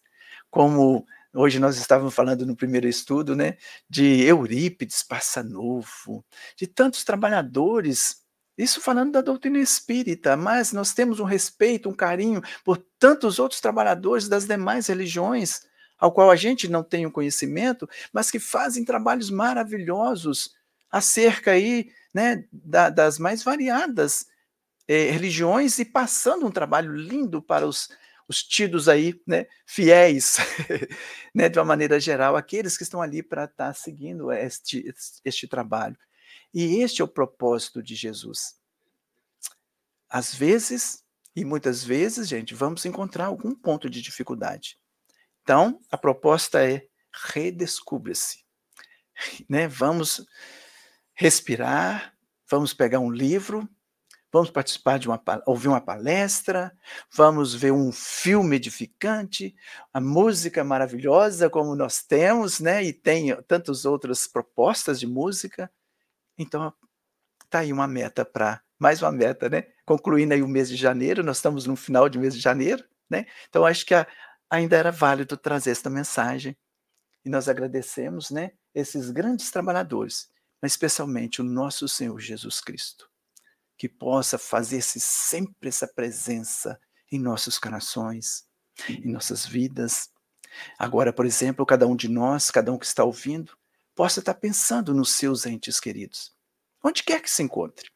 como 0.51 1.07
Hoje 1.39 1.59
nós 1.59 1.77
estávamos 1.77 2.15
falando 2.15 2.47
no 2.47 2.57
primeiro 2.57 2.89
estudo, 2.89 3.37
né, 3.37 3.59
de 3.91 4.23
Eurípides 4.23 5.03
Passanovo, 5.03 6.25
de 6.57 6.67
tantos 6.67 7.05
trabalhadores, 7.05 8.23
isso 8.57 8.81
falando 8.81 9.13
da 9.13 9.21
doutrina 9.21 9.59
espírita, 9.59 10.35
mas 10.35 10.73
nós 10.73 10.95
temos 10.95 11.21
um 11.21 11.25
respeito, 11.25 11.91
um 11.91 11.95
carinho 11.95 12.41
por 12.65 12.79
tantos 12.99 13.39
outros 13.39 13.61
trabalhadores 13.61 14.29
das 14.29 14.47
demais 14.47 14.87
religiões, 14.87 15.67
ao 15.99 16.11
qual 16.11 16.31
a 16.31 16.37
gente 16.37 16.69
não 16.69 16.83
tem 16.83 17.05
o 17.05 17.11
um 17.11 17.13
conhecimento, 17.13 17.87
mas 18.15 18.31
que 18.31 18.39
fazem 18.39 18.83
trabalhos 18.83 19.29
maravilhosos 19.29 20.55
acerca 20.91 21.51
aí, 21.51 21.91
né, 22.15 22.47
da, 22.51 22.89
das 22.89 23.19
mais 23.19 23.43
variadas 23.43 24.27
eh, 24.89 25.11
religiões 25.11 25.79
e 25.79 25.85
passando 25.85 26.47
um 26.47 26.51
trabalho 26.51 26.95
lindo 26.95 27.43
para 27.43 27.67
os 27.67 27.89
os 28.29 28.43
tidos 28.43 28.89
aí, 28.89 29.21
né, 29.27 29.47
fiéis, 29.65 30.37
né, 31.35 31.49
de 31.49 31.59
uma 31.59 31.65
maneira 31.65 32.01
geral, 32.01 32.37
aqueles 32.37 32.77
que 32.77 32.83
estão 32.83 33.01
ali 33.01 33.23
para 33.23 33.45
estar 33.45 33.69
tá 33.69 33.75
seguindo 33.75 34.33
este, 34.33 34.93
este 35.25 35.47
trabalho. 35.47 35.97
E 36.53 36.81
este 36.83 37.03
é 37.03 37.05
o 37.05 37.09
propósito 37.09 37.83
de 37.83 37.95
Jesus. 37.95 38.57
Às 40.09 40.35
vezes, 40.35 41.05
e 41.35 41.45
muitas 41.45 41.85
vezes, 41.85 42.29
gente, 42.29 42.55
vamos 42.55 42.85
encontrar 42.85 43.27
algum 43.27 43.55
ponto 43.55 43.89
de 43.89 44.01
dificuldade. 44.01 44.79
Então, 45.43 45.81
a 45.91 45.99
proposta 45.99 46.65
é 46.65 46.87
redescubra-se. 47.33 48.45
Né? 49.49 49.69
Vamos 49.69 50.27
respirar, 51.15 52.15
vamos 52.49 52.75
pegar 52.75 53.01
um 53.01 53.11
livro, 53.11 53.69
vamos 54.33 54.51
participar 54.51 54.99
de 54.99 55.09
uma 55.09 55.23
ouvir 55.47 55.69
uma 55.69 55.81
palestra, 55.81 56.77
vamos 57.13 57.55
ver 57.55 57.73
um 57.73 57.93
filme 57.93 58.57
edificante, 58.57 59.55
a 59.93 60.01
música 60.01 60.65
maravilhosa 60.65 61.49
como 61.51 61.75
nós 61.75 62.03
temos, 62.03 62.61
né? 62.61 62.85
E 62.85 62.93
tem 62.93 63.35
tantas 63.43 63.85
outras 63.85 64.27
propostas 64.27 65.01
de 65.01 65.07
música. 65.07 65.71
Então, 66.39 66.73
tá 67.51 67.61
aí 67.61 67.73
uma 67.73 67.87
meta 67.87 68.25
para 68.25 68.63
mais 68.79 69.01
uma 69.03 69.13
meta, 69.13 69.49
né? 69.49 69.67
Concluindo 69.87 70.35
aí 70.35 70.43
o 70.43 70.49
mês 70.49 70.69
de 70.69 70.77
janeiro, 70.77 71.23
nós 71.25 71.39
estamos 71.39 71.67
no 71.67 71.77
final 71.77 72.09
de 72.09 72.19
mês 72.19 72.35
de 72.35 72.41
janeiro, 72.41 72.85
né? 73.09 73.27
Então 73.49 73.65
acho 73.65 73.87
que 73.87 73.95
a, 73.95 74.07
ainda 74.51 74.77
era 74.77 74.93
válido 74.93 75.37
trazer 75.37 75.71
esta 75.71 75.89
mensagem. 75.91 76.57
E 77.25 77.31
nós 77.31 77.49
agradecemos, 77.49 78.31
né, 78.31 78.53
esses 78.73 79.11
grandes 79.11 79.51
trabalhadores, 79.51 80.31
mas 80.63 80.73
especialmente 80.73 81.41
o 81.41 81.45
nosso 81.45 81.89
Senhor 81.89 82.21
Jesus 82.21 82.61
Cristo 82.61 83.11
que 83.77 83.89
possa 83.89 84.39
fazer-se 84.39 84.99
sempre 85.01 85.69
essa 85.69 85.87
presença 85.87 86.81
em 87.11 87.19
nossos 87.19 87.59
corações, 87.59 88.45
em 88.89 89.13
nossas 89.13 89.47
vidas. 89.47 90.11
Agora, 90.79 91.13
por 91.13 91.27
exemplo, 91.27 91.67
cada 91.67 91.87
um 91.87 91.95
de 91.95 92.09
nós, 92.09 92.51
cada 92.51 92.73
um 92.73 92.79
que 92.79 92.87
está 92.87 93.05
ouvindo, 93.05 93.57
possa 93.95 94.21
estar 94.21 94.35
pensando 94.35 94.95
nos 94.95 95.11
seus 95.11 95.47
entes 95.47 95.81
queridos, 95.81 96.35
onde 96.83 97.03
quer 97.03 97.21
que 97.21 97.31
se 97.31 97.43
encontre, 97.43 97.91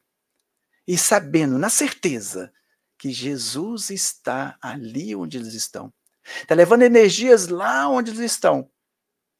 e 0.87 0.97
sabendo, 0.97 1.57
na 1.57 1.69
certeza, 1.69 2.51
que 2.97 3.11
Jesus 3.11 3.89
está 3.89 4.57
ali 4.61 5.15
onde 5.15 5.37
eles 5.37 5.53
estão. 5.53 5.91
Está 6.23 6.53
levando 6.53 6.83
energias 6.83 7.47
lá 7.47 7.87
onde 7.87 8.11
eles 8.11 8.19
estão, 8.19 8.69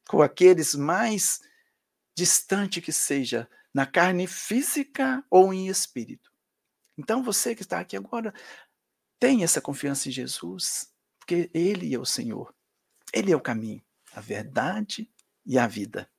com 0.08 0.20
aqueles 0.20 0.74
mais 0.74 1.40
distante 2.16 2.80
que 2.80 2.92
seja, 2.92 3.48
na 3.72 3.86
carne 3.86 4.26
física 4.26 5.24
ou 5.30 5.52
em 5.52 5.68
espírito. 5.68 6.31
Então 6.96 7.22
você 7.22 7.54
que 7.54 7.62
está 7.62 7.80
aqui 7.80 7.96
agora, 7.96 8.32
tem 9.18 9.44
essa 9.44 9.60
confiança 9.60 10.08
em 10.08 10.12
Jesus, 10.12 10.92
porque 11.18 11.50
Ele 11.54 11.94
é 11.94 11.98
o 11.98 12.04
Senhor. 12.04 12.54
Ele 13.12 13.32
é 13.32 13.36
o 13.36 13.40
caminho, 13.40 13.82
a 14.12 14.20
verdade 14.20 15.10
e 15.46 15.58
a 15.58 15.66
vida. 15.66 16.10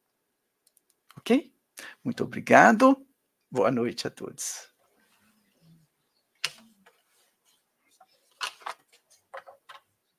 Ok? 1.17 1.53
Muito 2.03 2.23
obrigado. 2.23 3.05
Boa 3.51 3.71
noite 3.71 4.07
a 4.07 4.09
todos. 4.09 4.72